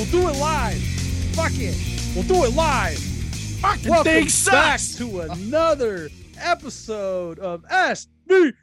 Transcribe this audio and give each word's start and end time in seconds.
We'll 0.00 0.08
do 0.08 0.28
it 0.30 0.36
live. 0.40 0.78
Fuck 1.34 1.52
it. 1.56 1.76
We'll 2.14 2.24
do 2.24 2.46
it 2.46 2.56
live. 2.56 2.96
Fucking 2.96 3.90
Welcome 3.90 4.04
thing 4.10 4.28
back 4.50 4.80
to 4.96 5.20
another 5.20 6.08
episode 6.38 7.38
of 7.38 7.62
SVT. 7.64 8.54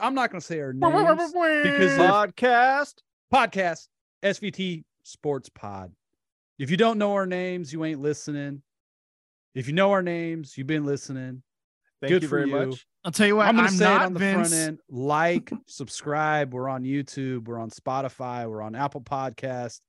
I'm 0.00 0.14
not 0.14 0.30
going 0.30 0.40
to 0.40 0.46
say 0.46 0.60
our 0.60 0.72
names 0.72 1.34
because 1.34 1.98
Podcast. 1.98 2.94
podcast 3.30 3.88
SVT 4.22 4.84
Sports 5.02 5.50
Pod. 5.50 5.92
If 6.58 6.70
you 6.70 6.78
don't 6.78 6.96
know 6.96 7.12
our 7.12 7.26
names, 7.26 7.70
you 7.70 7.84
ain't 7.84 8.00
listening. 8.00 8.62
If 9.54 9.66
you 9.66 9.74
know 9.74 9.90
our 9.90 10.00
names, 10.00 10.56
you've 10.56 10.66
been 10.66 10.86
listening. 10.86 11.42
Thank 12.00 12.10
Good 12.10 12.22
you 12.22 12.28
for 12.28 12.38
very 12.38 12.48
you. 12.48 12.68
much. 12.68 12.86
I'll 13.04 13.12
tell 13.12 13.26
you 13.26 13.36
what. 13.36 13.48
I'm 13.48 13.58
I'm, 13.60 13.66
going 13.66 13.68
to 13.68 13.74
say 13.76 13.84
not 13.84 14.00
it 14.00 14.04
on 14.06 14.12
the 14.14 14.18
Vince. 14.18 14.48
front 14.48 14.54
end. 14.54 14.78
Like, 14.88 15.52
subscribe. 15.66 16.54
We're 16.54 16.70
on 16.70 16.84
YouTube. 16.84 17.48
We're 17.48 17.58
on 17.58 17.68
Spotify. 17.68 18.48
We're 18.48 18.62
on 18.62 18.74
Apple 18.74 19.02
Podcast. 19.02 19.80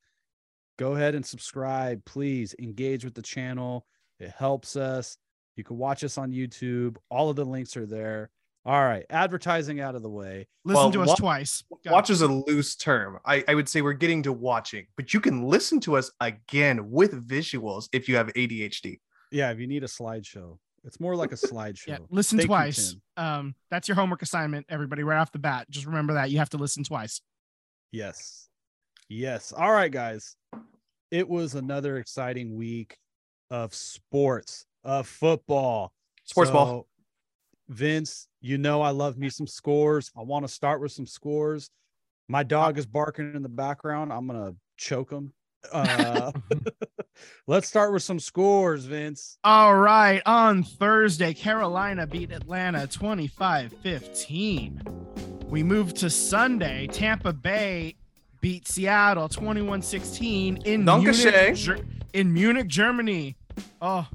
Go 0.78 0.94
ahead 0.94 1.16
and 1.16 1.26
subscribe. 1.26 2.04
Please 2.06 2.54
engage 2.60 3.06
with 3.06 3.14
the 3.14 3.22
channel. 3.22 3.86
It 4.20 4.32
helps 4.32 4.76
us. 4.76 5.18
You 5.56 5.64
can 5.64 5.78
watch 5.78 6.04
us 6.04 6.18
on 6.18 6.32
YouTube. 6.32 6.98
All 7.10 7.30
of 7.30 7.36
the 7.36 7.46
links 7.46 7.78
are 7.78 7.86
there. 7.86 8.30
All 8.66 8.84
right. 8.84 9.06
Advertising 9.10 9.80
out 9.80 9.96
of 9.96 10.02
the 10.02 10.10
way. 10.10 10.48
Listen 10.66 10.84
Well, 10.84 10.92
to 10.92 11.02
us 11.04 11.08
wa- 11.10 11.16
twice. 11.16 11.64
Go. 11.86 11.92
Watch 11.92 12.10
is 12.10 12.22
a 12.22 12.28
loose 12.28 12.76
term. 12.76 13.20
I, 13.24 13.44
I 13.48 13.54
would 13.56 13.70
say 13.70 13.82
we're 13.82 13.94
getting 13.94 14.24
to 14.24 14.34
watching, 14.34 14.88
but 14.98 15.14
you 15.14 15.22
can 15.22 15.44
listen 15.44 15.80
to 15.82 15.96
us 15.96 16.12
again 16.20 16.90
with 16.90 17.28
visuals 17.28 17.88
if 17.94 18.10
you 18.10 18.16
have 18.16 18.28
ADHD. 18.34 19.00
Yeah. 19.32 19.52
If 19.52 19.60
you 19.60 19.68
need 19.68 19.84
a 19.84 19.88
slideshow, 19.88 20.58
it's 20.84 21.00
more 21.00 21.16
like 21.16 21.32
a 21.32 21.36
slideshow. 21.36 21.88
Yeah, 21.88 21.98
listen 22.10 22.38
Thank 22.38 22.48
twice. 22.48 22.96
Tim. 23.16 23.26
um, 23.26 23.56
that's 23.72 23.88
your 23.88 23.96
homework 23.96 24.22
assignment, 24.24 24.66
everybody, 24.70 25.04
right 25.04 25.20
off 25.20 25.32
the 25.32 25.40
bat. 25.40 25.68
Just 25.70 25.86
remember 25.86 26.14
that 26.14 26.32
you 26.32 26.40
have 26.40 26.50
to 26.50 26.58
listen 26.58 26.84
twice. 26.84 27.22
Yes. 27.92 28.50
Yes. 29.10 29.54
All 29.56 29.72
right, 29.72 29.92
guys. 29.92 30.36
It 31.12 31.28
was 31.28 31.56
another 31.56 31.98
exciting 31.98 32.56
week 32.56 32.98
of 33.50 33.74
sports, 33.74 34.66
of 34.84 35.08
football. 35.08 35.92
Sports 36.24 36.52
ball. 36.52 36.88
Vince, 37.70 38.28
you 38.42 38.58
know 38.58 38.82
I 38.82 38.90
love 38.90 39.18
me 39.18 39.30
some 39.30 39.48
scores. 39.48 40.12
I 40.18 40.22
want 40.22 40.46
to 40.46 40.52
start 40.52 40.82
with 40.82 40.92
some 40.92 41.08
scores. 41.08 41.70
My 42.28 42.44
dog 42.44 42.78
is 42.78 42.86
barking 42.86 43.34
in 43.36 43.44
the 43.44 43.50
background. 43.50 44.12
I'm 44.12 44.28
going 44.28 44.52
to 44.52 44.56
choke 44.78 45.12
him. 45.12 45.34
Uh, 45.72 46.32
let's 47.48 47.68
start 47.68 47.94
with 47.94 48.04
some 48.04 48.20
scores, 48.20 48.86
Vince. 48.86 49.38
All 49.44 49.76
right. 49.76 50.22
On 50.26 50.64
Thursday, 50.64 51.34
Carolina 51.34 52.08
beat 52.08 52.32
Atlanta 52.32 52.88
25 52.88 53.74
15. 53.82 54.82
We 55.48 55.64
move 55.64 55.94
to 55.96 56.10
Sunday. 56.10 56.88
Tampa 56.88 57.34
Bay 57.34 57.96
beat 58.42 58.68
Seattle 58.68 59.30
21 59.30 59.82
16 59.82 60.58
in, 60.66 60.86
Munich, 60.86 61.70
in 62.14 62.34
Munich, 62.34 62.68
Germany. 62.68 63.36
Oh, 63.82 64.08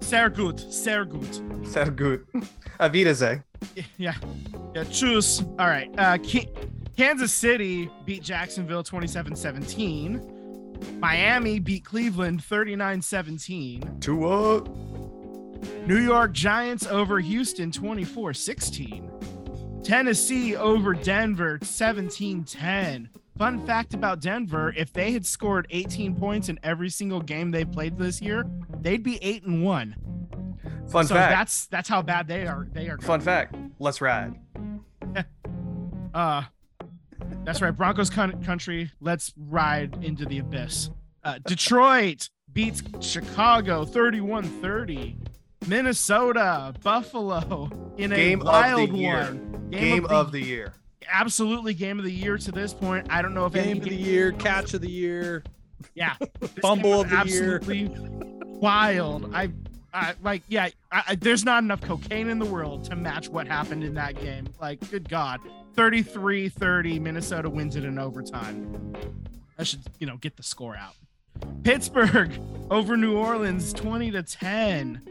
sehr 0.00 0.30
gut. 0.30 0.60
Sehr 0.72 1.04
gut. 1.04 1.42
Sehr 1.64 1.90
gut. 1.90 2.26
Auf 2.80 2.92
Wiedersehen. 2.92 3.44
Yeah. 3.98 4.14
Yeah. 4.74 4.84
Choose. 4.90 5.42
All 5.58 5.66
right. 5.66 5.88
Uh, 5.98 6.18
Kansas 6.96 7.32
City 7.32 7.90
beat 8.04 8.22
Jacksonville 8.22 8.82
27 8.82 9.36
17. 9.36 10.98
Miami 10.98 11.58
beat 11.58 11.84
Cleveland 11.84 12.42
39 12.42 13.02
17. 13.02 14.00
To 14.00 14.16
what? 14.16 14.68
New 15.86 15.98
York 15.98 16.32
Giants 16.32 16.86
over 16.86 17.20
Houston 17.20 17.70
24 17.70 18.34
16. 18.34 19.10
Tennessee 19.82 20.56
over 20.56 20.94
Denver 20.94 21.58
17 21.62 22.44
10. 22.44 23.08
Fun 23.38 23.64
fact 23.66 23.94
about 23.94 24.20
Denver 24.20 24.74
if 24.76 24.92
they 24.92 25.12
had 25.12 25.24
scored 25.24 25.66
18 25.70 26.14
points 26.16 26.48
in 26.48 26.58
every 26.62 26.90
single 26.90 27.20
game 27.20 27.50
they 27.50 27.64
played 27.64 27.96
this 27.98 28.20
year, 28.20 28.44
they'd 28.80 29.02
be 29.02 29.18
8 29.22 29.44
and 29.44 29.64
1. 29.64 29.96
Fun 30.90 31.06
so 31.06 31.14
fact. 31.14 31.30
that's 31.32 31.66
that's 31.68 31.88
how 31.88 32.02
bad 32.02 32.26
they 32.26 32.46
are. 32.46 32.66
They 32.72 32.88
are 32.88 32.98
Fun 32.98 33.20
fact. 33.20 33.54
Let's 33.78 34.00
ride. 34.00 34.34
Uh, 36.12 36.42
that's 37.44 37.62
right. 37.62 37.70
Broncos 37.70 38.10
country. 38.10 38.90
Let's 39.00 39.32
ride 39.36 40.02
into 40.02 40.24
the 40.24 40.38
abyss. 40.40 40.90
Uh, 41.22 41.38
Detroit 41.46 42.28
beats 42.52 42.82
Chicago 43.00 43.84
31 43.84 44.42
30. 44.60 45.16
Minnesota, 45.68 46.74
Buffalo 46.82 47.70
in 47.96 48.12
a 48.12 48.16
Game 48.16 48.40
of 48.40 48.46
the 48.46 48.50
wild 48.50 48.92
year. 48.92 49.22
one. 49.22 49.68
Game 49.70 50.06
of 50.06 50.32
the 50.32 50.40
year. 50.40 50.72
Absolutely 51.12 51.74
game 51.74 51.98
of 51.98 52.04
the 52.04 52.12
year 52.12 52.38
to 52.38 52.52
this 52.52 52.72
point. 52.72 53.06
I 53.10 53.22
don't 53.22 53.34
know 53.34 53.46
if 53.46 53.54
any 53.54 53.74
Game 53.74 53.82
of 53.82 53.88
the 53.88 53.94
year, 53.94 54.32
catch 54.32 54.74
of 54.74 54.80
the 54.80 54.90
year. 54.90 55.42
Yeah, 55.94 56.14
Fumble 56.62 57.00
of 57.00 57.08
the 57.08 57.14
year. 57.26 57.56
absolutely 57.56 57.88
Wild. 58.46 59.34
I, 59.34 59.50
I 59.92 60.14
like. 60.22 60.42
Yeah, 60.48 60.68
I, 60.92 61.02
I, 61.08 61.14
there's 61.14 61.44
not 61.44 61.62
enough 61.62 61.80
cocaine 61.80 62.28
in 62.28 62.38
the 62.38 62.44
world 62.46 62.84
to 62.84 62.96
match 62.96 63.28
what 63.28 63.46
happened 63.46 63.84
in 63.84 63.94
that 63.94 64.20
game. 64.20 64.46
Like, 64.60 64.88
good 64.90 65.08
God, 65.08 65.40
33-30, 65.76 67.00
Minnesota 67.00 67.48
wins 67.48 67.76
it 67.76 67.84
in 67.84 67.98
overtime. 67.98 68.94
I 69.58 69.62
should, 69.62 69.80
you 69.98 70.06
know, 70.06 70.16
get 70.16 70.36
the 70.36 70.42
score 70.42 70.76
out. 70.76 70.94
Pittsburgh 71.64 72.38
over 72.70 72.96
New 72.96 73.16
Orleans, 73.16 73.72
20 73.72 74.10
to 74.12 74.22
10. 74.22 75.02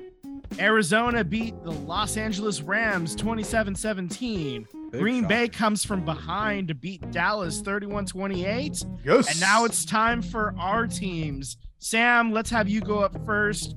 Arizona 0.60 1.24
beat 1.24 1.62
the 1.64 1.72
Los 1.72 2.18
Angeles 2.18 2.62
Rams 2.62 3.16
27-17. 3.16 4.66
Big 4.92 5.02
Green 5.02 5.24
shot. 5.24 5.30
Bay 5.30 5.48
comes 5.48 5.86
from 5.86 6.04
behind 6.06 6.68
to 6.70 6.76
beat 6.76 7.12
Dallas 7.12 7.62
31-28. 7.62 8.86
Yes. 9.06 9.32
And 9.32 9.40
now 9.40 9.66
it's 9.66 9.86
time 9.86 10.22
for 10.22 10.54
our 10.60 10.88
teams. 10.88 11.58
Sam, 11.80 12.32
let's 12.32 12.50
have 12.50 12.68
you 12.68 12.82
go 12.82 13.00
up 13.00 13.16
first. 13.26 13.76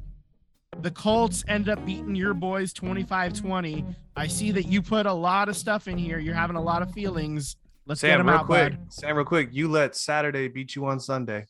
The 0.80 0.90
Colts 0.90 1.44
end 1.48 1.68
up 1.68 1.84
beating 1.84 2.14
your 2.14 2.34
boys 2.34 2.72
25 2.72 3.34
20. 3.34 3.84
I 4.16 4.26
see 4.26 4.50
that 4.52 4.64
you 4.64 4.82
put 4.82 5.06
a 5.06 5.12
lot 5.12 5.48
of 5.48 5.56
stuff 5.56 5.86
in 5.86 5.98
here. 5.98 6.18
You're 6.18 6.34
having 6.34 6.56
a 6.56 6.62
lot 6.62 6.82
of 6.82 6.92
feelings. 6.92 7.56
Let's 7.86 8.00
get 8.00 8.08
Sam, 8.08 8.18
them 8.18 8.28
real 8.28 8.38
out, 8.38 8.46
quick. 8.46 8.72
bud. 8.72 8.92
Sam, 8.92 9.16
real 9.16 9.24
quick. 9.24 9.50
You 9.52 9.68
let 9.68 9.94
Saturday 9.94 10.48
beat 10.48 10.74
you 10.74 10.86
on 10.86 10.98
Sunday. 10.98 11.46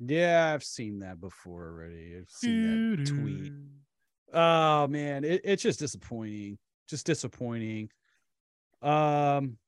Yeah, 0.00 0.52
I've 0.54 0.64
seen 0.64 1.00
that 1.00 1.20
before 1.20 1.66
already. 1.68 2.16
I've 2.18 2.30
seen 2.30 2.96
that 2.96 3.06
tweet. 3.06 3.52
Oh 4.32 4.86
man, 4.88 5.24
it, 5.24 5.40
it's 5.44 5.62
just 5.62 5.78
disappointing. 5.78 6.58
Just 6.88 7.06
disappointing. 7.06 7.90
Um 8.82 9.58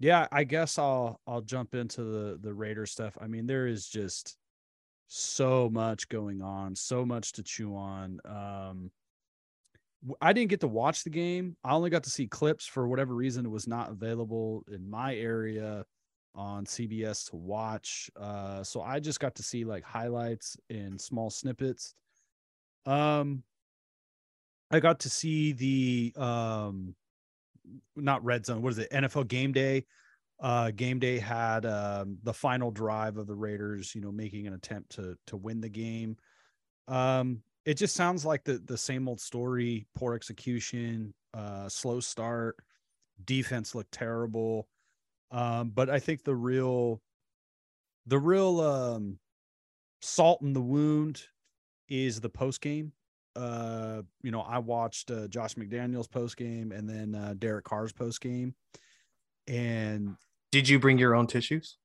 yeah, 0.00 0.26
I 0.32 0.44
guess 0.44 0.78
I'll 0.78 1.20
I'll 1.26 1.40
jump 1.40 1.74
into 1.74 2.02
the 2.02 2.38
the 2.40 2.52
Raider 2.52 2.86
stuff. 2.86 3.16
I 3.20 3.26
mean, 3.26 3.46
there 3.46 3.66
is 3.66 3.88
just 3.88 4.36
so 5.06 5.70
much 5.70 6.08
going 6.08 6.42
on, 6.42 6.74
so 6.74 7.04
much 7.04 7.32
to 7.32 7.42
chew 7.42 7.76
on. 7.76 8.20
Um 8.24 8.90
I 10.20 10.32
didn't 10.32 10.50
get 10.50 10.60
to 10.60 10.68
watch 10.68 11.02
the 11.04 11.10
game. 11.10 11.56
I 11.64 11.72
only 11.72 11.88
got 11.90 12.04
to 12.04 12.10
see 12.10 12.26
clips 12.26 12.66
for 12.66 12.86
whatever 12.86 13.14
reason 13.14 13.46
it 13.46 13.50
was 13.50 13.66
not 13.66 13.90
available 13.90 14.62
in 14.70 14.88
my 14.88 15.14
area 15.16 15.86
on 16.34 16.66
CBS 16.66 17.30
to 17.30 17.36
watch. 17.36 18.10
Uh 18.16 18.62
so 18.62 18.82
I 18.82 19.00
just 19.00 19.20
got 19.20 19.36
to 19.36 19.42
see 19.42 19.64
like 19.64 19.84
highlights 19.84 20.56
and 20.68 21.00
small 21.00 21.30
snippets. 21.30 21.94
Um 22.86 23.44
I 24.70 24.80
got 24.80 25.00
to 25.00 25.10
see 25.10 25.52
the 25.52 26.12
um 26.20 26.96
not 27.96 28.24
red 28.24 28.46
zone, 28.46 28.62
what 28.62 28.72
is 28.72 28.78
it? 28.78 28.90
NFL 28.90 29.28
game 29.28 29.52
day. 29.52 29.84
Uh 30.40 30.70
game 30.72 30.98
day 30.98 31.18
had 31.18 31.64
um 31.64 32.18
the 32.22 32.34
final 32.34 32.70
drive 32.70 33.16
of 33.16 33.26
the 33.26 33.34
Raiders, 33.34 33.94
you 33.94 34.00
know, 34.00 34.12
making 34.12 34.46
an 34.46 34.54
attempt 34.54 34.90
to 34.92 35.16
to 35.28 35.36
win 35.36 35.60
the 35.60 35.68
game. 35.68 36.16
Um 36.88 37.42
it 37.64 37.74
just 37.74 37.94
sounds 37.94 38.24
like 38.24 38.44
the 38.44 38.58
the 38.58 38.76
same 38.76 39.08
old 39.08 39.20
story, 39.20 39.86
poor 39.94 40.14
execution, 40.14 41.14
uh 41.32 41.68
slow 41.68 42.00
start, 42.00 42.56
defense 43.24 43.74
looked 43.74 43.92
terrible. 43.92 44.68
Um 45.30 45.70
but 45.70 45.88
I 45.88 46.00
think 46.00 46.24
the 46.24 46.34
real 46.34 47.00
the 48.06 48.18
real 48.18 48.60
um 48.60 49.18
salt 50.02 50.42
in 50.42 50.52
the 50.52 50.60
wound 50.60 51.22
is 51.88 52.20
the 52.20 52.28
post 52.28 52.60
game 52.60 52.92
uh 53.36 54.02
you 54.22 54.30
know 54.30 54.40
i 54.42 54.58
watched 54.58 55.10
uh, 55.10 55.26
josh 55.28 55.54
mcdaniels 55.54 56.10
post 56.10 56.36
game 56.36 56.70
and 56.72 56.88
then 56.88 57.14
uh 57.14 57.34
derek 57.38 57.64
carr's 57.64 57.92
post 57.92 58.20
game 58.20 58.54
and 59.46 60.16
Did 60.52 60.68
you 60.68 60.78
bring 60.78 60.98
your 60.98 61.14
own 61.14 61.26
tissues? 61.26 61.78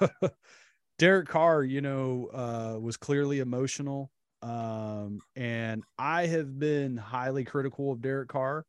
derek 0.98 1.28
carr 1.28 1.62
you 1.62 1.80
know 1.80 2.28
uh 2.32 2.78
was 2.80 2.96
clearly 2.96 3.40
emotional. 3.40 4.10
Um 4.42 5.20
and 5.34 5.82
i 5.98 6.26
have 6.26 6.58
been 6.58 6.96
highly 6.96 7.44
critical 7.44 7.92
of 7.92 8.00
derek 8.02 8.28
carr. 8.28 8.64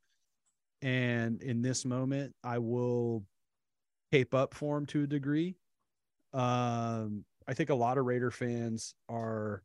And 0.82 1.42
in 1.42 1.62
this 1.62 1.86
moment 1.86 2.34
i 2.44 2.60
will 2.60 3.26
cape 4.12 4.34
up 4.34 4.54
for 4.54 4.78
him 4.78 4.86
to 4.88 5.04
a 5.04 5.08
degree. 5.08 5.58
Um 6.34 7.26
i 7.48 7.54
think 7.54 7.70
a 7.70 7.76
lot 7.76 7.98
of 7.98 8.06
raider 8.06 8.32
fans 8.32 8.94
are 9.10 9.64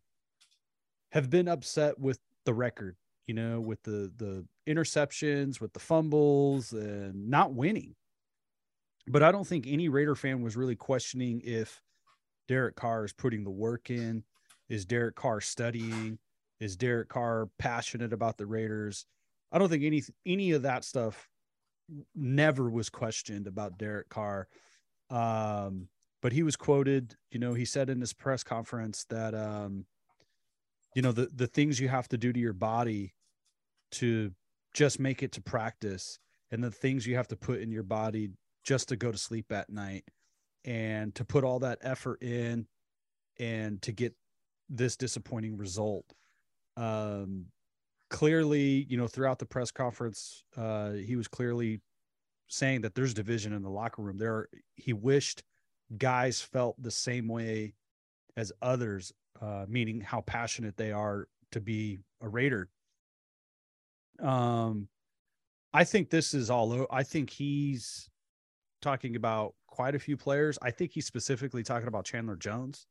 have 1.12 1.28
been 1.28 1.46
upset 1.46 1.98
with 1.98 2.18
the 2.44 2.54
record 2.54 2.96
you 3.26 3.34
know 3.34 3.60
with 3.60 3.82
the 3.82 4.12
the 4.16 4.44
interceptions 4.68 5.60
with 5.60 5.72
the 5.72 5.80
fumbles 5.80 6.72
and 6.72 7.28
not 7.28 7.52
winning 7.52 7.94
but 9.08 9.22
i 9.22 9.32
don't 9.32 9.46
think 9.46 9.66
any 9.66 9.88
raider 9.88 10.14
fan 10.14 10.42
was 10.42 10.56
really 10.56 10.76
questioning 10.76 11.40
if 11.44 11.82
Derek 12.48 12.76
Carr 12.76 13.04
is 13.04 13.12
putting 13.12 13.44
the 13.44 13.50
work 13.50 13.90
in? 13.90 14.24
Is 14.68 14.84
Derek 14.84 15.14
Carr 15.14 15.40
studying? 15.40 16.18
Is 16.60 16.76
Derek 16.76 17.08
Carr 17.08 17.48
passionate 17.58 18.12
about 18.12 18.36
the 18.36 18.46
Raiders? 18.46 19.06
I 19.50 19.58
don't 19.58 19.68
think 19.68 19.84
any 19.84 20.02
any 20.26 20.52
of 20.52 20.62
that 20.62 20.84
stuff 20.84 21.28
never 22.14 22.70
was 22.70 22.88
questioned 22.88 23.46
about 23.46 23.78
Derek 23.78 24.08
Carr. 24.08 24.48
Um, 25.10 25.88
but 26.22 26.32
he 26.32 26.42
was 26.42 26.56
quoted, 26.56 27.16
you 27.30 27.38
know, 27.38 27.52
he 27.52 27.64
said 27.64 27.90
in 27.90 28.00
his 28.00 28.12
press 28.12 28.42
conference 28.44 29.04
that 29.10 29.34
um, 29.34 29.86
you 30.94 31.02
know, 31.02 31.12
the 31.12 31.28
the 31.34 31.46
things 31.46 31.80
you 31.80 31.88
have 31.88 32.08
to 32.08 32.18
do 32.18 32.32
to 32.32 32.40
your 32.40 32.52
body 32.52 33.14
to 33.92 34.32
just 34.74 34.98
make 34.98 35.22
it 35.22 35.32
to 35.32 35.40
practice 35.42 36.18
and 36.50 36.62
the 36.62 36.70
things 36.70 37.06
you 37.06 37.16
have 37.16 37.28
to 37.28 37.36
put 37.36 37.60
in 37.60 37.70
your 37.70 37.82
body 37.82 38.30
just 38.64 38.88
to 38.88 38.96
go 38.96 39.12
to 39.12 39.18
sleep 39.18 39.52
at 39.52 39.70
night 39.70 40.04
and 40.64 41.14
to 41.14 41.24
put 41.24 41.44
all 41.44 41.58
that 41.58 41.78
effort 41.82 42.22
in 42.22 42.66
and 43.38 43.82
to 43.82 43.92
get 43.92 44.14
this 44.68 44.96
disappointing 44.96 45.56
result. 45.56 46.04
Um, 46.76 47.46
clearly, 48.10 48.86
you 48.88 48.96
know, 48.96 49.08
throughout 49.08 49.38
the 49.38 49.46
press 49.46 49.70
conference, 49.70 50.44
uh, 50.56 50.92
he 50.92 51.16
was 51.16 51.28
clearly 51.28 51.80
saying 52.48 52.82
that 52.82 52.94
there's 52.94 53.14
division 53.14 53.52
in 53.52 53.62
the 53.62 53.70
locker 53.70 54.02
room. 54.02 54.18
There, 54.18 54.48
he 54.76 54.92
wished 54.92 55.42
guys 55.98 56.40
felt 56.40 56.80
the 56.80 56.90
same 56.90 57.28
way 57.28 57.74
as 58.36 58.52
others, 58.62 59.12
uh, 59.40 59.66
meaning 59.68 60.00
how 60.00 60.20
passionate 60.20 60.76
they 60.76 60.92
are 60.92 61.28
to 61.52 61.60
be 61.60 62.00
a 62.20 62.28
Raider. 62.28 62.68
Um, 64.20 64.88
I 65.72 65.84
think 65.84 66.10
this 66.10 66.34
is 66.34 66.50
all. 66.50 66.86
I 66.90 67.02
think 67.02 67.30
he's 67.30 68.10
talking 68.80 69.16
about 69.16 69.54
quite 69.66 69.94
a 69.94 69.98
few 69.98 70.16
players. 70.16 70.58
I 70.60 70.70
think 70.70 70.92
he's 70.92 71.06
specifically 71.06 71.62
talking 71.62 71.88
about 71.88 72.04
Chandler 72.04 72.36
Jones. 72.36 72.86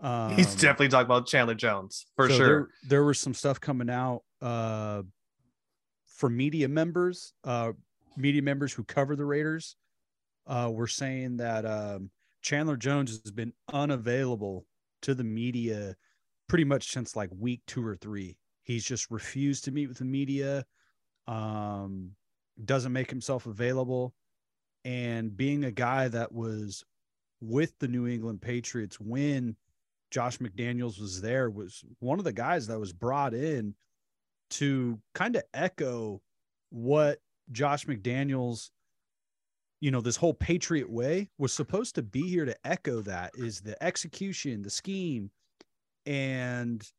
Um, 0.00 0.34
he's 0.34 0.54
definitely 0.54 0.88
talking 0.88 1.06
about 1.06 1.26
Chandler 1.26 1.54
Jones 1.54 2.06
for 2.16 2.28
so 2.28 2.36
sure. 2.36 2.46
There, 2.46 2.68
there 2.88 3.04
was 3.04 3.20
some 3.20 3.34
stuff 3.34 3.60
coming 3.60 3.90
out 3.90 4.22
uh, 4.42 5.02
for 6.06 6.28
media 6.30 6.68
members, 6.68 7.32
uh, 7.44 7.72
media 8.16 8.42
members 8.42 8.72
who 8.72 8.84
cover 8.84 9.16
the 9.16 9.24
Raiders. 9.24 9.76
Uh, 10.46 10.68
were 10.72 10.88
saying 10.88 11.36
that 11.36 11.64
um, 11.64 12.10
Chandler 12.42 12.76
Jones 12.76 13.20
has 13.22 13.30
been 13.30 13.52
unavailable 13.72 14.66
to 15.02 15.14
the 15.14 15.24
media 15.24 15.96
pretty 16.48 16.64
much 16.64 16.90
since 16.90 17.16
like 17.16 17.30
week 17.38 17.62
two 17.66 17.86
or 17.86 17.96
three. 17.96 18.36
He's 18.62 18.84
just 18.84 19.10
refused 19.10 19.64
to 19.64 19.72
meet 19.72 19.88
with 19.88 19.98
the 19.98 20.04
media. 20.04 20.64
Um, 21.26 22.12
doesn't 22.64 22.92
make 22.92 23.08
himself 23.08 23.46
available 23.46 24.14
and 24.84 25.36
being 25.36 25.64
a 25.64 25.70
guy 25.70 26.08
that 26.08 26.32
was 26.32 26.84
with 27.40 27.78
the 27.78 27.88
New 27.88 28.06
England 28.06 28.42
Patriots 28.42 28.98
when 28.98 29.56
Josh 30.10 30.38
McDaniels 30.38 31.00
was 31.00 31.20
there 31.20 31.50
was 31.50 31.84
one 32.00 32.18
of 32.18 32.24
the 32.24 32.32
guys 32.32 32.66
that 32.66 32.80
was 32.80 32.92
brought 32.92 33.34
in 33.34 33.74
to 34.50 34.98
kind 35.14 35.36
of 35.36 35.42
echo 35.54 36.20
what 36.70 37.18
Josh 37.52 37.86
McDaniels 37.86 38.70
you 39.80 39.90
know 39.90 40.00
this 40.00 40.16
whole 40.16 40.34
patriot 40.34 40.90
way 40.90 41.28
was 41.38 41.52
supposed 41.52 41.94
to 41.94 42.02
be 42.02 42.28
here 42.28 42.44
to 42.44 42.56
echo 42.66 43.00
that 43.00 43.32
is 43.34 43.60
the 43.60 43.82
execution 43.82 44.62
the 44.62 44.70
scheme 44.70 45.30
and 46.06 46.92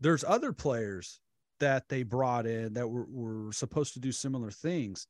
there's 0.00 0.24
other 0.24 0.52
players 0.52 1.20
that 1.60 1.88
they 1.88 2.04
brought 2.04 2.46
in 2.46 2.74
that 2.74 2.88
were, 2.88 3.06
were 3.10 3.52
supposed 3.52 3.94
to 3.94 4.00
do 4.00 4.12
similar 4.12 4.50
things 4.50 5.06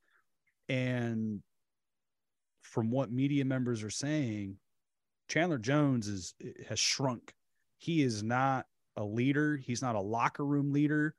and 0.69 1.43
from 2.69 2.91
what 2.91 3.11
media 3.11 3.45
members 3.45 3.83
are 3.83 3.91
saying, 3.91 4.57
Chandler 5.29 5.59
Jones 5.59 6.07
is 6.07 6.35
has 6.69 6.79
shrunk. 6.79 7.35
He 7.79 8.03
is 8.03 8.23
not 8.23 8.67
a 8.97 9.05
leader. 9.05 9.57
He's 9.57 9.83
not 9.83 9.95
a 9.95 10.01
locker 10.01 10.45
room 10.45 10.73
leader. 10.73 11.15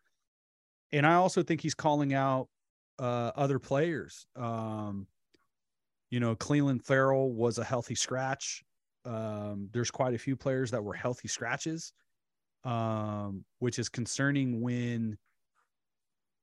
And 0.91 1.05
I 1.05 1.15
also 1.15 1.43
think 1.43 1.61
he's 1.61 1.75
calling 1.75 2.13
out 2.13 2.47
uh, 2.97 3.31
other 3.35 3.59
players. 3.59 4.25
Um, 4.35 5.07
you 6.09 6.19
know, 6.19 6.35
Clelin 6.35 6.83
Ferrell 6.83 7.31
was 7.31 7.57
a 7.57 7.63
healthy 7.63 7.95
scratch. 7.95 8.63
Um, 9.05 9.69
there's 9.71 9.91
quite 9.91 10.13
a 10.13 10.17
few 10.17 10.35
players 10.35 10.71
that 10.71 10.83
were 10.83 10.93
healthy 10.93 11.27
scratches, 11.27 11.93
um, 12.63 13.45
which 13.59 13.79
is 13.79 13.89
concerning 13.89 14.61
when 14.61 15.17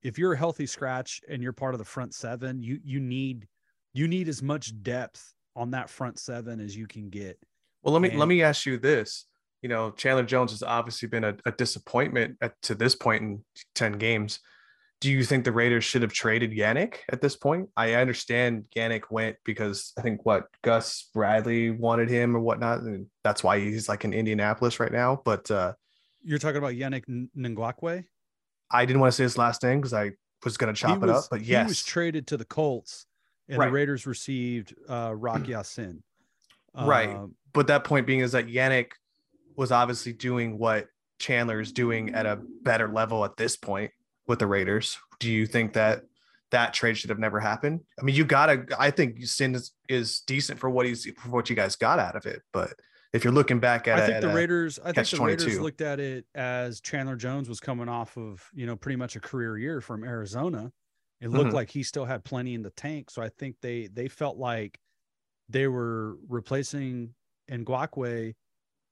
if 0.02 0.18
you're 0.18 0.34
a 0.34 0.38
healthy 0.38 0.66
scratch 0.66 1.20
and 1.28 1.42
you're 1.42 1.52
part 1.52 1.74
of 1.74 1.78
the 1.78 1.84
front 1.84 2.14
seven, 2.14 2.62
you 2.62 2.78
you 2.84 3.00
need 3.00 3.46
you 3.92 4.08
need 4.08 4.28
as 4.28 4.42
much 4.42 4.72
depth 4.82 5.34
on 5.54 5.70
that 5.72 5.90
front 5.90 6.19
seven 6.19 6.60
as 6.60 6.76
you 6.76 6.86
can 6.86 7.08
get. 7.08 7.38
Well, 7.82 7.92
let 7.92 8.02
me 8.02 8.10
and, 8.10 8.19
let 8.19 8.28
me 8.28 8.42
ask 8.42 8.66
you 8.66 8.78
this. 8.78 9.26
You 9.62 9.69
know, 9.69 9.90
Chandler 9.90 10.22
Jones 10.22 10.52
has 10.52 10.62
obviously 10.62 11.08
been 11.08 11.24
a, 11.24 11.36
a 11.44 11.52
disappointment 11.52 12.36
at, 12.40 12.60
to 12.62 12.74
this 12.74 12.94
point 12.94 13.22
in 13.22 13.44
10 13.74 13.92
games. 13.92 14.40
Do 15.00 15.10
you 15.10 15.25
think 15.25 15.44
the 15.44 15.52
Raiders 15.52 15.84
should 15.84 16.02
have 16.02 16.12
traded 16.12 16.52
Yannick 16.52 16.96
at 17.12 17.20
this 17.20 17.37
point? 17.37 17.69
I 17.76 17.94
understand 17.94 18.64
Yannick 18.75 19.04
went 19.10 19.37
because 19.44 19.93
I 19.98 20.02
think 20.02 20.25
what 20.25 20.46
Gus 20.62 21.10
Bradley 21.12 21.70
wanted 21.70 22.08
him 22.08 22.34
or 22.34 22.40
whatnot, 22.40 22.81
and 22.81 23.06
that's 23.22 23.44
why 23.44 23.60
he's 23.60 23.88
like 23.88 24.04
in 24.04 24.14
Indianapolis 24.14 24.81
right 24.81 24.93
now. 24.93 25.20
But 25.25 25.50
uh 25.50 25.75
you're 26.25 26.38
talking 26.38 26.56
about 26.56 26.72
Yannick 26.72 27.04
Ngakoue? 27.37 28.04
I 28.70 28.84
didn't 28.84 29.00
want 29.00 29.12
to 29.12 29.16
say 29.16 29.22
his 29.22 29.38
last 29.38 29.62
name 29.62 29.81
because 29.81 29.93
I 29.93 30.12
was 30.44 30.56
going 30.56 30.75
to 30.75 30.78
chop 30.81 31.00
was, 31.00 31.10
it 31.10 31.14
up, 31.14 31.25
but 31.31 31.43
yes, 31.43 31.66
he 31.66 31.69
was 31.69 31.84
traded 31.84 32.26
to 32.28 32.37
the 32.37 32.44
Colts 32.44 33.06
and 33.48 33.58
right. 33.58 33.66
the 33.66 33.72
Raiders 33.72 34.06
received 34.06 34.75
uh, 34.88 35.14
Rock 35.14 35.46
Ya-Sin. 35.46 36.02
right. 36.75 37.10
Um, 37.10 37.34
but 37.52 37.69
that 37.69 37.84
point 37.84 38.06
being 38.06 38.20
is 38.20 38.32
that 38.32 38.48
Yannick 38.48 38.93
was 39.54 39.72
obviously 39.72 40.12
doing 40.12 40.58
what 40.58 40.88
Chandler 41.19 41.60
is 41.60 41.72
doing 41.72 42.14
at 42.14 42.26
a 42.26 42.40
better 42.62 42.88
level 42.88 43.25
at 43.25 43.37
this 43.37 43.56
point 43.56 43.93
with 44.26 44.38
the 44.38 44.46
Raiders. 44.46 44.99
Do 45.19 45.31
you 45.31 45.46
think 45.46 45.73
that 45.75 46.02
that 46.50 46.73
trade 46.73 46.96
should 46.96 47.11
have 47.11 47.19
never 47.19 47.40
happened? 47.40 47.81
I 47.99 48.02
mean, 48.02 48.14
you 48.14 48.25
gotta. 48.25 48.67
I 48.78 48.90
think 48.90 49.25
Sin 49.26 49.55
is, 49.55 49.73
is 49.88 50.20
decent 50.20 50.58
for 50.58 50.70
what 50.70 50.87
he's 50.87 51.08
for 51.19 51.31
what 51.31 51.50
you 51.50 51.56
guys 51.56 51.76
got 51.76 51.99
out 51.99 52.17
of 52.17 52.26
it, 52.26 52.43
but 52.52 52.75
if 53.12 53.25
you're 53.25 53.32
looking 53.32 53.61
back 53.61 53.88
at, 53.88 53.99
it, 53.99 54.02
I 54.02 54.06
think 54.06 54.17
at 54.17 54.23
the 54.23 54.34
Raiders, 54.34 54.78
I 54.78 54.93
think 54.93 55.08
the 55.08 55.17
22. 55.17 55.44
Raiders 55.44 55.61
looked 55.61 55.81
at 55.81 56.00
it 56.00 56.26
as 56.34 56.81
Chandler 56.81 57.17
Jones 57.17 57.49
was 57.49 57.61
coming 57.61 57.88
off 57.88 58.17
of 58.17 58.43
you 58.52 58.67
know 58.67 58.76
pretty 58.76 58.96
much 58.96 59.17
a 59.17 59.20
career 59.20 59.56
year 59.58 59.81
from 59.81 60.05
Arizona, 60.05 60.70
it 61.20 61.31
looked 61.31 61.46
mm-hmm. 61.46 61.55
like 61.55 61.70
he 61.70 61.82
still 61.82 62.05
had 62.05 62.25
plenty 62.25 62.55
in 62.55 62.62
the 62.62 62.70
tank. 62.70 63.11
So 63.11 63.22
I 63.22 63.31
think 63.31 63.56
they 63.62 63.88
they 63.93 64.08
felt 64.08 64.37
like 64.37 64.79
they 65.49 65.67
were 65.67 66.17
replacing 66.29 67.14
Ngakoue 67.50 68.34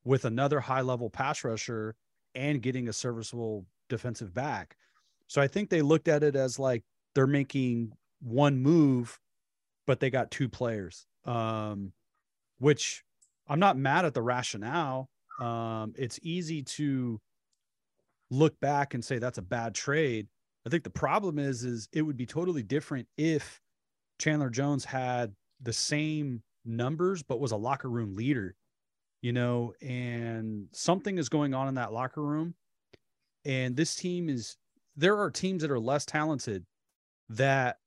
with 0.05 0.25
another 0.25 0.61
high 0.61 0.83
level 0.83 1.11
pass 1.11 1.45
rusher 1.45 1.95
and 2.35 2.63
getting 2.63 2.89
a 2.89 2.93
serviceable 2.93 3.67
defensive 3.89 4.33
back. 4.33 4.77
So 5.27 5.41
I 5.41 5.49
think 5.49 5.71
they 5.71 5.83
looked 5.83 6.09
at 6.09 6.23
it 6.23 6.37
as 6.37 6.59
like 6.59 6.83
they're 7.15 7.27
making 7.27 7.93
one 8.21 8.59
move, 8.59 9.19
but 9.87 10.01
they 10.01 10.11
got 10.11 10.31
two 10.31 10.49
players. 10.49 11.07
Um, 11.25 11.93
which 12.59 13.03
I'm 13.49 13.59
not 13.59 13.77
mad 13.77 14.05
at 14.05 14.15
the 14.15 14.23
rationale. 14.23 15.09
Um, 15.41 15.95
it's 15.97 16.21
easy 16.23 16.63
to 16.63 17.21
look 18.31 18.59
back 18.61 18.95
and 18.95 19.05
say 19.05 19.19
that's 19.19 19.39
a 19.39 19.43
bad 19.43 19.75
trade 19.75 20.29
I 20.67 20.71
think 20.71 20.85
the 20.85 20.91
problem 20.91 21.39
is 21.39 21.65
is 21.65 21.89
it 21.93 22.03
would 22.03 22.17
be 22.17 22.27
totally 22.27 22.63
different 22.63 23.07
if 23.17 23.61
Chandler 24.19 24.51
Jones 24.51 24.85
had 24.85 25.35
the 25.63 25.73
same 25.73 26.43
numbers 26.65 27.23
but 27.23 27.41
was 27.41 27.53
a 27.53 27.57
locker 27.57 27.91
room 27.91 28.17
leader, 28.17 28.57
you 29.21 29.33
know, 29.33 29.75
and 29.83 30.69
something 30.73 31.19
is 31.19 31.29
going 31.29 31.53
on 31.53 31.69
in 31.69 31.75
that 31.75 31.93
locker 31.93 32.23
room. 32.23 32.55
And 33.45 33.77
this 33.77 33.95
team 33.95 34.31
is 34.31 34.57
there 34.97 35.19
are 35.19 35.31
teams 35.31 35.63
that 35.63 35.71
are 35.71 35.81
less 35.81 36.05
talented 36.05 36.65
that 37.31 37.79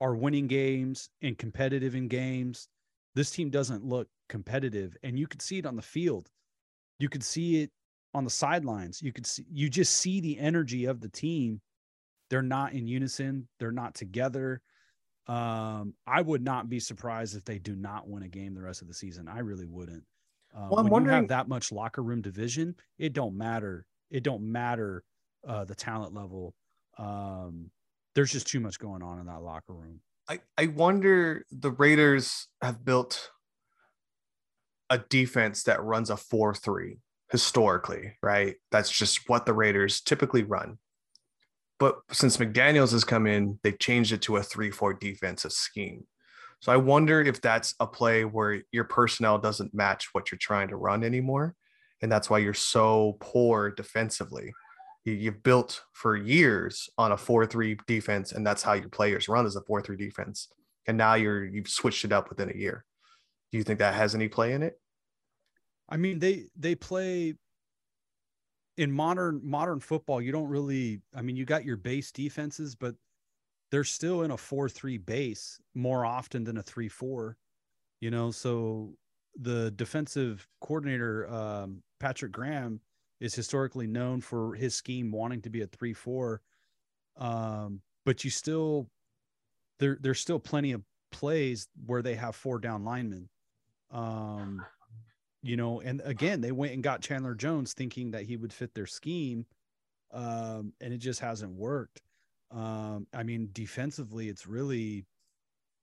are 0.00 0.14
winning 0.14 0.46
games 0.46 1.08
and 1.22 1.38
competitive 1.38 1.94
in 1.94 2.08
games. 2.08 2.68
This 3.14 3.30
team 3.30 3.50
doesn't 3.50 3.84
look 3.84 4.08
competitive 4.28 4.96
and 5.02 5.18
you 5.18 5.26
could 5.26 5.42
see 5.42 5.58
it 5.58 5.66
on 5.66 5.76
the 5.76 5.82
field. 5.82 6.28
You 6.98 7.08
could 7.08 7.24
see 7.24 7.62
it 7.62 7.70
on 8.14 8.24
the 8.24 8.30
sidelines. 8.30 9.00
You 9.02 9.12
could 9.12 9.26
see 9.26 9.44
you 9.50 9.68
just 9.68 9.96
see 9.96 10.20
the 10.20 10.38
energy 10.38 10.86
of 10.86 11.00
the 11.00 11.08
team 11.08 11.60
they're 12.28 12.42
not 12.42 12.72
in 12.72 12.86
unison. 12.86 13.48
They're 13.58 13.72
not 13.72 13.94
together. 13.94 14.60
Um, 15.28 15.94
I 16.06 16.22
would 16.22 16.42
not 16.42 16.68
be 16.68 16.80
surprised 16.80 17.36
if 17.36 17.44
they 17.44 17.58
do 17.58 17.74
not 17.74 18.08
win 18.08 18.22
a 18.22 18.28
game 18.28 18.54
the 18.54 18.62
rest 18.62 18.82
of 18.82 18.88
the 18.88 18.94
season. 18.94 19.28
I 19.28 19.40
really 19.40 19.66
wouldn't. 19.66 20.04
Um, 20.54 20.68
well, 20.70 20.78
I'm 20.78 20.84
when 20.84 20.92
wondering... 20.92 21.16
you 21.16 21.22
have 21.22 21.28
that 21.28 21.48
much 21.48 21.72
locker 21.72 22.02
room 22.02 22.22
division, 22.22 22.74
it 22.98 23.12
don't 23.12 23.36
matter. 23.36 23.86
It 24.10 24.22
don't 24.22 24.42
matter 24.42 25.04
uh, 25.46 25.64
the 25.64 25.74
talent 25.74 26.14
level. 26.14 26.54
Um, 26.98 27.70
there's 28.14 28.32
just 28.32 28.46
too 28.46 28.60
much 28.60 28.78
going 28.78 29.02
on 29.02 29.20
in 29.20 29.26
that 29.26 29.42
locker 29.42 29.72
room. 29.72 30.00
I, 30.28 30.40
I 30.58 30.66
wonder 30.66 31.44
the 31.50 31.70
Raiders 31.70 32.48
have 32.62 32.84
built 32.84 33.30
a 34.90 34.98
defense 34.98 35.64
that 35.64 35.82
runs 35.82 36.10
a 36.10 36.16
4 36.16 36.54
3 36.54 36.98
historically, 37.30 38.16
right? 38.22 38.56
That's 38.70 38.90
just 38.90 39.28
what 39.28 39.46
the 39.46 39.52
Raiders 39.52 40.00
typically 40.00 40.42
run. 40.42 40.78
But 41.78 41.98
since 42.10 42.38
McDaniels 42.38 42.92
has 42.92 43.04
come 43.04 43.26
in, 43.26 43.58
they've 43.62 43.78
changed 43.78 44.12
it 44.12 44.22
to 44.22 44.36
a 44.36 44.42
3 44.42 44.70
4 44.70 44.94
defensive 44.94 45.52
scheme. 45.52 46.06
So 46.60 46.72
I 46.72 46.78
wonder 46.78 47.20
if 47.20 47.40
that's 47.40 47.74
a 47.80 47.86
play 47.86 48.24
where 48.24 48.62
your 48.72 48.84
personnel 48.84 49.38
doesn't 49.38 49.74
match 49.74 50.08
what 50.12 50.30
you're 50.30 50.38
trying 50.38 50.68
to 50.68 50.76
run 50.76 51.04
anymore. 51.04 51.54
And 52.02 52.10
that's 52.10 52.30
why 52.30 52.38
you're 52.38 52.54
so 52.54 53.16
poor 53.20 53.70
defensively. 53.70 54.52
You've 55.06 55.44
built 55.44 55.84
for 55.92 56.16
years 56.16 56.90
on 56.98 57.12
a 57.12 57.16
4 57.16 57.46
3 57.46 57.78
defense, 57.86 58.32
and 58.32 58.44
that's 58.44 58.64
how 58.64 58.72
your 58.72 58.88
players 58.88 59.28
run 59.28 59.46
as 59.46 59.54
a 59.54 59.60
4 59.60 59.80
3 59.80 59.96
defense. 59.96 60.48
And 60.88 60.98
now 60.98 61.14
you're 61.14 61.44
you've 61.44 61.68
switched 61.68 62.04
it 62.04 62.12
up 62.12 62.28
within 62.28 62.50
a 62.50 62.56
year. 62.56 62.84
Do 63.52 63.58
you 63.58 63.64
think 63.64 63.78
that 63.78 63.94
has 63.94 64.16
any 64.16 64.26
play 64.26 64.52
in 64.52 64.64
it? 64.64 64.80
I 65.88 65.96
mean, 65.96 66.18
they 66.18 66.46
they 66.56 66.74
play 66.74 67.34
in 68.76 68.90
modern 68.90 69.40
modern 69.44 69.78
football. 69.78 70.20
You 70.20 70.32
don't 70.32 70.48
really. 70.48 71.00
I 71.14 71.22
mean, 71.22 71.36
you 71.36 71.44
got 71.44 71.64
your 71.64 71.76
base 71.76 72.10
defenses, 72.10 72.74
but 72.74 72.96
they're 73.70 73.84
still 73.84 74.22
in 74.22 74.32
a 74.32 74.36
four-three 74.36 74.98
base 74.98 75.60
more 75.74 76.04
often 76.04 76.42
than 76.42 76.58
a 76.58 76.62
three-four. 76.62 77.36
You 78.00 78.10
know, 78.10 78.32
so 78.32 78.94
the 79.40 79.70
defensive 79.72 80.48
coordinator 80.60 81.32
um, 81.32 81.82
Patrick 82.00 82.32
Graham 82.32 82.80
is 83.20 83.34
historically 83.34 83.86
known 83.86 84.20
for 84.20 84.54
his 84.54 84.74
scheme 84.74 85.10
wanting 85.10 85.42
to 85.42 85.50
be 85.50 85.62
a 85.62 85.66
three-four. 85.66 86.40
Um, 87.16 87.80
but 88.04 88.24
you 88.24 88.30
still 88.30 88.88
there 89.78 89.98
there's 90.00 90.20
still 90.20 90.38
plenty 90.38 90.72
of 90.72 90.82
plays 91.12 91.68
where 91.86 92.02
they 92.02 92.14
have 92.14 92.36
four 92.36 92.58
down 92.58 92.84
linemen. 92.84 93.28
Um, 93.90 94.64
you 95.42 95.56
know, 95.56 95.80
and 95.80 96.02
again, 96.04 96.40
they 96.40 96.52
went 96.52 96.72
and 96.72 96.82
got 96.82 97.00
Chandler 97.00 97.34
Jones 97.34 97.72
thinking 97.72 98.10
that 98.10 98.24
he 98.24 98.36
would 98.36 98.52
fit 98.52 98.74
their 98.74 98.86
scheme. 98.86 99.46
Um, 100.12 100.72
and 100.80 100.92
it 100.92 100.98
just 100.98 101.20
hasn't 101.20 101.52
worked. 101.52 102.02
Um, 102.50 103.06
I 103.12 103.22
mean, 103.22 103.50
defensively, 103.52 104.28
it's 104.28 104.46
really, 104.46 105.04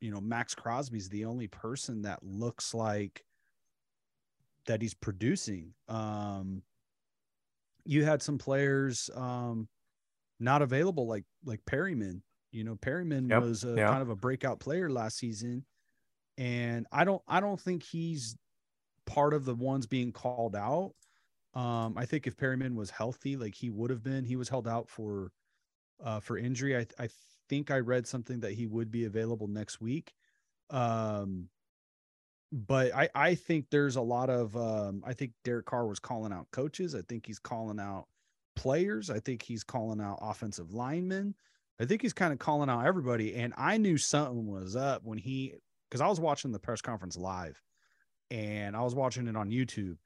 you 0.02 0.12
know, 0.12 0.22
Maxx 0.22 0.56
Crosby's 0.56 1.10
the 1.10 1.26
only 1.26 1.48
person 1.48 2.02
that 2.04 2.24
looks 2.24 2.74
like 2.74 3.24
that 4.66 4.82
he's 4.82 4.94
producing. 4.94 5.74
Um, 5.88 6.64
you 7.86 8.04
had 8.06 8.22
some 8.22 8.38
players 8.38 9.10
um, 9.16 9.68
not 10.40 10.62
available, 10.62 11.08
like 11.08 11.26
like 11.46 11.60
Perryman. 11.66 12.24
You 12.52 12.64
know, 12.64 12.76
Perryman 12.76 13.30
yep. 13.30 13.42
was 13.42 13.64
a, 13.64 13.76
kind 13.76 14.02
of 14.02 14.10
a 14.10 14.16
breakout 14.16 14.60
player 14.60 14.90
last 14.90 15.18
season, 15.18 15.66
and 16.38 16.86
I 16.92 17.04
don't 17.04 17.22
I 17.28 17.40
don't 17.40 17.60
think 17.60 17.84
he's 17.84 18.38
part 19.06 19.34
of 19.34 19.46
the 19.46 19.56
ones 19.56 19.88
being 19.88 20.12
called 20.12 20.56
out. 20.56 20.94
Um, 21.56 21.96
I 21.98 22.06
think 22.06 22.26
if 22.26 22.38
Perryman 22.38 22.76
was 22.76 22.90
healthy, 22.90 23.36
like 23.36 23.56
he 23.56 23.70
would 23.70 23.90
have 23.90 24.04
been, 24.04 24.26
he 24.26 24.36
was 24.36 24.50
held 24.50 24.68
out 24.68 24.90
for 24.90 25.32
uh, 26.04 26.20
for 26.20 26.38
injury. 26.38 26.78
I 26.78 26.86
I 27.00 27.10
think 27.50 27.72
I 27.72 27.80
read 27.80 28.08
something 28.08 28.40
that 28.42 28.54
he 28.54 28.66
would 28.66 28.92
be 28.92 29.06
available 29.06 29.48
next 29.48 29.82
week. 29.82 30.14
Um, 30.70 31.50
but 32.54 32.94
I 32.94 33.10
I 33.16 33.36
think 33.36 33.66
there's 33.72 33.96
a 33.96 34.02
lot 34.02 34.30
of 34.30 34.56
um, 34.56 35.04
I 35.06 35.14
think 35.14 35.32
Derek 35.44 35.66
Carr 35.66 35.88
was 35.88 36.00
calling 36.00 36.32
out 36.32 36.48
coaches. 36.52 36.94
I 36.94 37.02
think 37.02 37.26
he's 37.26 37.40
calling 37.40 37.80
out 37.80 38.06
players. 38.56 39.10
I 39.10 39.20
think 39.20 39.42
he's 39.42 39.64
calling 39.64 40.00
out 40.00 40.20
offensive 40.22 40.72
linemen. 40.72 41.34
I 41.82 41.86
think 41.86 42.04
he's 42.04 42.14
kind 42.14 42.32
of 42.32 42.38
calling 42.38 42.70
out 42.70 42.86
everybody. 42.86 43.36
And 43.36 43.54
I 43.58 43.78
knew 43.78 43.98
something 43.98 44.46
was 44.46 44.76
up 44.76 45.02
when 45.04 45.18
he 45.18 45.56
because 45.90 46.00
I 46.00 46.08
was 46.08 46.20
watching 46.20 46.52
the 46.52 46.60
press 46.60 46.80
conference 46.80 47.18
live 47.18 47.60
and 48.30 48.76
I 48.76 48.82
was 48.82 48.94
watching 48.94 49.28
it 49.28 49.36
on 49.36 49.50
YouTube. 49.50 49.98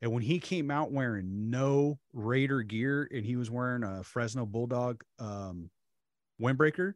And 0.00 0.12
when 0.12 0.22
he 0.22 0.38
came 0.38 0.70
out 0.70 0.92
wearing 0.92 1.50
no 1.50 1.98
Raider 2.12 2.62
gear 2.62 3.08
and 3.12 3.26
he 3.26 3.34
was 3.34 3.50
wearing 3.50 3.82
a 3.82 4.04
Fresno 4.04 4.46
Bulldog 4.46 5.02
um, 5.18 5.68
windbreaker, 6.40 6.94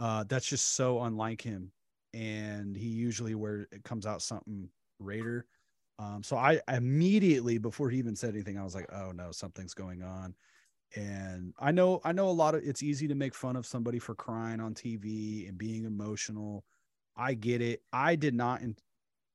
uh, 0.00 0.24
that's 0.24 0.46
just 0.46 0.74
so 0.74 1.02
unlike 1.02 1.40
him. 1.40 1.70
And 2.16 2.74
he 2.74 2.88
usually 2.88 3.34
where 3.34 3.68
it 3.72 3.84
comes 3.84 4.06
out 4.06 4.22
something 4.22 4.70
Raider. 4.98 5.46
Um, 5.98 6.22
so 6.22 6.36
I 6.36 6.60
immediately 6.72 7.58
before 7.58 7.90
he 7.90 7.98
even 7.98 8.16
said 8.16 8.34
anything, 8.34 8.58
I 8.58 8.64
was 8.64 8.74
like, 8.74 8.90
oh 8.92 9.12
no, 9.12 9.32
something's 9.32 9.74
going 9.74 10.02
on. 10.02 10.34
And 10.94 11.52
I 11.58 11.72
know 11.72 12.00
I 12.04 12.12
know 12.12 12.28
a 12.28 12.30
lot 12.30 12.54
of 12.54 12.62
it's 12.64 12.82
easy 12.82 13.08
to 13.08 13.14
make 13.14 13.34
fun 13.34 13.56
of 13.56 13.66
somebody 13.66 13.98
for 13.98 14.14
crying 14.14 14.60
on 14.60 14.72
TV 14.74 15.48
and 15.48 15.58
being 15.58 15.84
emotional. 15.84 16.64
I 17.16 17.34
get 17.34 17.60
it. 17.60 17.82
I 17.92 18.14
did 18.16 18.34
not 18.34 18.62
in- 18.62 18.76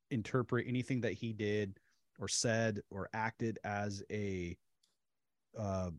interpret 0.10 0.66
anything 0.68 1.02
that 1.02 1.14
he 1.14 1.34
did 1.34 1.78
or 2.20 2.28
said 2.28 2.82
or 2.90 3.10
acted 3.14 3.60
as 3.64 4.04
a 4.12 4.58
uh, 5.58 5.92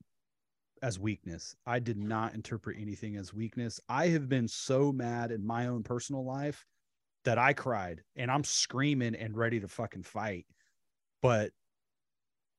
as 0.83 0.99
weakness. 0.99 1.55
I 1.67 1.79
did 1.79 1.99
not 1.99 2.35
interpret 2.35 2.77
anything 2.81 3.17
as 3.17 3.35
weakness. 3.35 3.81
I 3.89 4.09
have 4.09 4.29
been 4.29 4.49
so 4.49 4.93
mad 4.93 5.31
in 5.31 5.47
my 5.47 5.67
own 5.67 5.83
personal 5.83 6.25
life 6.25 6.65
that 7.25 7.39
I 7.39 7.53
cried 7.53 8.03
and 8.17 8.31
I'm 8.31 8.45
screaming 8.45 9.15
and 9.15 9.37
ready 9.37 9.61
to 9.61 9.69
fucking 9.69 10.03
fight. 10.03 10.47
But 11.21 11.53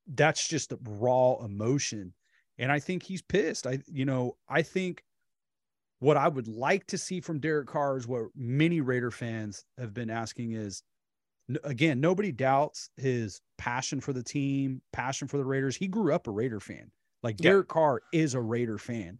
that's 0.08 0.48
just 0.48 0.74
raw 0.88 1.44
emotion. 1.44 2.14
And 2.58 2.72
I 2.72 2.80
think 2.80 3.04
he's 3.04 3.22
pissed. 3.22 3.68
I, 3.68 3.80
you 3.88 4.06
know, 4.06 4.38
I 4.48 4.62
think 4.62 5.04
what 6.00 6.18
I 6.18 6.28
would 6.28 6.48
like 6.48 6.86
to 6.88 6.98
see 6.98 7.22
from 7.22 7.40
Derek 7.40 7.68
Carr 7.68 7.98
is 7.98 8.08
what 8.08 8.28
many 8.36 8.82
Raider 8.82 9.12
fans 9.12 9.66
have 9.78 9.94
been 9.94 10.10
asking 10.10 10.52
is 10.54 10.84
again, 11.64 12.00
nobody 12.00 12.32
doubts 12.32 12.90
his 12.98 13.42
passion 13.58 14.00
for 14.00 14.14
the 14.14 14.24
team, 14.24 14.82
passion 14.92 15.28
for 15.28 15.38
the 15.38 15.46
Raiders. 15.46 15.76
He 15.76 15.88
grew 15.88 16.14
up 16.14 16.28
a 16.28 16.32
Raider 16.32 16.60
fan. 16.60 16.92
Like 17.22 17.38
Derek 17.38 17.68
yeah. 17.70 17.74
Carr 17.74 18.02
is 18.12 18.34
a 18.34 18.42
Raider 18.42 18.78
fan. 18.78 19.20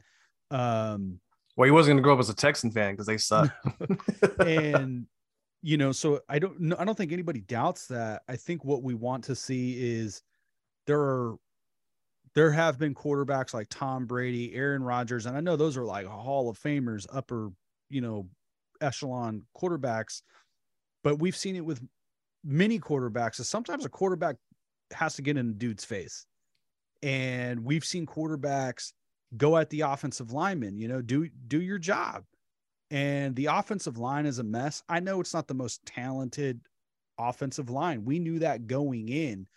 Um, 0.52 1.20
well, 1.56 1.66
he 1.66 1.72
wasn't 1.72 1.92
going 1.92 1.98
to 1.98 2.04
grow 2.04 2.14
up 2.14 2.20
as 2.20 2.30
a 2.30 2.36
Texan 2.36 2.72
fan 2.72 2.94
because 2.94 3.08
they 3.08 3.18
suck. 3.18 3.54
and 4.40 5.06
you 5.64 5.78
know, 5.78 5.94
so 5.94 6.20
I 6.28 6.40
don't, 6.40 6.74
I 6.78 6.84
don't 6.84 6.96
think 6.96 7.14
anybody 7.14 7.40
doubts 7.40 7.88
that. 7.88 8.22
I 8.28 8.36
think 8.36 8.66
what 8.66 8.84
we 8.84 8.94
want 8.94 9.24
to 9.26 9.36
see 9.36 9.82
is 9.82 10.22
there 10.86 11.00
are, 11.00 11.36
there 12.36 12.52
have 12.52 12.78
been 12.78 12.94
quarterbacks 12.94 13.54
like 13.54 13.68
Tom 13.70 14.06
Brady, 14.06 14.54
Aaron 14.54 14.84
Rodgers, 14.84 15.26
and 15.26 15.38
I 15.38 15.40
know 15.40 15.56
those 15.56 15.78
are 15.78 15.86
like 15.86 16.06
Hall 16.06 16.50
of 16.50 16.60
Famers, 16.60 17.08
upper, 17.14 17.52
you 17.90 18.02
know, 18.02 18.28
echelon 18.82 19.44
quarterbacks, 19.56 20.22
but 21.04 21.20
we've 21.20 21.36
seen 21.36 21.56
it 21.56 21.64
with 21.64 21.82
many 22.44 22.78
quarterbacks 22.80 23.40
is 23.40 23.48
sometimes 23.48 23.86
a 23.86 23.90
quarterback 23.90 24.36
has 24.92 25.16
to 25.16 25.22
get 25.22 25.38
in 25.38 25.50
a 25.50 25.54
dude's 25.54 25.86
face. 25.86 26.26
And 27.02 27.64
we've 27.64 27.86
seen 27.86 28.06
quarterbacks 28.06 28.92
go 29.38 29.58
at 29.58 29.70
the 29.70 29.82
offensive 29.82 30.34
lineman, 30.34 30.78
you 30.78 30.88
know, 30.88 31.02
do 31.02 31.30
do 31.48 31.62
your 31.62 31.80
job. 31.80 32.24
And 32.94 33.36
the 33.36 33.48
offensive 33.48 33.98
line 33.98 34.28
is 34.28 34.38
a 34.38 34.44
mess. 34.44 34.84
I 34.88 35.00
know 35.00 35.20
it's 35.20 35.34
not 35.34 35.48
the 35.48 35.56
most 35.56 35.84
talented 35.84 36.62
offensive 37.18 37.72
line. 37.72 38.06
We 38.06 38.20
knew 38.20 38.38
that 38.40 38.68
going 38.68 39.10
in. 39.10 39.48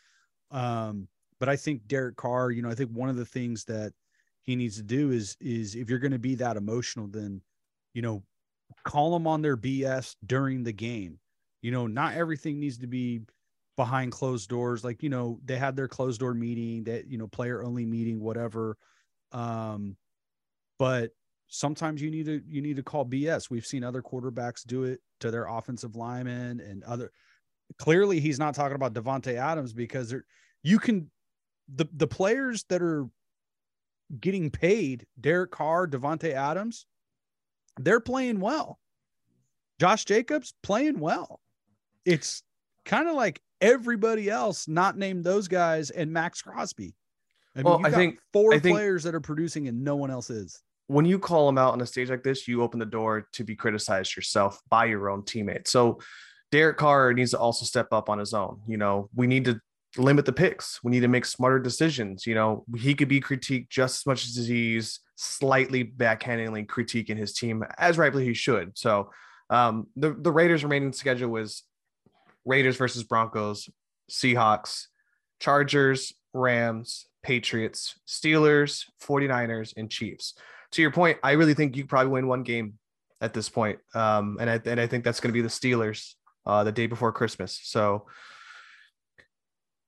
Um, 0.50 1.06
but 1.38 1.50
I 1.50 1.56
think 1.56 1.86
Derek 1.86 2.16
Carr, 2.16 2.50
you 2.50 2.62
know, 2.62 2.70
I 2.70 2.74
think 2.74 2.90
one 2.92 3.10
of 3.10 3.16
the 3.16 3.26
things 3.26 3.64
that 3.66 3.92
he 4.40 4.56
needs 4.56 4.76
to 4.76 4.82
do 4.82 5.10
is 5.10 5.36
is 5.38 5.74
if 5.74 5.90
you're 5.90 5.98
going 5.98 6.12
to 6.12 6.18
be 6.18 6.34
that 6.36 6.56
emotional, 6.56 7.08
then 7.08 7.42
you 7.92 8.00
know, 8.00 8.22
call 8.84 9.12
them 9.12 9.26
on 9.26 9.42
their 9.42 9.56
BS 9.56 10.16
during 10.24 10.62
the 10.62 10.72
game. 10.72 11.18
You 11.60 11.72
know, 11.72 11.86
not 11.86 12.14
everything 12.14 12.58
needs 12.58 12.78
to 12.78 12.86
be 12.86 13.20
behind 13.76 14.12
closed 14.12 14.48
doors. 14.48 14.82
Like, 14.82 15.02
you 15.02 15.10
know, 15.10 15.40
they 15.44 15.58
had 15.58 15.76
their 15.76 15.88
closed 15.88 16.20
door 16.20 16.32
meeting, 16.32 16.84
that, 16.84 17.06
you 17.06 17.18
know, 17.18 17.26
player 17.26 17.62
only 17.62 17.84
meeting, 17.84 18.20
whatever. 18.20 18.78
Um, 19.32 19.96
but 20.78 21.12
sometimes 21.48 22.02
you 22.02 22.10
need 22.10 22.26
to 22.26 22.42
you 22.48 22.60
need 22.60 22.76
to 22.76 22.82
call 22.82 23.04
BS. 23.04 23.50
We've 23.50 23.66
seen 23.66 23.84
other 23.84 24.02
quarterbacks 24.02 24.66
do 24.66 24.84
it 24.84 25.00
to 25.20 25.30
their 25.30 25.46
offensive 25.46 25.96
linemen 25.96 26.60
and 26.60 26.82
other 26.84 27.12
clearly 27.78 28.20
he's 28.20 28.38
not 28.38 28.54
talking 28.54 28.76
about 28.76 28.94
Davante 28.94 29.34
Adams 29.34 29.72
because 29.72 30.10
there 30.10 30.24
you 30.62 30.78
can 30.78 31.10
the 31.74 31.86
the 31.94 32.06
players 32.06 32.64
that 32.68 32.82
are 32.82 33.06
getting 34.20 34.50
paid, 34.50 35.06
Derek 35.20 35.50
Carr, 35.50 35.88
Davante 35.88 36.32
Adams, 36.32 36.86
they're 37.78 38.00
playing 38.00 38.40
well. 38.40 38.78
Josh 39.80 40.04
Jacobs 40.04 40.54
playing 40.62 41.00
well 41.00 41.40
it's 42.06 42.42
kind 42.86 43.08
of 43.08 43.16
like 43.16 43.42
everybody 43.60 44.30
else 44.30 44.66
not 44.68 44.96
named 44.96 45.24
those 45.24 45.48
guys 45.48 45.90
and 45.90 46.10
Maxx 46.10 46.40
Crosby. 46.40 46.94
I 47.54 47.58
mean, 47.58 47.64
well, 47.64 47.80
I 47.84 47.90
think 47.90 48.18
four 48.32 48.54
I 48.54 48.58
think 48.58 48.76
players 48.76 49.02
that 49.02 49.14
are 49.14 49.20
producing 49.20 49.68
and 49.68 49.82
no 49.82 49.96
one 49.96 50.10
else 50.10 50.30
is. 50.30 50.62
When 50.88 51.04
you 51.04 51.18
call 51.18 51.46
them 51.46 51.58
out 51.58 51.72
on 51.72 51.80
a 51.80 51.86
stage 51.86 52.10
like 52.10 52.22
this, 52.22 52.46
you 52.46 52.62
open 52.62 52.78
the 52.78 52.86
door 52.86 53.28
to 53.32 53.44
be 53.44 53.56
criticized 53.56 54.14
yourself 54.14 54.60
by 54.68 54.84
your 54.86 55.10
own 55.10 55.24
teammates. 55.24 55.70
So 55.72 56.00
Derek 56.52 56.76
Carr 56.76 57.12
needs 57.12 57.32
to 57.32 57.38
also 57.38 57.64
step 57.64 57.88
up 57.92 58.08
on 58.08 58.18
his 58.18 58.32
own. 58.32 58.60
You 58.68 58.76
know, 58.76 59.10
we 59.14 59.26
need 59.26 59.44
to 59.46 59.60
limit 59.96 60.24
the 60.26 60.32
picks. 60.32 60.82
We 60.84 60.90
need 60.90 61.00
to 61.00 61.08
make 61.08 61.24
smarter 61.24 61.58
decisions. 61.58 62.26
You 62.26 62.34
know, 62.34 62.64
he 62.76 62.94
could 62.94 63.08
be 63.08 63.20
critiqued 63.20 63.68
just 63.68 64.00
as 64.00 64.06
much 64.06 64.26
as 64.26 64.46
he's 64.46 65.00
slightly 65.16 65.84
backhandedly 65.84 66.66
critiquing 66.66 67.16
his 67.16 67.32
team, 67.32 67.64
as 67.78 67.98
rightly 67.98 68.24
he 68.24 68.34
should. 68.34 68.76
So 68.76 69.10
um, 69.50 69.88
the 69.96 70.12
the 70.12 70.32
Raiders' 70.32 70.64
remaining 70.64 70.92
schedule 70.92 71.30
was 71.30 71.62
Raiders 72.44 72.76
versus 72.76 73.02
Broncos, 73.02 73.68
Seahawks, 74.10 74.86
Chargers, 75.40 76.12
Rams, 76.32 77.06
Patriots, 77.22 77.98
Steelers, 78.06 78.84
49ers, 79.02 79.72
and 79.76 79.90
Chiefs. 79.90 80.34
To 80.76 80.82
your 80.82 80.90
point, 80.90 81.16
I 81.22 81.32
really 81.32 81.54
think 81.54 81.74
you 81.74 81.86
probably 81.86 82.12
win 82.12 82.26
one 82.26 82.42
game 82.42 82.74
at 83.22 83.32
this 83.32 83.48
point. 83.48 83.78
Um, 83.94 84.36
and 84.38 84.50
I 84.50 84.60
and 84.66 84.78
I 84.78 84.86
think 84.86 85.04
that's 85.04 85.20
going 85.20 85.30
to 85.30 85.32
be 85.32 85.40
the 85.40 85.48
Steelers 85.48 86.12
uh, 86.44 86.64
the 86.64 86.72
day 86.72 86.86
before 86.86 87.12
Christmas. 87.12 87.58
So 87.62 88.04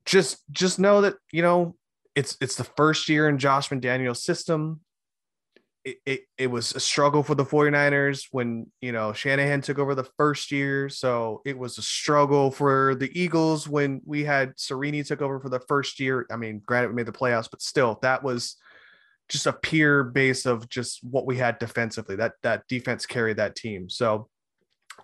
just 0.07 0.39
just 0.51 0.79
know 0.79 1.03
that 1.03 1.17
you 1.31 1.43
know 1.43 1.77
it's 2.15 2.39
it's 2.41 2.57
the 2.57 2.65
first 2.65 3.11
year 3.11 3.29
in 3.29 3.37
Josh 3.37 3.69
McDaniel's 3.69 4.25
system. 4.25 4.81
It, 5.85 5.99
it, 6.07 6.21
it 6.39 6.47
was 6.47 6.75
a 6.75 6.81
struggle 6.81 7.23
for 7.23 7.35
the 7.35 7.45
49ers 7.45 8.29
when 8.31 8.71
you 8.81 8.93
know 8.93 9.13
Shanahan 9.13 9.61
took 9.61 9.79
over 9.79 9.95
the 9.95 10.09
first 10.17 10.51
year. 10.51 10.89
So 10.89 11.43
it 11.45 11.59
was 11.59 11.77
a 11.77 11.83
struggle 11.83 12.51
for 12.51 12.95
the 12.95 13.11
Eagles 13.13 13.69
when 13.69 14.01
we 14.07 14.25
had 14.25 14.57
Sirianni 14.57 15.07
took 15.07 15.21
over 15.21 15.39
for 15.39 15.51
the 15.51 15.61
first 15.61 16.01
year. 16.01 16.25
I 16.31 16.37
mean, 16.37 16.63
granted, 16.65 16.89
we 16.89 16.95
made 16.95 17.05
the 17.05 17.13
playoffs, 17.13 17.51
but 17.51 17.61
still, 17.61 17.99
that 18.01 18.23
was 18.23 18.57
just 19.29 19.47
a 19.47 19.53
pure 19.53 20.05
base 20.05 20.47
of 20.47 20.69
just 20.69 21.03
what 21.05 21.27
we 21.27 21.37
had 21.37 21.59
defensively. 21.59 22.17
That 22.17 22.33
that 22.43 22.67
defense 22.69 23.07
carried 23.07 23.37
that 23.37 23.57
team. 23.57 23.89
So 23.91 24.29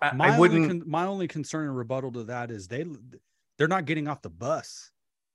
I, 0.01 0.13
my 0.13 0.35
I 0.35 0.39
wouldn't. 0.39 0.63
Only 0.63 0.79
con- 0.79 0.89
my 0.89 1.05
only 1.05 1.27
concern 1.27 1.67
and 1.67 1.77
rebuttal 1.77 2.11
to 2.13 2.23
that 2.25 2.51
is 2.51 2.67
they 2.67 2.85
they're 3.57 3.67
not 3.67 3.85
getting 3.85 4.07
off 4.07 4.21
the 4.21 4.29
bus. 4.29 4.91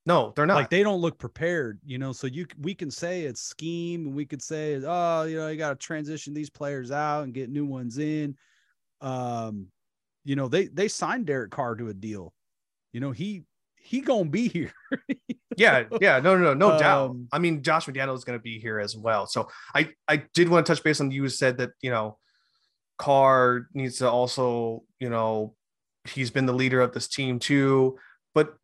No, 0.06 0.32
they're 0.34 0.46
not. 0.46 0.54
Like 0.56 0.70
they 0.70 0.82
don't 0.82 1.00
look 1.00 1.18
prepared, 1.18 1.78
you 1.84 1.98
know. 1.98 2.12
So 2.12 2.26
you 2.26 2.46
we 2.58 2.74
can 2.74 2.90
say 2.90 3.22
it's 3.22 3.42
scheme, 3.42 4.06
and 4.06 4.14
we 4.14 4.24
could 4.24 4.42
say, 4.42 4.80
oh, 4.84 5.22
you 5.24 5.36
know, 5.36 5.48
you 5.48 5.56
got 5.56 5.70
to 5.70 5.76
transition 5.76 6.34
these 6.34 6.50
players 6.50 6.90
out 6.90 7.24
and 7.24 7.34
get 7.34 7.50
new 7.50 7.66
ones 7.66 7.98
in. 7.98 8.36
Um, 9.00 9.66
you 10.24 10.36
know, 10.36 10.48
they 10.48 10.66
they 10.66 10.88
signed 10.88 11.26
Derek 11.26 11.50
Carr 11.50 11.74
to 11.76 11.88
a 11.88 11.94
deal. 11.94 12.32
You 12.92 13.00
know, 13.00 13.12
he 13.12 13.44
he 13.82 14.00
gonna 14.00 14.28
be 14.28 14.48
here. 14.48 14.72
yeah, 15.56 15.84
yeah, 16.00 16.20
no, 16.20 16.36
no, 16.36 16.52
no, 16.52 16.54
no 16.54 16.72
Um, 16.72 16.78
doubt. 16.78 17.16
I 17.32 17.38
mean, 17.38 17.62
Josh 17.62 17.86
McDaniel 17.86 18.14
is 18.14 18.24
to 18.24 18.38
be 18.38 18.58
here 18.58 18.78
as 18.78 18.96
well. 18.96 19.26
So 19.26 19.48
I, 19.74 19.90
I 20.06 20.24
did 20.34 20.48
want 20.48 20.66
to 20.66 20.72
touch 20.72 20.82
base 20.82 21.00
on 21.00 21.10
you 21.10 21.28
said 21.28 21.58
that 21.58 21.70
you 21.80 21.90
know, 21.90 22.18
Carr 22.98 23.68
needs 23.74 23.98
to 23.98 24.10
also, 24.10 24.84
you 24.98 25.10
know, 25.10 25.54
he's 26.04 26.30
been 26.30 26.46
the 26.46 26.52
leader 26.52 26.80
of 26.80 26.92
this 26.92 27.08
team 27.08 27.38
too, 27.38 27.98
but 28.34 28.54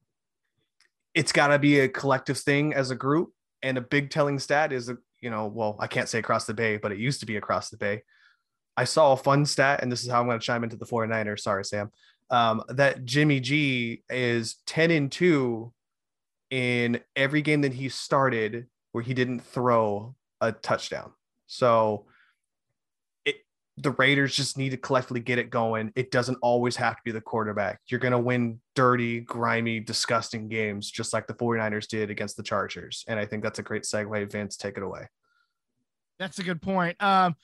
it's 1.14 1.32
got 1.32 1.48
to 1.48 1.58
be 1.58 1.80
a 1.80 1.88
collective 1.88 2.38
thing 2.38 2.74
as 2.74 2.90
a 2.90 2.94
group. 2.94 3.32
And 3.62 3.78
a 3.78 3.80
big 3.80 4.10
telling 4.10 4.38
stat 4.38 4.72
is, 4.72 4.88
a 4.88 4.98
you 5.20 5.30
know, 5.30 5.46
well, 5.46 5.76
I 5.80 5.86
can't 5.86 6.08
say 6.08 6.18
across 6.18 6.44
the 6.44 6.54
bay, 6.54 6.76
but 6.76 6.92
it 6.92 6.98
used 6.98 7.20
to 7.20 7.26
be 7.26 7.36
across 7.36 7.70
the 7.70 7.76
bay. 7.78 8.02
I 8.76 8.84
saw 8.84 9.12
a 9.12 9.16
fun 9.16 9.46
stat, 9.46 9.80
and 9.82 9.90
this 9.90 10.04
is 10.04 10.10
how 10.10 10.20
I'm 10.20 10.26
going 10.26 10.38
to 10.38 10.44
chime 10.44 10.62
into 10.62 10.76
the 10.76 10.84
49ers. 10.84 11.40
Sorry, 11.40 11.64
Sam. 11.64 11.90
Um, 12.30 12.62
that 12.68 13.04
Jimmy 13.04 13.40
G 13.40 14.02
is 14.10 14.56
10 14.66 14.90
and 14.90 15.12
2 15.12 15.72
in 16.50 17.00
every 17.14 17.42
game 17.42 17.60
that 17.62 17.72
he 17.72 17.88
started 17.88 18.66
where 18.92 19.02
he 19.02 19.14
didn't 19.14 19.40
throw 19.40 20.14
a 20.40 20.52
touchdown. 20.52 21.12
So 21.46 22.06
it 23.24 23.36
the 23.76 23.90
Raiders 23.92 24.34
just 24.34 24.56
need 24.56 24.70
to 24.70 24.76
collectively 24.76 25.20
get 25.20 25.38
it 25.38 25.50
going. 25.50 25.92
It 25.94 26.10
doesn't 26.10 26.38
always 26.42 26.76
have 26.76 26.96
to 26.96 27.02
be 27.04 27.12
the 27.12 27.20
quarterback. 27.20 27.80
You're 27.88 28.00
going 28.00 28.12
to 28.12 28.18
win 28.18 28.60
dirty, 28.74 29.20
grimy, 29.20 29.80
disgusting 29.80 30.48
games 30.48 30.90
just 30.90 31.12
like 31.12 31.26
the 31.26 31.34
49ers 31.34 31.86
did 31.86 32.10
against 32.10 32.36
the 32.36 32.42
Chargers. 32.42 33.04
And 33.06 33.18
I 33.18 33.26
think 33.26 33.42
that's 33.42 33.58
a 33.58 33.62
great 33.62 33.82
segue. 33.82 34.30
Vince, 34.30 34.56
take 34.56 34.76
it 34.76 34.82
away. 34.82 35.08
That's 36.18 36.38
a 36.38 36.42
good 36.42 36.62
point. 36.62 36.96
Um, 37.02 37.34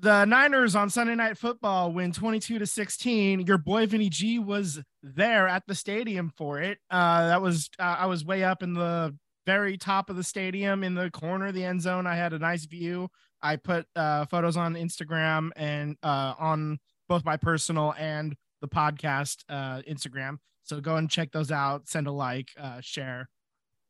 the 0.00 0.24
Niners 0.24 0.74
on 0.74 0.88
Sunday 0.88 1.14
Night 1.14 1.36
Football 1.36 1.92
win 1.92 2.12
22 2.12 2.58
to 2.58 2.66
16. 2.66 3.40
Your 3.40 3.58
boy 3.58 3.86
Vinny 3.86 4.08
G 4.08 4.38
was 4.38 4.80
there 5.02 5.46
at 5.46 5.66
the 5.66 5.74
stadium 5.74 6.32
for 6.36 6.58
it. 6.58 6.78
Uh, 6.90 7.28
that 7.28 7.42
was 7.42 7.68
uh, 7.78 7.96
I 7.98 8.06
was 8.06 8.24
way 8.24 8.42
up 8.42 8.62
in 8.62 8.72
the 8.72 9.14
very 9.46 9.76
top 9.76 10.08
of 10.08 10.16
the 10.16 10.24
stadium 10.24 10.84
in 10.84 10.94
the 10.94 11.10
corner 11.10 11.48
of 11.48 11.54
the 11.54 11.64
end 11.64 11.82
zone. 11.82 12.06
I 12.06 12.16
had 12.16 12.32
a 12.32 12.38
nice 12.38 12.64
view. 12.64 13.08
I 13.42 13.56
put 13.56 13.86
uh, 13.94 14.24
photos 14.26 14.56
on 14.56 14.74
Instagram 14.74 15.50
and 15.56 15.96
uh, 16.02 16.34
on 16.38 16.78
both 17.08 17.24
my 17.24 17.36
personal 17.36 17.94
and 17.98 18.34
the 18.62 18.68
podcast 18.68 19.44
uh, 19.48 19.82
Instagram. 19.88 20.38
So 20.62 20.80
go 20.80 20.96
and 20.96 21.10
check 21.10 21.32
those 21.32 21.50
out. 21.50 21.88
Send 21.88 22.06
a 22.06 22.12
like, 22.12 22.48
uh, 22.58 22.80
share, 22.80 23.28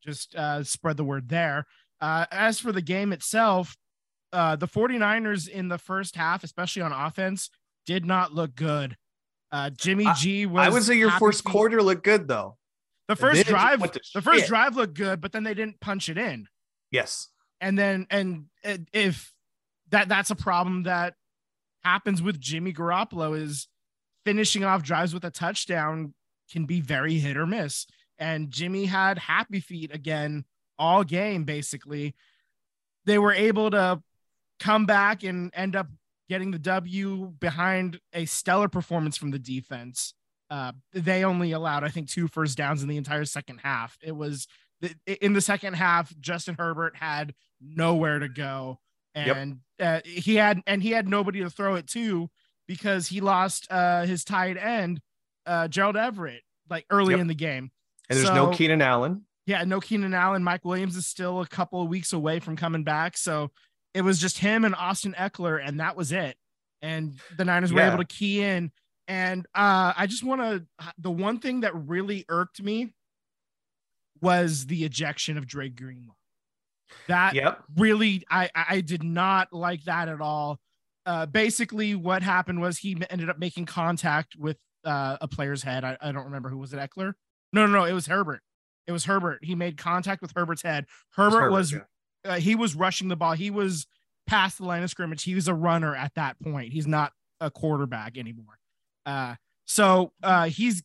just 0.05 0.35
spread 0.63 0.97
the 0.97 1.05
word 1.05 1.29
there. 1.29 1.67
As 2.01 2.59
for 2.59 2.73
the 2.73 2.83
game 2.83 3.13
itself, 3.13 3.77
uh, 4.33 4.57
the 4.57 4.69
49ers 4.69 5.49
in 5.49 5.69
the 5.69 5.79
first 5.79 6.17
half, 6.17 6.45
especially 6.45 6.83
on 6.83 6.93
offense, 6.93 7.51
did 7.87 8.05
not 8.05 8.33
look 8.33 8.55
good. 8.55 8.97
Uh, 9.53 9.71
Jimmy 9.71 10.07
G 10.17 10.47
was. 10.47 10.67
I 10.67 10.71
would 10.71 10.83
say 10.83 10.95
your 10.95 11.11
first 11.13 11.45
quarter 11.45 11.83
looked 11.83 12.05
good 12.05 12.29
though. 12.29 12.57
The 13.09 13.17
first 13.17 13.35
then 13.35 13.41
it 13.41 13.49
just 13.49 13.51
drive, 13.51 13.93
the 14.15 14.23
first 14.23 14.47
drive 14.47 14.77
looked 14.77 14.95
good, 14.95 15.21
but 15.21 15.33
then 15.33 15.43
they 15.43 15.55
didn't 15.55 15.81
punch 15.81 16.09
it 16.09 16.17
in. 16.17 16.47
Yes. 16.93 17.29
And 17.61 17.77
then, 17.77 18.07
and 18.09 18.47
if 18.63 19.35
that 19.91 20.09
that's 20.09 20.31
a 20.31 20.37
problem 20.37 20.85
that 20.85 21.15
happens 21.83 22.23
with 22.23 22.41
Jimmy 22.41 22.73
Garoppolo 22.73 23.37
is 23.37 23.67
finishing 24.25 24.65
off 24.65 24.83
drives 24.83 25.13
with 25.13 25.25
a 25.25 25.31
touchdown 25.31 26.15
can 26.51 26.67
be 26.67 26.81
very 26.81 27.15
hit 27.15 27.37
or 27.37 27.47
miss. 27.47 27.87
And 28.19 28.51
Jimmy 28.51 28.85
had 28.85 29.19
happy 29.19 29.61
feet 29.61 29.95
again 29.95 30.45
all 30.79 31.05
game, 31.05 31.45
basically. 31.45 32.15
They 33.07 33.19
were 33.19 33.33
able 33.33 33.71
to 33.71 34.03
come 34.61 34.87
back 34.87 35.25
and 35.25 35.51
end 35.55 35.75
up 35.75 35.89
getting 36.29 36.53
the 36.53 36.59
W 36.59 37.33
behind 37.41 37.99
a 38.13 38.25
stellar 38.27 38.69
performance 38.69 39.17
from 39.17 39.33
the 39.33 39.39
defense. 39.39 40.15
Uh, 40.49 40.73
they 40.93 41.25
only 41.25 41.53
allowed, 41.53 41.83
I 41.85 41.89
think, 41.89 42.09
two 42.09 42.29
first 42.29 42.57
downs 42.57 42.83
in 42.83 42.89
the 42.89 42.97
entire 42.97 43.25
second 43.25 43.59
half. 43.63 43.99
It 44.03 44.13
was 44.15 44.47
in 45.07 45.33
the 45.33 45.41
second 45.41 45.75
half, 45.75 46.13
Justin 46.21 46.57
Herbert 46.59 46.97
had 46.97 47.35
nowhere 47.61 48.19
to 48.19 48.29
go, 48.29 48.79
Yep. 49.15 49.37
and 49.37 49.59
uh, 49.81 50.01
he 50.05 50.37
had 50.37 50.63
and 50.67 50.83
he 50.83 50.91
had 50.93 51.09
nobody 51.09 51.41
to 51.41 51.51
throw 51.51 51.75
it 51.75 51.87
to 51.89 52.31
because 52.67 53.09
he 53.09 53.21
lost 53.21 53.67
uh, 53.71 54.07
his 54.07 54.25
tight 54.25 54.57
end, 54.57 55.01
uh, 55.47 55.69
Gerald 55.69 55.97
Everett, 55.97 56.43
like 56.71 56.87
early 56.91 57.13
Yep. 57.15 57.21
in 57.21 57.27
the 57.27 57.35
game. 57.35 57.71
And 58.09 58.19
there's 58.19 58.31
no 58.31 58.49
Keenan 58.51 58.81
Allen. 58.83 59.27
Yeah, 59.47 59.65
no 59.65 59.81
Keenan 59.81 60.15
Allen. 60.15 60.43
Mike 60.45 60.65
Williams 60.65 60.97
is 60.97 61.07
still 61.07 61.41
a 61.41 61.47
couple 61.47 61.83
of 61.83 61.89
weeks 61.89 62.13
away 62.13 62.39
from 62.41 62.57
coming 62.57 62.83
back, 62.85 63.17
so 63.17 63.51
it 63.95 64.03
was 64.03 64.19
just 64.19 64.39
him 64.39 64.65
and 64.65 64.75
Austin 64.75 65.15
Ekeler, 65.19 65.61
and 65.63 65.81
that 65.81 65.97
was 65.97 66.13
it. 66.13 66.37
And 66.83 67.15
the 67.37 67.45
Niners 67.45 67.73
were 67.73 67.81
able 67.81 67.99
to 67.99 68.05
key 68.05 68.43
in. 68.43 68.71
And 69.07 69.47
uh, 69.55 69.93
I 69.97 70.07
just 70.07 70.23
want 70.25 70.41
to. 70.41 70.65
The 70.99 71.11
one 71.11 71.39
thing 71.41 71.61
that 71.61 71.75
really 71.75 72.25
irked 72.29 72.63
me 72.63 72.95
was 74.23 74.67
the 74.67 74.85
ejection 74.85 75.37
of 75.37 75.47
Dre 75.47 75.69
Greenlaw. 75.69 76.15
That 77.09 77.35
Yep. 77.35 77.63
really 77.77 78.25
I 78.31 78.51
I 78.55 78.81
did 78.81 79.03
not 79.03 79.53
like 79.53 79.85
that 79.85 80.09
at 80.09 80.21
all. 80.21 80.59
Uh, 81.07 81.27
basically, 81.27 81.95
what 81.95 82.23
happened 82.23 82.61
was 82.61 82.79
he 82.79 82.97
ended 83.11 83.31
up 83.31 83.39
making 83.39 83.67
contact 83.67 84.37
with 84.39 84.59
uh, 84.85 85.17
a 85.21 85.29
player's 85.29 85.63
head. 85.63 85.85
I, 85.85 85.97
I 86.01 86.13
don't 86.13 86.25
remember 86.25 86.49
who 86.49 86.59
was 86.59 86.73
it. 86.73 86.79
Ekeler? 86.79 87.15
No, 87.53 87.67
no, 87.67 87.73
no. 87.73 87.85
It 87.85 87.93
was 87.93 88.07
Herbert. 88.07 88.43
It 88.87 88.93
was 88.93 89.05
Herbert. 89.05 89.41
He 89.43 89.55
made 89.55 89.77
contact 89.77 90.23
with 90.23 90.33
Herbert's 90.35 90.63
head. 90.63 90.87
Herbert, 91.15 91.41
Herbert, 91.41 91.51
was 91.51 91.73
yeah. 91.73 91.81
Uh, 92.25 92.37
he 92.39 92.55
was 92.55 92.75
rushing 92.75 93.09
the 93.09 93.17
ball. 93.17 93.33
He 93.33 93.51
was 93.51 93.87
past 94.27 94.59
the 94.59 94.65
line 94.65 94.83
of 94.83 94.91
scrimmage. 94.91 95.23
He 95.23 95.35
was 95.35 95.49
a 95.49 95.55
runner 95.55 95.95
at 95.95 96.15
that 96.15 96.39
point. 96.41 96.73
He's 96.73 96.87
not 96.87 97.13
a 97.41 97.51
quarterback 97.51 98.19
anymore. 98.19 98.59
Uh, 99.07 99.35
so 99.65 100.13
uh, 100.23 100.47
he's 100.47 100.83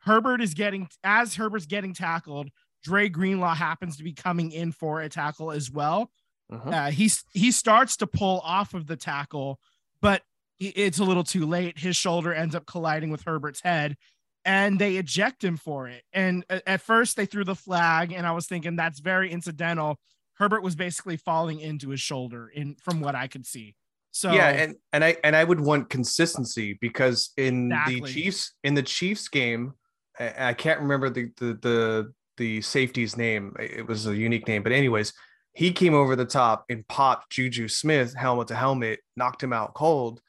Herbert 0.00 0.40
is 0.40 0.54
getting 0.54 0.88
as 1.04 1.34
Herbert's 1.34 1.66
getting 1.66 1.94
tackled. 1.94 2.48
Dre 2.82 3.08
Greenlaw 3.08 3.54
happens 3.54 3.96
to 3.96 4.04
be 4.04 4.12
coming 4.12 4.52
in 4.52 4.72
for 4.72 5.00
a 5.00 5.08
tackle 5.08 5.50
as 5.50 5.70
well. 5.70 6.10
Mhm. 6.50 6.72
Uh, 6.72 6.90
he's 6.90 7.24
he 7.34 7.52
starts 7.52 7.96
to 7.98 8.06
pull 8.06 8.40
off 8.40 8.72
of 8.72 8.86
the 8.86 8.96
tackle, 8.96 9.58
but 10.00 10.22
it's 10.58 10.98
a 10.98 11.04
little 11.04 11.24
too 11.24 11.44
late. 11.46 11.78
His 11.78 11.96
shoulder 11.96 12.32
ends 12.32 12.54
up 12.54 12.66
colliding 12.66 13.10
with 13.10 13.22
Herbert's 13.22 13.60
head, 13.60 13.96
and 14.44 14.78
they 14.78 14.96
eject 14.96 15.44
him 15.44 15.56
for 15.56 15.88
it. 15.88 16.02
And 16.12 16.44
at 16.48 16.80
first, 16.80 17.16
they 17.16 17.26
threw 17.26 17.44
the 17.44 17.54
flag, 17.54 18.12
and 18.12 18.26
I 18.26 18.32
was 18.32 18.46
thinking 18.46 18.76
that's 18.76 19.00
very 19.00 19.30
incidental. 19.30 19.98
Herbert 20.38 20.62
was 20.62 20.76
basically 20.76 21.16
falling 21.16 21.60
into 21.60 21.90
his 21.90 22.00
shoulder, 22.00 22.48
in 22.48 22.76
from 22.82 23.00
what 23.00 23.14
I 23.14 23.26
could 23.26 23.44
see. 23.46 23.74
So 24.10 24.32
yeah, 24.32 24.48
and 24.48 24.76
and 24.92 25.04
I 25.04 25.16
and 25.24 25.36
I 25.36 25.44
would 25.44 25.60
want 25.60 25.90
consistency 25.90 26.78
because 26.80 27.30
in 27.36 27.70
Exactly. 27.72 28.00
the 28.00 28.06
Chiefs 28.06 28.54
in 28.64 28.74
the 28.74 28.82
Chiefs 28.82 29.28
game, 29.28 29.74
I, 30.18 30.50
I 30.50 30.54
can't 30.54 30.80
remember 30.80 31.10
the 31.10 31.30
the 31.36 31.54
the 31.62 32.12
the 32.36 32.60
safety's 32.62 33.16
name. 33.16 33.54
It 33.58 33.86
was 33.86 34.06
a 34.06 34.16
unique 34.16 34.46
name, 34.48 34.62
but 34.62 34.72
anyways, 34.72 35.12
he 35.54 35.72
came 35.72 35.92
over 35.94 36.14
the 36.16 36.24
top 36.24 36.64
and 36.70 36.86
popped 36.88 37.30
Juju 37.30 37.66
Smith 37.68 38.14
helmet 38.14 38.48
to 38.48 38.54
helmet, 38.54 39.00
knocked 39.16 39.42
him 39.42 39.52
out 39.52 39.74
cold. 39.74 40.20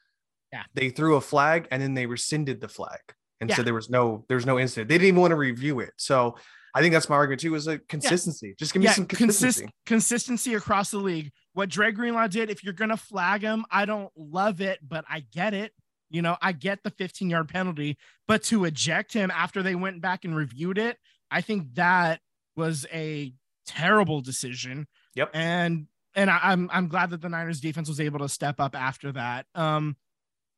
Yeah. 0.52 0.64
they 0.74 0.90
threw 0.90 1.14
a 1.14 1.20
flag 1.20 1.68
and 1.70 1.80
then 1.80 1.94
they 1.94 2.06
rescinded 2.06 2.60
the 2.60 2.66
flag 2.68 2.98
and 3.40 3.48
Yeah. 3.48 3.54
said 3.54 3.64
there 3.64 3.72
was 3.74 3.88
no 3.88 4.24
there's 4.28 4.44
no 4.46 4.58
incident. 4.58 4.88
They 4.88 4.96
didn't 4.98 5.06
even 5.08 5.20
want 5.20 5.30
to 5.30 5.36
review 5.36 5.78
it. 5.78 5.92
So 5.96 6.36
I 6.74 6.80
think 6.80 6.92
that's 6.92 7.08
my 7.08 7.16
argument 7.16 7.40
too. 7.40 7.54
Is 7.54 7.66
a 7.66 7.78
consistency. 7.78 8.54
Just 8.58 8.72
give 8.72 8.80
me 8.80 8.86
yeah, 8.86 8.92
some 8.92 9.06
consist- 9.06 9.40
consistency. 9.40 9.74
consistency 9.86 10.54
across 10.54 10.90
the 10.90 10.98
league. 10.98 11.30
What 11.52 11.68
Dre 11.68 11.92
Greenlaw 11.92 12.28
did, 12.28 12.50
if 12.50 12.62
you're 12.62 12.72
gonna 12.72 12.96
flag 12.96 13.42
him, 13.42 13.64
I 13.70 13.84
don't 13.84 14.12
love 14.16 14.60
it, 14.60 14.78
but 14.86 15.04
I 15.08 15.24
get 15.32 15.54
it. 15.54 15.72
You 16.10 16.22
know, 16.22 16.36
I 16.42 16.52
get 16.52 16.82
the 16.82 16.90
15 16.90 17.30
yard 17.30 17.48
penalty, 17.48 17.96
but 18.26 18.42
to 18.44 18.64
eject 18.64 19.12
him 19.12 19.30
after 19.30 19.62
they 19.62 19.74
went 19.74 20.00
back 20.00 20.24
and 20.24 20.34
reviewed 20.34 20.78
it, 20.78 20.96
I 21.30 21.40
think 21.40 21.74
that 21.74 22.20
was 22.56 22.86
a 22.92 23.32
terrible 23.66 24.20
decision. 24.20 24.86
Yep. 25.14 25.30
And 25.34 25.86
and 26.14 26.30
I, 26.30 26.40
I'm 26.42 26.68
I'm 26.72 26.88
glad 26.88 27.10
that 27.10 27.20
the 27.20 27.28
Niners 27.28 27.60
defense 27.60 27.88
was 27.88 28.00
able 28.00 28.18
to 28.20 28.28
step 28.28 28.60
up 28.60 28.74
after 28.74 29.12
that. 29.12 29.46
Um, 29.54 29.96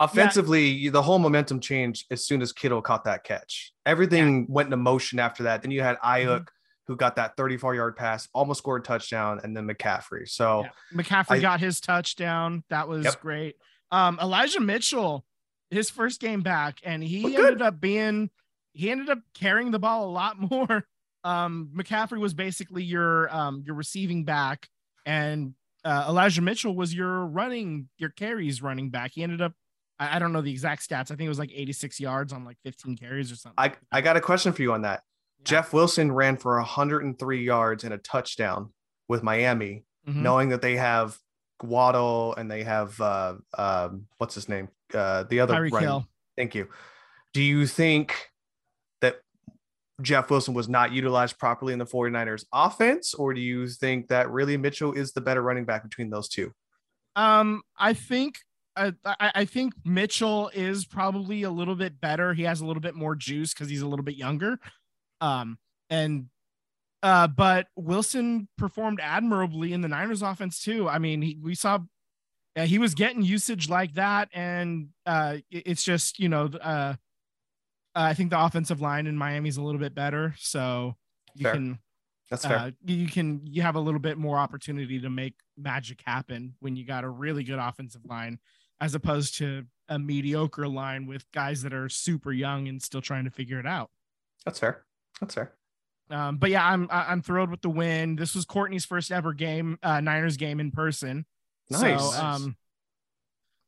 Offensively, 0.04 0.88
the 0.88 1.02
whole 1.02 1.18
momentum 1.18 1.60
changed 1.60 2.06
as 2.10 2.26
soon 2.26 2.42
as 2.42 2.52
Kittle 2.52 2.82
caught 2.82 3.04
that 3.04 3.24
catch. 3.24 3.72
Everything 3.86 4.46
went 4.48 4.66
into 4.66 4.76
motion 4.76 5.18
after 5.18 5.44
that. 5.44 5.62
Then 5.62 5.70
you 5.70 5.82
had 5.82 5.96
Aiyuk, 5.98 6.26
Mm-hmm. 6.40 6.44
who 6.88 6.96
got 6.96 7.16
that 7.16 7.36
34 7.36 7.74
yard 7.74 7.96
pass, 7.96 8.28
almost 8.34 8.58
scored 8.58 8.82
a 8.82 8.84
touchdown, 8.84 9.40
and 9.44 9.56
then 9.56 9.68
McCaffrey. 9.68 10.28
So 10.28 10.64
Yeah. 10.64 10.70
McCaffrey 11.02 11.36
I- 11.36 11.40
got 11.40 11.60
his 11.60 11.80
touchdown. 11.80 12.64
That 12.70 12.88
was 12.88 13.04
Yep. 13.04 13.20
great. 13.20 13.56
Um, 13.90 14.18
Elijah 14.20 14.60
Mitchell, 14.60 15.24
his 15.70 15.90
first 15.90 16.20
game 16.20 16.40
back, 16.40 16.78
and 16.82 17.02
he 17.04 17.22
Looked 17.22 17.36
good. 17.36 17.46
ended 17.46 17.62
up 17.62 17.80
being 17.80 18.30
he 18.74 18.90
ended 18.90 19.10
up 19.10 19.18
carrying 19.34 19.70
the 19.70 19.78
ball 19.78 20.06
a 20.08 20.10
lot 20.10 20.36
more. 20.50 20.86
Um, 21.24 21.70
McCaffrey 21.76 22.18
was 22.18 22.34
basically 22.34 22.82
your 22.82 23.32
um 23.34 23.62
your 23.66 23.74
receiving 23.76 24.24
back, 24.24 24.68
and 25.06 25.54
uh, 25.84 26.06
Elijah 26.08 26.42
Mitchell 26.42 26.74
was 26.74 26.94
your 26.94 27.26
running 27.26 27.88
your 27.98 28.10
carries 28.10 28.62
running 28.62 28.90
back. 28.90 29.12
He 29.14 29.22
ended 29.22 29.40
up 29.42 29.52
I, 30.02 30.16
I 30.16 30.18
don't 30.18 30.32
know 30.32 30.40
the 30.42 30.50
exact 30.50 30.88
stats. 30.88 31.10
I 31.10 31.16
think 31.16 31.22
it 31.22 31.28
was 31.28 31.38
like 31.38 31.50
86 31.54 32.00
yards 32.00 32.32
on 32.32 32.44
like 32.44 32.58
15 32.64 32.96
carries 32.96 33.30
or 33.32 33.36
something. 33.36 33.54
I, 33.58 33.72
I 33.90 34.00
got 34.00 34.16
a 34.16 34.20
question 34.20 34.52
for 34.52 34.62
you 34.62 34.72
on 34.72 34.82
that. 34.82 35.02
Yeah. 35.38 35.44
Jeff 35.44 35.72
Wilson 35.72 36.12
ran 36.12 36.36
for 36.36 36.56
103 36.56 37.44
yards 37.44 37.84
and 37.84 37.94
a 37.94 37.98
touchdown 37.98 38.72
with 39.08 39.22
Miami, 39.22 39.84
Mhm. 40.08 40.16
knowing 40.16 40.48
that 40.50 40.62
they 40.62 40.76
have 40.76 41.16
Waddle 41.62 42.34
and 42.34 42.50
they 42.50 42.64
have 42.64 43.00
uh 43.00 43.34
um 43.56 44.06
what's 44.18 44.34
his 44.34 44.48
name? 44.48 44.68
Uh 44.92 45.22
the 45.24 45.38
other 45.40 45.54
Tyreek 45.54 45.70
running- 45.72 45.88
Hill. 45.88 46.06
Thank 46.36 46.54
you. 46.56 46.68
Do 47.32 47.40
you 47.42 47.66
think 47.68 48.30
that 49.00 49.20
Jeff 50.00 50.28
Wilson 50.30 50.54
was 50.54 50.68
not 50.68 50.90
utilized 50.92 51.38
properly 51.38 51.72
in 51.72 51.78
the 51.78 51.86
49ers 51.86 52.44
offense, 52.52 53.14
or 53.14 53.32
do 53.32 53.40
you 53.40 53.68
think 53.68 54.08
that 54.08 54.28
really 54.30 54.56
Mitchell 54.56 54.92
is 54.92 55.12
the 55.12 55.20
better 55.20 55.40
running 55.42 55.64
back 55.64 55.82
between 55.84 56.10
those 56.10 56.28
two? 56.28 56.52
Um, 57.14 57.62
I 57.78 57.92
think 57.94 58.38
I, 58.76 58.92
I 59.04 59.30
I 59.34 59.44
think 59.44 59.74
Mitchell 59.84 60.50
is 60.54 60.86
probably 60.86 61.42
a 61.42 61.50
little 61.50 61.74
bit 61.74 62.00
better. 62.00 62.32
He 62.34 62.42
has 62.44 62.60
a 62.60 62.66
little 62.66 62.80
bit 62.80 62.94
more 62.94 63.14
juice 63.14 63.52
because 63.52 63.68
he's 63.68 63.82
a 63.82 63.86
little 63.86 64.04
bit 64.04 64.16
younger. 64.16 64.58
Um, 65.20 65.58
and 65.90 66.26
uh, 67.02 67.26
but 67.28 67.66
Wilson 67.76 68.48
performed 68.56 69.00
admirably 69.02 69.72
in 69.72 69.80
the 69.80 69.88
Niners 69.88 70.22
offense 70.22 70.62
too. 70.62 70.88
I 70.88 70.98
mean, 70.98 71.20
he, 71.22 71.38
we 71.42 71.54
saw 71.54 71.80
uh, 72.56 72.64
he 72.66 72.78
was 72.78 72.94
getting 72.94 73.22
usage 73.22 73.68
like 73.68 73.94
that, 73.94 74.28
and 74.32 74.88
uh, 75.06 75.38
it- 75.50 75.62
it's 75.66 75.82
just 75.84 76.18
you 76.18 76.28
know, 76.28 76.46
uh, 76.46 76.94
I 77.94 78.14
think 78.14 78.30
the 78.30 78.42
offensive 78.42 78.80
line 78.80 79.06
in 79.06 79.16
Miami 79.16 79.48
is 79.48 79.56
a 79.58 79.62
little 79.62 79.80
bit 79.80 79.94
better, 79.94 80.34
so 80.38 80.94
you 81.34 81.42
Fair. 81.44 81.52
can 81.54 81.78
That's 82.30 82.46
fair. 82.46 82.56
uh, 82.56 82.70
you 82.86 83.06
can 83.06 83.42
you 83.46 83.62
have 83.62 83.74
a 83.76 83.80
little 83.80 84.00
bit 84.00 84.16
more 84.18 84.38
opportunity 84.38 85.00
to 85.00 85.10
make 85.10 85.34
magic 85.58 86.00
happen 86.06 86.54
when 86.60 86.76
you 86.76 86.84
got 86.86 87.04
a 87.04 87.08
really 87.08 87.42
good 87.44 87.58
offensive 87.58 88.02
line 88.06 88.38
as 88.82 88.94
opposed 88.96 89.36
to 89.38 89.64
a 89.88 89.96
mediocre 89.98 90.66
line 90.66 91.06
with 91.06 91.24
guys 91.32 91.62
that 91.62 91.72
are 91.72 91.88
super 91.88 92.32
young 92.32 92.66
and 92.66 92.82
still 92.82 93.00
trying 93.00 93.24
to 93.24 93.30
figure 93.30 93.60
it 93.60 93.66
out. 93.66 93.90
That's 94.44 94.58
fair. 94.58 94.82
That's 95.20 95.34
fair. 95.34 95.52
Um, 96.10 96.36
but 96.36 96.50
yeah, 96.50 96.66
I'm 96.66 96.88
I- 96.90 97.06
I'm 97.12 97.22
thrilled 97.22 97.50
with 97.50 97.62
the 97.62 97.70
win. 97.70 98.16
This 98.16 98.34
was 98.34 98.44
Courtney's 98.44 98.84
first 98.84 99.12
ever 99.12 99.32
game, 99.32 99.78
uh, 99.82 100.00
Niners 100.00 100.36
game 100.36 100.58
in 100.60 100.72
person. 100.72 101.24
Nice. 101.70 102.00
So, 102.00 102.22
um, 102.22 102.56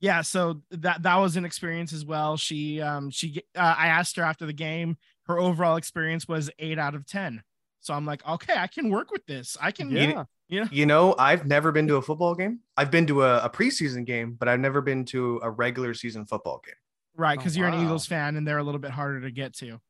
yeah, 0.01 0.21
so 0.23 0.63
that 0.73 1.05
that 1.05 1.17
was 1.17 1.37
an 1.37 1.45
experience 1.45 1.93
as 1.93 2.05
well. 2.05 2.37
She 2.37 2.81
um 2.81 3.11
she 3.11 3.43
uh, 3.57 3.75
I 3.79 3.87
asked 3.87 4.17
her 4.17 4.25
after 4.25 4.45
the 4.47 4.53
game. 4.53 4.97
Her 5.27 5.39
overall 5.39 5.77
experience 5.77 6.27
was 6.29 6.51
eight 6.59 6.79
out 6.79 6.95
of 6.95 7.07
ten. 7.07 7.43
So 7.81 7.95
I'm 7.95 8.05
like, 8.05 8.27
okay, 8.29 8.55
I 8.57 8.67
can 8.67 8.91
work 8.91 9.11
with 9.11 9.25
this. 9.27 9.57
I 9.61 9.71
can. 9.71 9.91
Yeah. 9.91 10.25
Yeah. 10.49 10.67
You 10.71 10.87
know, 10.87 11.15
I've 11.19 11.47
never 11.47 11.73
been 11.73 11.87
to 11.89 11.97
a 11.97 12.03
football 12.03 12.35
game. 12.35 12.61
I've 12.77 12.91
been 12.91 13.07
to 13.09 13.23
a, 13.25 13.39
a 13.45 13.51
preseason 13.51 14.05
game, 14.05 14.33
but 14.39 14.49
I've 14.49 14.61
never 14.61 14.81
been 14.81 15.05
to 15.07 15.41
a 15.43 15.51
regular 15.51 15.95
season 15.95 16.27
football 16.27 16.61
game. 16.65 16.75
Right, 17.17 17.39
Oh, 17.39 17.41
because 17.41 17.57
you're 17.57 17.69
an. 17.69 17.83
Eagles 17.83 18.07
fan 18.07 18.37
and 18.37 18.47
they're 18.47 18.59
a 18.59 18.63
little 18.63 18.81
bit 18.81 18.91
harder 18.91 19.21
to 19.23 19.31
get 19.31 19.55
to. 19.55 19.81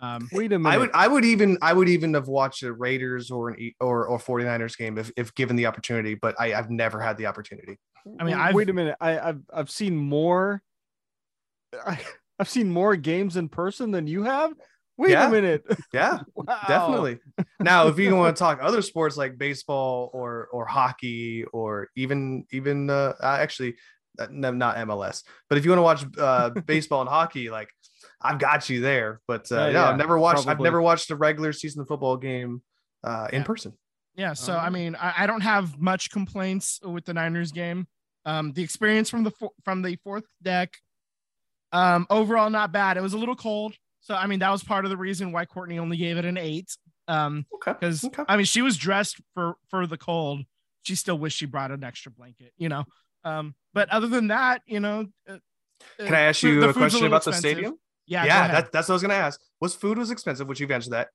Um, 0.00 0.28
Wait 0.32 0.52
a 0.52 0.58
minute. 0.58 0.74
I 0.74 0.78
would 0.78 0.90
I 0.92 1.08
would 1.08 1.24
even 1.24 1.56
I 1.62 1.72
would 1.72 1.88
even 1.88 2.14
have 2.14 2.28
watched 2.28 2.62
a 2.62 2.72
Raiders 2.72 3.30
or 3.30 3.50
an 3.50 3.58
E- 3.60 3.74
or 3.80 4.06
or 4.06 4.18
49ers 4.18 4.76
game 4.76 4.98
if, 4.98 5.10
if 5.16 5.34
given 5.34 5.56
the 5.56 5.66
opportunity, 5.66 6.14
but 6.14 6.34
I, 6.38 6.52
I've 6.52 6.68
never 6.68 7.00
had 7.00 7.16
the 7.16 7.26
opportunity. 7.26 7.78
I 8.06 8.24
mean, 8.24 8.32
W- 8.32 8.36
I've- 8.36 8.54
wait 8.54 8.68
a 8.68 8.72
minute. 8.72 8.96
I, 9.00 9.18
I've 9.18 9.40
I've 9.52 9.70
seen 9.70 9.96
more. 9.96 10.62
I, 11.86 11.98
I've 12.38 12.48
seen 12.48 12.70
more 12.70 12.96
games 12.96 13.36
in 13.36 13.48
person 13.48 13.92
than 13.92 14.06
you 14.08 14.24
have. 14.24 14.52
Wait 14.96 15.10
Yeah. 15.12 15.28
a 15.28 15.30
minute. 15.30 15.64
Yeah, 15.92 16.20
Wow. 16.34 16.58
definitely. 16.68 17.18
Now, 17.60 17.86
if 17.88 17.98
you 17.98 18.14
want 18.16 18.36
to 18.36 18.38
talk 18.38 18.58
other 18.60 18.82
sports 18.82 19.16
like 19.16 19.38
baseball 19.38 20.10
or 20.12 20.48
or 20.52 20.66
hockey 20.66 21.44
or 21.52 21.88
even 21.96 22.46
even 22.52 22.90
uh, 22.90 23.14
uh, 23.20 23.36
actually 23.40 23.76
uh, 24.18 24.26
not 24.30 24.76
MLS, 24.76 25.22
but 25.48 25.58
if 25.58 25.64
you 25.64 25.70
want 25.70 25.78
to 25.78 25.82
watch 25.82 26.18
uh, 26.18 26.50
baseball 26.66 27.00
and 27.00 27.08
hockey, 27.10 27.50
like 27.50 27.68
I've 28.20 28.38
got 28.38 28.68
you 28.70 28.80
there. 28.80 29.20
But 29.28 29.50
uh, 29.52 29.56
Uh, 29.56 29.58
no, 29.66 29.70
yeah, 29.72 29.88
I've 29.88 29.96
never 29.98 30.18
watched. 30.18 30.48
I've 30.48 30.60
never 30.60 30.80
watched 30.82 31.10
a 31.10 31.16
regular 31.16 31.52
season 31.52 31.84
football 31.86 32.16
game 32.16 32.62
uh, 33.04 33.28
in 33.32 33.40
Yeah. 33.40 33.44
person. 33.44 33.72
yeah, 34.16 34.32
so 34.34 34.52
Oh. 34.54 34.58
I 34.58 34.70
mean, 34.70 34.94
I, 34.96 35.24
I 35.24 35.26
don't 35.26 35.42
have 35.42 35.78
much 35.78 36.10
complaints 36.10 36.80
with 36.84 37.04
the 37.04 37.14
Niners 37.14 37.52
game. 37.52 37.86
Um, 38.24 38.52
the 38.52 38.62
experience 38.62 39.10
from 39.10 39.22
the 39.24 39.32
from 39.64 39.82
the 39.82 39.96
fourth 40.02 40.24
deck, 40.42 40.70
um, 41.72 42.06
overall 42.10 42.50
not 42.50 42.72
bad. 42.72 42.96
It 42.96 43.02
was 43.02 43.12
a 43.12 43.18
little 43.18 43.36
cold, 43.36 43.74
so 44.04 44.14
I 44.14 44.26
mean 44.28 44.38
that 44.38 44.50
was 44.50 44.62
part 44.62 44.84
of 44.84 44.90
the 44.90 44.96
reason 44.96 45.32
why 45.32 45.44
Courtney 45.46 45.78
only 45.80 45.96
gave 45.96 46.16
it 46.16 46.24
an 46.24 46.36
eight. 46.38 46.70
Um, 47.08 47.44
Okay. 47.56 47.72
because 47.72 48.04
Okay. 48.04 48.22
I 48.28 48.36
mean 48.36 48.46
she 48.46 48.62
was 48.62 48.76
dressed 48.76 49.20
for 49.34 49.56
for 49.70 49.86
the 49.86 49.98
cold. 49.98 50.42
She 50.84 50.94
still 50.94 51.18
wished 51.18 51.36
she 51.38 51.46
brought 51.46 51.70
an 51.72 51.82
extra 51.82 52.12
blanket, 52.12 52.52
you 52.56 52.68
know. 52.68 52.84
Um, 53.24 53.54
but 53.72 53.88
other 53.88 54.06
than 54.06 54.28
that, 54.28 54.62
you 54.66 54.80
know, 54.80 55.06
uh, 55.28 55.38
Can 55.98 56.14
I 56.14 56.20
ask 56.20 56.42
you 56.42 56.60
the 56.60 56.68
a 56.68 56.72
question 56.72 57.00
little 57.00 57.08
about 57.08 57.24
the 57.24 57.32
stadium? 57.32 57.74
Yeah, 58.06 58.24
yeah, 58.26 58.44
ahead. 58.44 58.54
that, 58.66 58.72
that's 58.72 58.88
what 58.88 58.92
I 58.92 58.96
was 58.96 59.02
gonna 59.02 59.14
ask. 59.14 59.40
Was 59.60 59.74
food 59.74 59.96
was 59.98 60.10
expensive, 60.10 60.46
which 60.46 60.60
you've 60.60 60.70
answered 60.70 60.90
that. 60.92 61.08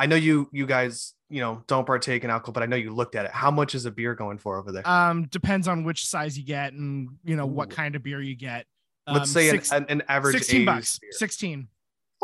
I 0.00 0.06
know 0.06 0.16
you 0.16 0.48
you 0.52 0.66
guys 0.66 1.14
you 1.30 1.40
know 1.40 1.62
don't 1.68 1.86
partake 1.86 2.24
in 2.24 2.30
alcohol, 2.30 2.52
but 2.52 2.64
I 2.64 2.66
know 2.66 2.74
you 2.76 2.92
looked 2.92 3.14
at 3.14 3.24
it. 3.24 3.30
How 3.30 3.52
much 3.52 3.76
is 3.76 3.86
a 3.86 3.92
beer 3.92 4.16
going 4.16 4.38
for 4.38 4.58
over 4.58 4.72
there? 4.72 4.86
Um, 4.88 5.26
depends 5.28 5.68
on 5.68 5.84
which 5.84 6.06
size 6.08 6.36
you 6.36 6.44
get 6.44 6.72
and 6.72 7.08
you 7.24 7.36
know 7.36 7.46
what 7.46 7.70
kind 7.70 7.94
of 7.94 8.02
beer 8.02 8.20
you 8.20 8.34
get. 8.36 8.66
Let's 9.06 9.20
Um, 9.20 9.26
say 9.26 9.50
six- 9.50 9.70
an, 9.70 9.84
an, 9.84 10.00
an 10.00 10.02
average 10.08 10.34
16 10.34 10.56
aged 10.62 10.66
bucks. 10.66 10.98
beer. 10.98 11.10
16. 11.12 11.68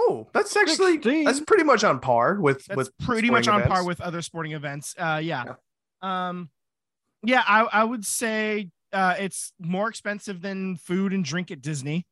Oh, 0.03 0.29
that's 0.33 0.57
actually 0.57 0.95
16? 0.95 1.25
that's 1.25 1.41
pretty 1.41 1.65
much 1.65 1.85
on 1.85 2.01
par 2.01 2.41
with 2.41 2.65
That's 2.67 2.77
with 2.77 2.99
pretty 2.99 3.29
much 3.29 3.45
sporting 3.45 3.63
on 3.65 3.69
par 3.69 3.85
with 3.85 4.01
other 4.01 4.23
sporting 4.23 4.53
events. 4.53 4.95
Uh, 4.99 5.21
yeah. 5.23 5.55
Um, 6.01 6.49
yeah, 7.23 7.43
I, 7.47 7.63
I 7.71 7.85
would 7.85 8.07
say 8.07 8.71
uh, 8.93 9.17
it's 9.19 9.53
more 9.61 9.89
expensive 9.91 10.41
than 10.41 10.77
food 10.77 11.13
and 11.13 11.23
drink 11.25 11.51
at 11.51 11.61
Disney. 11.61 12.07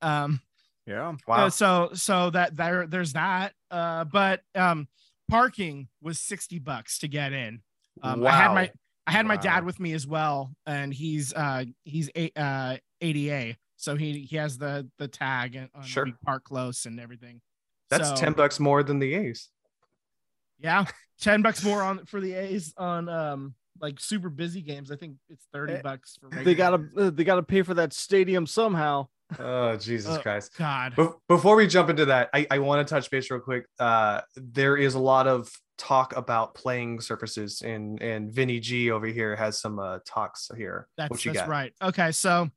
Um, 0.00 0.40
Yeah. 0.86 1.14
wow. 1.28 1.46
uh, 1.46 1.50
so 1.50 1.90
so 1.94 2.30
that 2.30 2.56
there 2.56 2.86
there's 2.88 3.12
that. 3.12 3.52
Uh, 3.70 4.04
but 4.04 4.40
um, 4.56 4.88
parking 5.30 5.88
was 6.02 6.18
60 6.18 6.58
bucks 6.58 6.98
to 6.98 7.08
get 7.08 7.32
in. 7.32 7.62
Um, 8.02 8.26
I 8.26 8.32
had 8.32 8.52
my 8.52 8.72
I 9.06 9.12
had 9.12 9.26
my 9.26 9.36
dad 9.36 9.64
with 9.64 9.78
me 9.78 9.92
as 9.92 10.06
well, 10.06 10.50
and 10.66 10.92
he's 10.92 11.32
uh 11.34 11.64
he's 11.84 12.10
a, 12.16 12.30
uh 12.36 12.76
ADA, 13.00 13.56
so 13.82 13.96
he 13.96 14.20
he 14.20 14.36
has 14.36 14.56
the 14.58 14.88
the 14.98 15.08
tag 15.08 15.56
and 15.56 15.68
on 15.74 15.82
Sure. 15.82 16.06
park 16.24 16.44
close 16.44 16.86
and 16.86 17.00
everything. 17.00 17.40
That's 17.90 18.08
So, 18.10 18.14
ten 18.16 18.32
bucks 18.32 18.60
more 18.60 18.82
than 18.82 18.98
the 19.00 19.12
A's. 19.14 19.48
Yeah, 20.58 20.84
ten 21.20 21.42
bucks 21.42 21.64
more 21.64 21.82
on 21.82 22.04
for 22.06 22.20
the 22.20 22.34
A's 22.34 22.72
on 22.76 23.08
um 23.08 23.54
like 23.80 23.98
super 23.98 24.28
busy 24.30 24.62
games. 24.62 24.90
I 24.92 24.96
think 24.96 25.16
it's 25.28 25.46
thirty 25.52 25.74
Eh, 25.74 25.82
bucks 25.82 26.16
for. 26.20 26.30
They 26.44 26.54
gotta 26.54 27.10
they 27.10 27.24
gotta 27.24 27.42
pay 27.42 27.62
for 27.62 27.74
that 27.74 27.92
stadium 27.92 28.46
somehow. 28.46 29.08
Oh 29.38 29.76
Jesus 29.76 30.16
Uh, 30.16 30.20
Christ! 30.22 30.52
God. 30.58 30.94
Be- 30.94 31.08
Before 31.26 31.56
we 31.56 31.66
jump 31.66 31.88
into 31.90 32.04
that, 32.06 32.28
I, 32.34 32.46
I 32.50 32.58
want 32.58 32.86
to 32.86 32.94
touch 32.94 33.10
base 33.10 33.30
real 33.30 33.40
quick. 33.40 33.66
Uh, 33.80 34.20
there 34.36 34.76
is 34.76 34.94
a 34.94 34.98
lot 34.98 35.26
of 35.26 35.50
talk 35.78 36.14
about 36.16 36.54
playing 36.54 37.00
surfaces, 37.00 37.62
and 37.62 38.00
and 38.02 38.30
Vinny 38.32 38.60
G 38.60 38.90
over 38.90 39.06
here 39.06 39.34
has 39.34 39.58
some 39.58 39.78
uh, 39.78 39.98
talks 40.06 40.50
here. 40.56 40.86
That's 40.98 41.10
what 41.10 41.24
you 41.24 41.32
that's 41.32 41.46
got? 41.46 41.50
right. 41.50 41.72
Okay, 41.82 42.12
so 42.12 42.50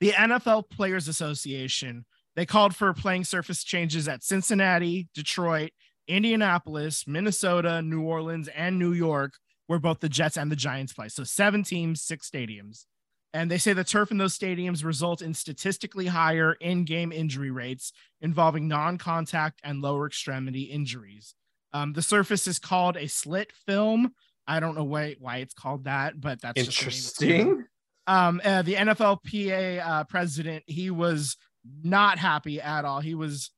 the 0.00 0.10
NFL 0.10 0.70
Players 0.70 1.08
Association 1.08 2.04
they 2.36 2.46
called 2.46 2.76
for 2.76 2.92
playing 2.92 3.24
surface 3.24 3.64
changes 3.64 4.06
at 4.06 4.22
Cincinnati, 4.22 5.08
Detroit, 5.14 5.70
Indianapolis, 6.06 7.04
Minnesota, 7.06 7.80
New 7.82 8.02
Orleans, 8.02 8.48
and 8.48 8.78
New 8.78 8.92
York, 8.92 9.32
where 9.66 9.78
both 9.78 10.00
the 10.00 10.08
Jets 10.08 10.36
and 10.36 10.52
the 10.52 10.56
Giants 10.56 10.92
play. 10.92 11.08
So 11.08 11.24
seven 11.24 11.64
teams, 11.64 12.02
six 12.02 12.30
stadiums. 12.30 12.84
And 13.32 13.50
they 13.50 13.58
say 13.58 13.72
the 13.72 13.84
turf 13.84 14.10
in 14.10 14.18
those 14.18 14.38
stadiums 14.38 14.84
result 14.84 15.20
in 15.20 15.34
statistically 15.34 16.06
higher 16.06 16.52
in-game 16.60 17.10
injury 17.10 17.50
rates 17.50 17.92
involving 18.20 18.68
non-contact 18.68 19.60
and 19.64 19.82
lower 19.82 20.06
extremity 20.06 20.62
injuries. 20.62 21.34
Um, 21.72 21.92
the 21.94 22.02
surface 22.02 22.46
is 22.46 22.58
called 22.58 22.96
a 22.96 23.08
slit 23.08 23.52
film. 23.66 24.14
I 24.46 24.60
don't 24.60 24.76
know 24.76 24.84
why 24.84 25.16
why 25.18 25.38
it's 25.38 25.52
called 25.52 25.84
that, 25.84 26.20
but 26.20 26.40
that's 26.40 26.62
just 26.66 26.78
the 26.78 26.84
name 26.84 26.98
it's 26.98 27.18
given. 27.18 27.38
Interesting. 27.40 27.66
Um, 28.06 28.40
uh, 28.44 28.62
the 28.62 28.74
NFLPA 28.74 29.84
uh, 29.84 30.04
president, 30.04 30.64
he 30.66 30.90
was 30.90 31.36
not 31.82 32.18
happy 32.18 32.60
at 32.60 32.84
all. 32.84 33.00
He 33.00 33.14
was, 33.14 33.50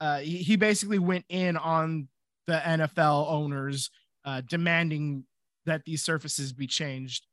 uh, 0.00 0.18
he, 0.18 0.38
he 0.38 0.56
basically 0.56 0.98
went 0.98 1.24
in 1.28 1.56
on 1.56 2.08
the 2.46 2.58
NFL 2.64 3.28
owners, 3.28 3.90
uh, 4.24 4.42
demanding 4.48 5.24
that 5.64 5.84
these 5.84 6.02
surfaces 6.02 6.52
be 6.52 6.66
changed. 6.68 7.26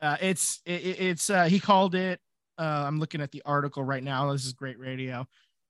Uh, 0.00 0.16
it's, 0.20 0.60
it, 0.66 0.84
it- 0.84 1.00
it's, 1.00 1.30
uh, 1.30 1.44
he 1.44 1.60
called 1.60 1.94
it 1.94 2.20
Uh, 2.58 2.84
I'm 2.86 2.98
looking 2.98 3.20
at 3.20 3.30
the 3.32 3.42
article 3.46 3.82
right 3.84 4.02
now. 4.02 4.32
This 4.32 4.44
is 4.46 4.52
great 4.52 4.78
radio. 4.78 5.26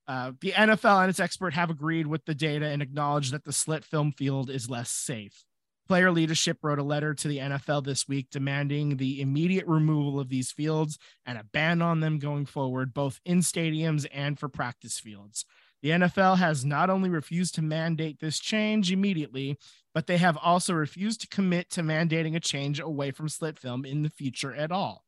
Uh, 0.08 0.32
the 0.40 0.52
NFL 0.52 1.00
and 1.02 1.10
its 1.10 1.20
expert 1.20 1.54
have 1.54 1.70
agreed 1.70 2.06
with 2.06 2.24
the 2.26 2.34
data 2.34 2.66
and 2.66 2.82
acknowledged 2.82 3.32
that 3.32 3.44
the 3.44 3.52
slit 3.52 3.84
film 3.84 4.12
field 4.12 4.50
is 4.50 4.68
less 4.70 4.90
safe. 4.90 5.44
Player 5.86 6.10
leadership 6.10 6.58
wrote 6.62 6.78
a 6.78 6.84
letter 6.84 7.12
to 7.12 7.28
the 7.28 7.38
NFL 7.38 7.84
this 7.84 8.08
week 8.08 8.28
demanding 8.30 8.96
the 8.96 9.20
immediate 9.20 9.66
removal 9.66 10.18
of 10.18 10.30
these 10.30 10.50
fields 10.50 10.98
and 11.26 11.36
a 11.36 11.44
ban 11.44 11.82
on 11.82 12.00
them 12.00 12.18
going 12.18 12.46
forward, 12.46 12.94
both 12.94 13.20
in 13.24 13.40
stadiums 13.40 14.06
and 14.12 14.38
for 14.38 14.48
practice 14.48 14.98
fields. 14.98 15.44
The 15.82 15.90
NFL 15.90 16.38
has 16.38 16.64
not 16.64 16.88
only 16.88 17.10
refused 17.10 17.54
to 17.56 17.62
mandate 17.62 18.18
this 18.18 18.38
change 18.38 18.90
immediately, 18.90 19.58
but 19.92 20.06
they 20.06 20.16
have 20.16 20.38
also 20.38 20.72
refused 20.72 21.20
to 21.20 21.28
commit 21.28 21.68
to 21.72 21.82
mandating 21.82 22.34
a 22.34 22.40
change 22.40 22.80
away 22.80 23.10
from 23.10 23.28
slit 23.28 23.58
film 23.58 23.84
in 23.84 24.02
the 24.02 24.08
future 24.08 24.54
at 24.54 24.72
all. 24.72 25.04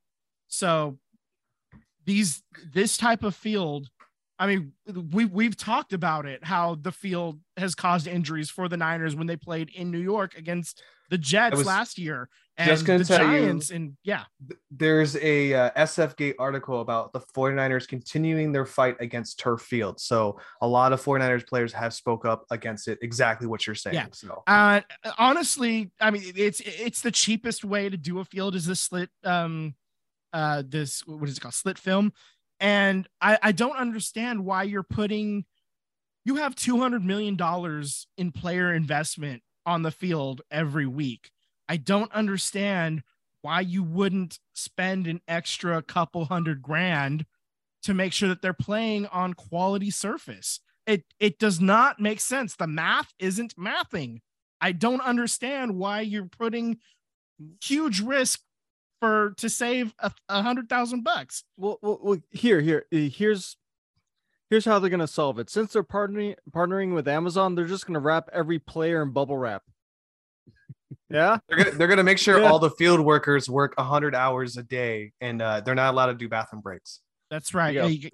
So 0.48 0.98
these 2.04 2.42
this 2.72 2.98
type 2.98 3.24
of 3.24 3.34
field 3.34 3.88
I 4.38 4.46
mean, 4.46 4.72
we 5.12 5.24
we've 5.24 5.56
talked 5.56 5.92
about 5.92 6.26
it 6.26 6.44
how 6.44 6.74
the 6.74 6.92
field 6.92 7.40
has 7.56 7.74
caused 7.74 8.06
injuries 8.06 8.50
for 8.50 8.68
the 8.68 8.76
Niners 8.76 9.16
when 9.16 9.26
they 9.26 9.36
played 9.36 9.70
in 9.70 9.90
New 9.90 10.00
York 10.00 10.36
against 10.36 10.82
the 11.08 11.16
Jets 11.16 11.64
last 11.64 11.98
year 11.98 12.28
and 12.58 12.68
just 12.68 12.84
the 12.84 13.02
tell 13.04 13.32
you- 13.32 13.60
and 13.72 13.96
yeah. 14.02 14.24
There's 14.70 15.16
a 15.16 15.54
uh, 15.54 15.70
SF 15.70 16.16
Gate 16.16 16.36
article 16.38 16.80
about 16.80 17.12
the 17.12 17.20
49ers 17.20 17.86
continuing 17.88 18.52
their 18.52 18.66
fight 18.66 18.96
against 19.00 19.38
turf 19.38 19.62
field. 19.62 20.00
So 20.00 20.38
a 20.60 20.66
lot 20.66 20.92
of 20.92 21.02
49ers 21.02 21.46
players 21.46 21.72
have 21.72 21.94
spoke 21.94 22.26
up 22.26 22.44
against 22.50 22.88
it. 22.88 22.98
Exactly 23.02 23.46
what 23.46 23.66
you're 23.66 23.74
saying. 23.76 23.94
Yeah. 23.94 24.06
So 24.12 24.42
Uh, 24.46 24.80
honestly, 25.16 25.90
I 26.00 26.10
mean, 26.10 26.24
it's 26.36 26.60
it's 26.60 27.00
the 27.00 27.12
cheapest 27.12 27.64
way 27.64 27.88
to 27.88 27.96
do 27.96 28.18
a 28.18 28.24
field 28.24 28.54
is 28.54 28.66
this 28.66 28.80
slit, 28.80 29.08
um, 29.24 29.74
uh, 30.32 30.62
this 30.66 31.06
what 31.06 31.28
is 31.28 31.38
it 31.38 31.40
called, 31.40 31.54
slit 31.54 31.78
film, 31.78 32.12
and 32.60 33.08
I 33.20 33.38
I 33.42 33.52
don't 33.52 33.76
understand 33.76 34.44
why 34.44 34.64
you're 34.64 34.82
putting, 34.82 35.44
you 36.24 36.36
have 36.36 36.54
two 36.54 36.78
hundred 36.78 37.04
million 37.04 37.36
dollars 37.36 38.06
in 38.16 38.32
player 38.32 38.72
investment 38.72 39.42
on 39.64 39.82
the 39.82 39.90
field 39.90 40.42
every 40.50 40.86
week. 40.86 41.30
I 41.68 41.76
don't 41.76 42.12
understand 42.12 43.02
why 43.42 43.60
you 43.60 43.82
wouldn't 43.82 44.38
spend 44.54 45.06
an 45.06 45.20
extra 45.28 45.82
couple 45.82 46.24
hundred 46.24 46.62
grand 46.62 47.26
to 47.82 47.94
make 47.94 48.12
sure 48.12 48.28
that 48.28 48.42
they're 48.42 48.52
playing 48.52 49.06
on 49.06 49.34
quality 49.34 49.90
surface. 49.90 50.60
It 50.86 51.04
it 51.20 51.38
does 51.38 51.60
not 51.60 52.00
make 52.00 52.20
sense. 52.20 52.56
The 52.56 52.66
math 52.66 53.12
isn't 53.18 53.56
mathing. 53.56 54.20
I 54.60 54.72
don't 54.72 55.00
understand 55.00 55.76
why 55.76 56.00
you're 56.00 56.26
putting 56.26 56.78
huge 57.62 58.00
risk 58.00 58.40
for 59.00 59.34
to 59.38 59.48
save 59.48 59.94
a, 59.98 60.10
a 60.28 60.42
hundred 60.42 60.68
thousand 60.68 61.02
bucks. 61.04 61.44
Well, 61.56 61.78
well, 61.82 61.98
well, 62.02 62.18
here, 62.30 62.60
here, 62.60 62.86
uh, 62.92 62.96
here's 62.96 63.56
here's 64.50 64.64
how 64.64 64.78
they're 64.78 64.90
gonna 64.90 65.06
solve 65.06 65.38
it. 65.38 65.50
Since 65.50 65.72
they're 65.72 65.82
partnering 65.84 66.34
partnering 66.50 66.94
with 66.94 67.08
Amazon, 67.08 67.54
they're 67.54 67.66
just 67.66 67.86
gonna 67.86 68.00
wrap 68.00 68.28
every 68.32 68.58
player 68.58 69.02
in 69.02 69.12
bubble 69.12 69.36
wrap. 69.38 69.62
Yeah, 71.08 71.38
they're 71.48 71.58
gonna, 71.58 71.70
they're 71.72 71.88
gonna 71.88 72.02
make 72.04 72.18
sure 72.18 72.40
Yeah. 72.40 72.50
all 72.50 72.58
the 72.58 72.70
field 72.70 73.00
workers 73.00 73.48
work 73.48 73.74
100 73.76 74.14
hours 74.14 74.56
a 74.56 74.62
day 74.64 75.12
and 75.20 75.40
uh, 75.40 75.60
they're 75.60 75.74
not 75.76 75.92
allowed 75.94 76.06
to 76.06 76.14
do 76.14 76.28
bathroom 76.28 76.62
breaks. 76.62 77.00
That's 77.30 77.54
right. 77.54 77.74
Yeah, 77.74 77.86
you- 77.86 78.10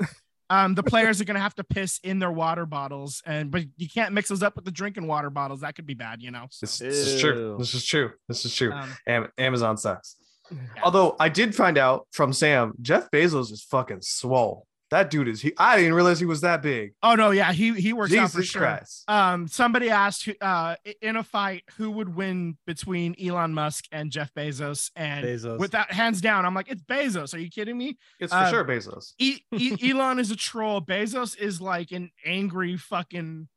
um, 0.51 0.75
the 0.75 0.83
players 0.83 1.19
are 1.19 1.25
gonna 1.25 1.39
have 1.41 1.55
to 1.55 1.65
piss 1.65 1.99
in 2.05 2.19
their 2.19 2.31
water 2.33 2.67
bottles, 2.67 3.23
and 3.25 3.51
but 3.51 3.63
you 3.79 3.89
can't 3.89 4.13
mix 4.13 4.29
those 4.29 4.43
up 4.43 4.55
with 4.57 4.67
the 4.67 4.71
drinking 4.71 5.07
water 5.07 5.31
bottles. 5.31 5.61
That 5.63 5.75
could 5.75 5.87
be 5.87 5.95
bad, 5.95 6.21
you 6.21 6.31
know. 6.31 6.47
This, 6.61 6.73
So, 6.73 6.85
this 6.85 6.97
is 6.99 7.21
true. 7.21 7.57
This 7.59 7.73
is 7.75 7.85
true. 7.87 8.11
This 8.29 8.45
is 8.45 8.55
true. 8.55 8.73
um, 8.73 8.91
Am- 9.07 9.29
Amazon 9.39 9.79
sucks. 9.79 10.17
Yeah. 10.51 10.59
Although 10.83 11.17
I 11.21 11.29
did 11.29 11.55
find 11.55 11.79
out 11.79 12.07
from 12.13 12.33
Sam, 12.33 12.73
Jeff 12.83 13.11
Bezos 13.11 13.53
is 13.53 13.63
fucking 13.63 14.01
swole. 14.03 14.67
That 14.91 15.09
dude 15.11 15.27
is 15.29 15.41
he. 15.41 15.55
I 15.57 15.79
didn't 15.79 15.95
realize 15.95 16.21
he 16.21 16.27
was 16.27 16.43
that 16.43 16.61
big. 16.61 16.93
oh 17.03 17.15
no, 17.15 17.31
yeah, 17.31 17.51
he 17.53 17.73
he 17.73 17.95
works 17.95 18.15
out 18.15 18.31
for 18.31 18.43
sure. 18.43 18.61
Christ. 18.61 19.05
Um, 19.09 19.49
somebody 19.49 19.89
asked 19.89 20.27
who- 20.27 20.35
uh 20.43 20.77
in 21.01 21.17
a 21.17 21.23
fight 21.23 21.65
who 21.79 21.91
would 21.93 22.15
win 22.15 22.59
between 22.67 23.15
Elon 23.19 23.55
Musk 23.55 23.87
and 23.91 24.11
Jeff 24.11 24.35
Bezos, 24.35 24.91
and 24.95 25.25
Bezos. 25.25 25.59
without 25.59 25.91
hands 25.91 26.21
down, 26.21 26.45
I'm 26.45 26.55
like, 26.55 26.69
it's 26.71 26.83
Bezos. 26.83 27.33
Are 27.33 27.39
you 27.39 27.49
kidding 27.49 27.79
me? 27.79 27.97
It's 28.21 28.35
for 28.35 28.39
uh, 28.41 28.51
sure 28.51 28.65
Bezos. 28.67 29.15
E- 29.19 29.39
E- 29.57 29.91
Elon 29.93 30.19
is 30.19 30.31
a 30.31 30.37
troll. 30.37 30.83
Bezos 30.83 31.39
is 31.39 31.59
like 31.63 31.91
an 31.93 32.11
angry 32.27 32.77
fucking 32.77 33.49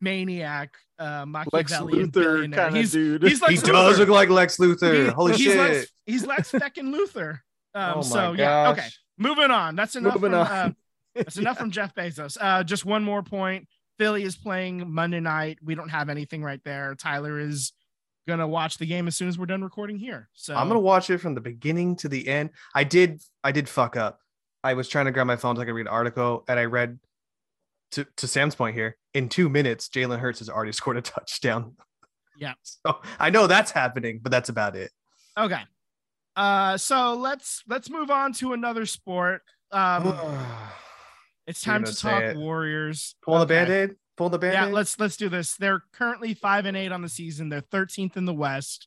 maniac, 0.00 0.76
uh, 1.00 1.24
Lex 1.28 1.48
Machiavellian 1.52 2.10
Luthor 2.10 2.12
billionaire. 2.12 2.58
kind 2.60 2.76
of 2.76 2.80
He's, 2.80 2.92
dude. 2.92 3.22
he's 3.22 3.38
He 3.40 3.46
Lex 3.46 3.62
does 3.62 3.96
Luthor. 3.96 3.98
look 3.98 4.08
like 4.10 4.28
Lex 4.28 4.56
Luthor. 4.58 5.04
He- 5.06 5.10
Holy 5.10 5.32
he's 5.32 5.40
shit. 5.40 5.56
Lex, 5.56 5.92
he's 6.06 6.26
Lex 6.26 6.50
fucking 6.52 6.92
Luthor. 6.94 7.40
Um, 7.74 7.92
oh 7.92 7.96
my 7.96 8.00
so 8.02 8.14
gosh. 8.14 8.38
yeah, 8.38 8.68
okay. 8.70 8.86
Moving 9.18 9.50
on. 9.50 9.76
That's 9.76 9.96
enough. 9.96 10.14
Moving 10.14 10.30
from, 10.32 10.40
on. 10.40 10.46
Uh, 10.46 10.72
that's 11.14 11.36
enough 11.38 11.58
from 11.58 11.70
Jeff 11.70 11.94
Bezos. 11.94 12.36
Uh, 12.40 12.62
just 12.64 12.84
one 12.84 13.02
more 13.04 13.22
point. 13.22 13.66
Philly 13.98 14.22
is 14.22 14.36
playing 14.36 14.90
Monday 14.90 15.20
night. 15.20 15.58
We 15.62 15.74
don't 15.74 15.88
have 15.90 16.08
anything 16.08 16.42
right 16.42 16.60
there. 16.64 16.94
Tyler 16.94 17.38
is 17.38 17.72
gonna 18.28 18.46
watch 18.48 18.78
the 18.78 18.86
game 18.86 19.08
as 19.08 19.16
soon 19.16 19.28
as 19.28 19.38
we're 19.38 19.46
done 19.46 19.62
recording 19.62 19.98
here. 19.98 20.28
So 20.34 20.54
I'm 20.54 20.68
gonna 20.68 20.80
watch 20.80 21.10
it 21.10 21.18
from 21.18 21.34
the 21.34 21.40
beginning 21.40 21.96
to 21.96 22.08
the 22.08 22.26
end. 22.28 22.50
I 22.74 22.84
did 22.84 23.20
I 23.44 23.52
did 23.52 23.68
fuck 23.68 23.96
up. 23.96 24.20
I 24.62 24.74
was 24.74 24.88
trying 24.88 25.06
to 25.06 25.10
grab 25.12 25.26
my 25.26 25.36
phone 25.36 25.56
so 25.56 25.62
I 25.62 25.64
could 25.64 25.74
read 25.74 25.82
an 25.82 25.88
article, 25.88 26.44
and 26.48 26.58
I 26.58 26.64
read 26.64 26.98
to, 27.92 28.06
to 28.16 28.26
Sam's 28.28 28.54
point 28.54 28.74
here, 28.76 28.96
in 29.14 29.28
two 29.28 29.48
minutes, 29.48 29.88
Jalen 29.88 30.18
Hurts 30.18 30.38
has 30.40 30.48
already 30.48 30.72
scored 30.80 30.96
a 30.96 31.02
touchdown. 31.02 31.76
Yeah. 32.38 32.54
So 32.64 33.00
I 33.18 33.30
know 33.30 33.46
that's 33.46 33.70
happening, 33.70 34.20
but 34.22 34.30
that's 34.32 34.48
about 34.48 34.76
it. 34.76 34.90
okay. 35.36 35.62
Uh, 36.36 36.76
so 36.78 37.14
let's 37.14 37.62
let's 37.68 37.90
move 37.90 38.10
on 38.10 38.32
to 38.34 38.52
another 38.52 38.86
sport. 38.86 39.42
Um, 39.72 40.14
it's 41.46 41.60
time 41.60 41.82
gonna 41.82 41.94
talk 41.94 42.22
it. 42.22 42.36
Warriors. 42.36 43.14
Pull 43.22 43.34
the 43.34 43.40
Okay. 43.42 43.54
band-aid. 43.54 43.96
Pull 44.16 44.30
the 44.30 44.38
band-aid. 44.38 44.68
Yeah, 44.68 44.74
let's 44.74 44.98
let's 44.98 45.16
do 45.16 45.28
this. 45.28 45.56
They're 45.56 45.82
currently 45.92 46.34
five 46.34 46.66
and 46.66 46.76
eight 46.76 46.92
on 46.92 47.02
the 47.02 47.08
season. 47.08 47.48
They're 47.48 47.60
13th 47.62 48.16
in 48.16 48.24
the 48.24 48.32
West. 48.34 48.86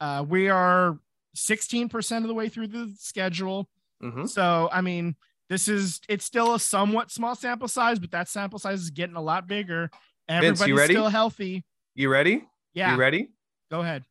Uh, 0.00 0.24
we 0.26 0.48
are 0.48 0.98
16% 1.36 2.16
of 2.18 2.28
the 2.28 2.34
way 2.34 2.48
through 2.48 2.68
the 2.68 2.92
schedule. 2.98 3.68
Mhm. 4.02 4.28
So 4.28 4.68
I 4.72 4.80
mean, 4.80 5.14
this 5.48 5.68
is 5.68 6.00
it's 6.08 6.24
still 6.24 6.54
a 6.54 6.60
somewhat 6.60 7.10
small 7.10 7.34
sample 7.34 7.68
size, 7.68 7.98
but 7.98 8.10
that 8.12 8.28
sample 8.28 8.58
size 8.58 8.80
is 8.80 8.90
getting 8.90 9.16
a 9.16 9.22
lot 9.22 9.46
bigger. 9.46 9.90
Vince, 10.28 10.42
you 10.42 10.48
Everybody's 10.66 10.76
ready? 10.76 10.94
still 10.94 11.08
healthy. 11.08 11.64
You 11.94 12.10
ready? 12.10 12.44
Yeah, 12.74 12.92
You 12.92 12.98
ready? 12.98 13.30
go 13.70 13.80
ahead. 13.80 14.04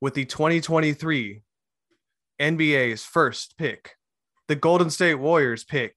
With 0.00 0.14
the 0.14 0.24
2023 0.24 1.42
NBA's 2.40 3.04
first 3.04 3.56
pick, 3.58 3.96
the 4.48 4.56
Golden 4.56 4.90
State 4.90 5.14
Warriors 5.16 5.64
pick 5.64 5.94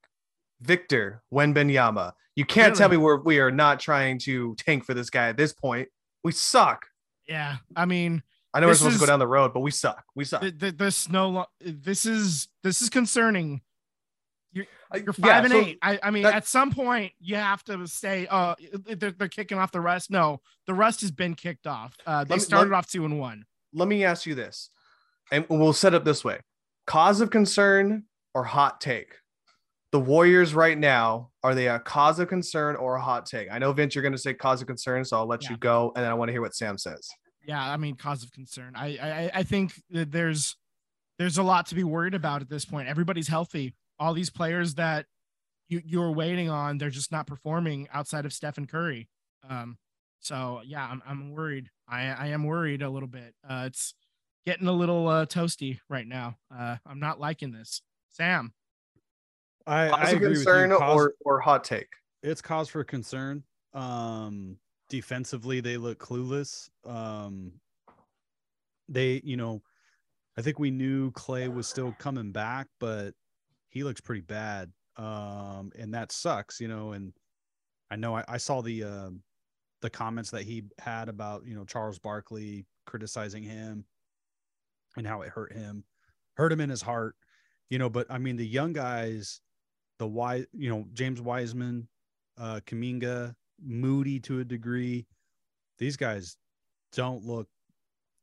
Victor 0.61 1.23
Wembanyama. 1.33 2.13
You 2.35 2.45
can't 2.45 2.75
tell 2.75 2.89
me 2.89 2.95
Really? 2.95 3.03
we're 3.05 3.21
we 3.21 3.39
are 3.39 3.51
not 3.51 3.79
trying 3.79 4.19
to 4.19 4.55
tank 4.57 4.85
for 4.85 4.93
this 4.93 5.09
guy 5.09 5.29
at 5.29 5.37
this 5.37 5.53
point. 5.53 5.87
We 6.23 6.31
suck. 6.31 6.85
Yeah, 7.27 7.57
I 7.75 7.85
mean, 7.85 8.21
I 8.53 8.59
know 8.59 8.67
we're 8.67 8.73
supposed 8.73 8.95
to 8.95 8.99
go 8.99 9.05
down 9.05 9.19
the 9.19 9.27
road, 9.27 9.53
but 9.53 9.61
we 9.61 9.71
suck. 9.71 10.03
We 10.15 10.25
suck. 10.25 10.41
th- 10.41 10.59
th- 10.59 10.77
this 10.77 11.09
no, 11.09 11.45
this 11.61 12.05
is 12.05 12.47
this 12.63 12.81
is 12.81 12.89
concerning. 12.89 13.61
You're 14.93 15.01
Uh, 15.09 15.13
You're 15.17 15.27
yeah, 15.27 15.33
five 15.35 15.43
and 15.45 15.51
so 15.53 15.59
eight. 15.61 15.79
I, 15.81 15.99
I 16.03 16.11
mean, 16.11 16.23
that- 16.23 16.35
at 16.35 16.47
some 16.47 16.71
point, 16.71 17.13
you 17.19 17.35
have 17.35 17.63
to 17.65 17.87
say, 17.87 18.27
"Oh, 18.29 18.55
they're, 18.85 19.11
they're 19.11 19.27
kicking 19.27 19.57
off 19.57 19.71
the 19.71 19.81
rest." 19.81 20.11
No, 20.11 20.41
the 20.67 20.73
rest 20.73 21.01
has 21.01 21.11
been 21.11 21.35
kicked 21.35 21.67
off. 21.67 21.95
Uh, 22.05 22.23
they 22.23 22.35
me- 22.35 22.39
started 22.39 22.71
let- 22.71 22.77
off 22.77 22.87
two 22.87 23.05
and 23.05 23.19
one. 23.19 23.45
Let 23.73 23.87
me 23.87 24.03
ask 24.03 24.25
you 24.25 24.35
this, 24.35 24.69
and 25.31 25.45
we'll 25.49 25.73
set 25.73 25.93
up 25.93 26.03
this 26.05 26.23
way: 26.23 26.39
cause 26.85 27.21
of 27.21 27.29
concern 27.29 28.03
or 28.33 28.43
hot 28.43 28.79
take? 28.81 29.15
The 29.91 29.99
Warriors 29.99 30.55
right 30.55 30.77
now 30.77 31.29
are 31.43 31.53
they 31.53 31.67
a 31.67 31.77
cause 31.79 32.19
of 32.19 32.27
concern 32.27 32.75
or 32.75 32.95
a 32.95 33.01
hot 33.01 33.27
take? 33.27 33.47
I 33.51 33.59
know 33.59 33.71
Vince, 33.73 33.93
you're 33.93 34.01
going 34.01 34.11
to 34.13 34.17
say 34.17 34.33
cause 34.33 34.59
of 34.61 34.67
concern, 34.67 35.05
so 35.05 35.17
I'll 35.17 35.27
let 35.27 35.43
Yeah. 35.43 35.51
you 35.51 35.57
go, 35.57 35.91
and 35.95 36.03
then 36.03 36.09
I 36.09 36.15
want 36.15 36.29
to 36.29 36.33
hear 36.33 36.41
what 36.41 36.55
Sam 36.55 36.79
says. 36.79 37.07
Yeah, 37.45 37.63
I 37.63 37.77
mean, 37.77 37.95
cause 37.95 38.23
of 38.23 38.31
concern. 38.31 38.73
I, 38.75 38.97
I, 38.97 39.31
I 39.39 39.43
think 39.43 39.73
that 39.91 40.11
there's, 40.11 40.55
there's 41.19 41.37
a 41.37 41.43
lot 41.43 41.67
to 41.67 41.75
be 41.75 41.83
worried 41.83 42.15
about 42.15 42.41
at 42.41 42.49
this 42.49 42.65
point. 42.65 42.87
Everybody's 42.87 43.27
healthy. 43.27 43.75
All 43.99 44.13
these 44.13 44.29
players 44.29 44.75
that 44.75 45.05
you 45.69 45.81
you're 45.85 46.11
waiting 46.11 46.49
on, 46.49 46.77
they're 46.77 46.89
just 46.89 47.11
not 47.11 47.27
performing 47.27 47.87
outside 47.93 48.25
of 48.25 48.33
Stephen 48.33 48.67
Curry. 48.67 49.09
Um, 49.47 49.77
so 50.19 50.61
yeah, 50.65 50.87
I'm 50.89 51.01
I'm 51.05 51.31
worried. 51.31 51.69
I 51.87 52.07
I 52.07 52.27
am 52.27 52.43
worried 52.43 52.81
a 52.81 52.89
little 52.89 53.07
bit. 53.07 53.33
Uh, 53.47 53.63
it's 53.67 53.93
getting 54.45 54.67
a 54.67 54.73
little 54.73 55.07
uh, 55.07 55.25
toasty 55.25 55.79
right 55.89 56.07
now. 56.07 56.37
Uh, 56.53 56.77
I'm 56.85 56.99
not 56.99 57.19
liking 57.19 57.51
this. 57.51 57.81
Sam. 58.09 58.53
I, 59.65 59.87
I 59.87 59.89
Cause 59.89 60.11
of 60.11 60.17
agree 60.17 60.29
with 60.29 60.39
you. 60.39 60.77
Cause, 60.77 60.95
or 60.95 61.13
or 61.23 61.39
hot 61.39 61.63
take? 61.63 61.87
it's 62.23 62.41
cause 62.41 62.69
for 62.69 62.83
concern. 62.83 63.43
Um, 63.73 64.57
defensively, 64.89 65.59
they 65.59 65.77
look 65.77 65.99
clueless. 65.99 66.69
Um, 66.85 67.53
they, 68.87 69.21
you 69.23 69.37
know, 69.37 69.61
I 70.37 70.41
think 70.41 70.57
we 70.57 70.71
knew 70.71 71.11
Clay 71.11 71.47
was 71.47 71.67
still 71.67 71.95
coming 71.99 72.31
back, 72.31 72.67
but 72.79 73.13
he 73.73 73.83
looks 73.83 74.01
pretty 74.01 74.21
bad. 74.21 74.71
Um, 74.97 75.71
and 75.77 75.93
that 75.95 76.11
sucks, 76.11 76.61
you 76.61 76.67
know. 76.67 76.91
And 76.93 77.11
I 77.91 77.95
know 77.95 78.15
I, 78.15 78.23
I 78.27 78.37
saw 78.37 78.61
the 78.61 78.83
um 78.83 79.23
the 79.81 79.89
comments 79.89 80.29
that 80.31 80.43
he 80.43 80.63
had 80.79 81.09
about 81.09 81.45
you 81.45 81.55
know 81.55 81.65
Charles 81.65 81.99
Barkley 81.99 82.65
criticizing 82.85 83.43
him 83.43 83.85
and 84.95 85.07
how 85.07 85.21
it 85.23 85.29
hurt 85.29 85.51
him, 85.53 85.83
hurt 86.37 86.51
him 86.51 86.61
in 86.61 86.69
his 86.69 86.81
heart. 86.81 87.15
you 87.69 87.79
know, 87.79 87.89
but 87.89 88.05
I 88.09 88.19
mean 88.19 88.37
the 88.37 88.45
young 88.47 88.73
guys, 88.73 89.41
the 89.99 90.07
wise, 90.07 90.45
you 90.53 90.69
know, 90.69 90.85
James 90.93 91.19
Wiseman, 91.21 91.87
uh, 92.37 92.59
Kuminga, 92.67 93.33
Moody 93.63 94.19
to 94.21 94.39
a 94.39 94.43
degree. 94.45 95.07
These 95.79 95.97
guys 95.97 96.37
don't 96.93 97.25
look 97.25 97.47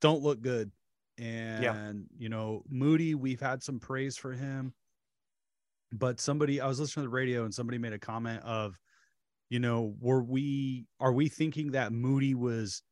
don't 0.00 0.22
look 0.22 0.40
good. 0.40 0.70
And 1.18 2.06
you 2.16 2.28
know, 2.28 2.62
Moody, 2.70 3.14
we've 3.16 3.40
had 3.40 3.62
some 3.62 3.80
praise 3.80 4.16
for 4.16 4.32
him. 4.32 4.72
But 5.92 6.20
somebody 6.20 6.60
I 6.60 6.68
was 6.68 6.78
listening 6.80 7.04
to 7.04 7.10
the 7.10 7.14
radio 7.14 7.44
and 7.44 7.54
somebody 7.54 7.78
made 7.78 7.92
a 7.92 7.98
comment 7.98 8.42
of, 8.44 8.78
you 9.48 9.58
know, 9.58 9.94
were 10.00 10.22
we 10.22 10.86
are 11.00 11.12
we 11.12 11.28
thinking 11.28 11.72
that 11.72 11.92
Moody 11.92 12.34
was 12.34 12.82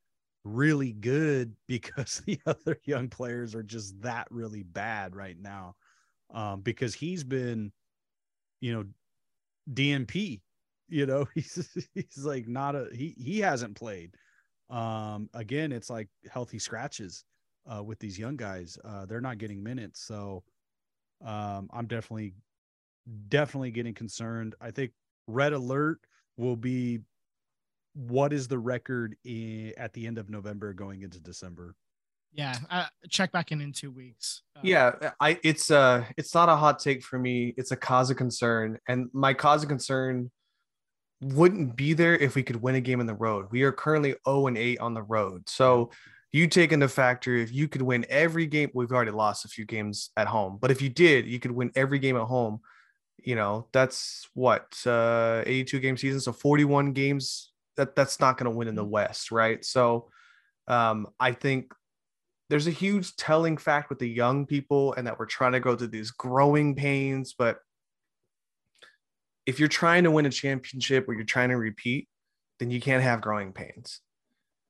really 0.44 0.92
good 0.92 1.54
because 1.68 2.22
the 2.26 2.40
other 2.46 2.78
young 2.84 3.08
players 3.08 3.54
are 3.54 3.62
just 3.62 4.00
that 4.02 4.26
really 4.30 4.62
bad 4.62 5.14
right 5.14 5.38
now? 5.38 5.74
Um, 6.32 6.60
because 6.60 6.94
he's 6.94 7.24
been, 7.24 7.72
you 8.60 8.72
know, 8.74 8.84
DNP 9.72 10.40
you 10.88 11.06
know 11.06 11.26
he's 11.34 11.68
he's 11.94 12.24
like 12.24 12.48
not 12.48 12.74
a 12.74 12.88
he 12.92 13.14
he 13.18 13.40
hasn't 13.40 13.76
played. 13.76 14.14
Um 14.70 15.28
again 15.34 15.72
it's 15.72 15.90
like 15.90 16.08
healthy 16.30 16.58
scratches 16.58 17.24
uh 17.70 17.82
with 17.82 17.98
these 17.98 18.18
young 18.18 18.36
guys. 18.36 18.78
Uh 18.84 19.06
they're 19.06 19.20
not 19.20 19.38
getting 19.38 19.62
minutes. 19.62 20.00
So 20.00 20.44
um 21.24 21.68
i'm 21.72 21.86
definitely 21.86 22.32
definitely 23.28 23.70
getting 23.70 23.94
concerned 23.94 24.54
i 24.60 24.70
think 24.70 24.92
red 25.26 25.52
alert 25.52 26.00
will 26.36 26.56
be 26.56 27.00
what 27.94 28.32
is 28.32 28.46
the 28.46 28.58
record 28.58 29.16
in, 29.24 29.72
at 29.76 29.92
the 29.92 30.06
end 30.06 30.18
of 30.18 30.30
november 30.30 30.72
going 30.72 31.02
into 31.02 31.20
december 31.20 31.74
Yeah, 32.32 32.56
uh, 32.70 32.86
check 33.08 33.32
back 33.32 33.52
in 33.52 33.60
in 33.60 33.72
two 33.72 33.90
weeks. 33.90 34.42
Uh, 34.54 34.60
Yeah, 34.62 35.12
I 35.18 35.40
it's 35.42 35.70
uh 35.70 36.04
it's 36.18 36.34
not 36.34 36.50
a 36.50 36.56
hot 36.56 36.78
take 36.78 37.02
for 37.02 37.18
me. 37.18 37.54
It's 37.56 37.70
a 37.72 37.76
cause 37.76 38.10
of 38.10 38.18
concern, 38.18 38.78
and 38.86 39.08
my 39.14 39.32
cause 39.32 39.62
of 39.62 39.68
concern 39.70 40.30
wouldn't 41.20 41.76
be 41.76 41.94
there 41.94 42.16
if 42.16 42.34
we 42.34 42.42
could 42.42 42.56
win 42.56 42.74
a 42.74 42.80
game 42.80 43.00
on 43.00 43.06
the 43.06 43.14
road. 43.14 43.46
We 43.50 43.62
are 43.62 43.72
currently 43.72 44.14
0 44.28 44.46
and 44.46 44.58
8 44.58 44.78
on 44.78 44.94
the 44.94 45.02
road. 45.02 45.48
So 45.48 45.90
you 46.30 46.46
take 46.46 46.72
into 46.72 46.88
factor 46.88 47.34
if 47.34 47.52
you 47.52 47.66
could 47.66 47.82
win 47.82 48.06
every 48.08 48.46
game, 48.46 48.70
we've 48.74 48.92
already 48.92 49.10
lost 49.10 49.44
a 49.44 49.48
few 49.48 49.64
games 49.64 50.10
at 50.16 50.28
home, 50.28 50.58
but 50.60 50.70
if 50.70 50.82
you 50.82 50.90
did, 50.90 51.26
you 51.26 51.40
could 51.40 51.50
win 51.50 51.72
every 51.74 51.98
game 51.98 52.16
at 52.16 52.24
home. 52.24 52.60
You 53.22 53.34
know, 53.34 53.66
that's 53.72 54.28
what 54.34 54.76
uh 54.86 55.42
82 55.46 55.80
game 55.80 55.96
season, 55.96 56.20
so 56.20 56.32
41 56.32 56.92
games. 56.92 57.52
That 57.76 57.94
that's 57.94 58.20
not 58.20 58.38
going 58.38 58.50
to 58.50 58.56
win 58.56 58.68
in 58.68 58.74
the 58.74 58.84
West, 58.84 59.30
right? 59.30 59.64
So 59.64 60.08
um 60.66 61.08
I 61.18 61.32
think 61.32 61.72
there's 62.48 62.66
a 62.66 62.72
huge 62.72 63.14
telling 63.16 63.56
fact 63.56 63.90
with 63.90 63.98
the 63.98 64.08
young 64.08 64.46
people 64.46 64.94
and 64.94 65.06
that 65.06 65.18
we're 65.18 65.26
trying 65.26 65.52
to 65.52 65.60
go 65.60 65.76
through 65.76 65.88
these 65.88 66.10
growing 66.10 66.74
pains 66.74 67.34
but 67.36 67.58
if 69.46 69.58
you're 69.58 69.68
trying 69.68 70.04
to 70.04 70.10
win 70.10 70.26
a 70.26 70.30
championship 70.30 71.08
or 71.08 71.14
you're 71.14 71.24
trying 71.24 71.50
to 71.50 71.56
repeat 71.56 72.08
then 72.58 72.70
you 72.70 72.80
can't 72.80 73.02
have 73.02 73.20
growing 73.20 73.52
pains 73.52 74.00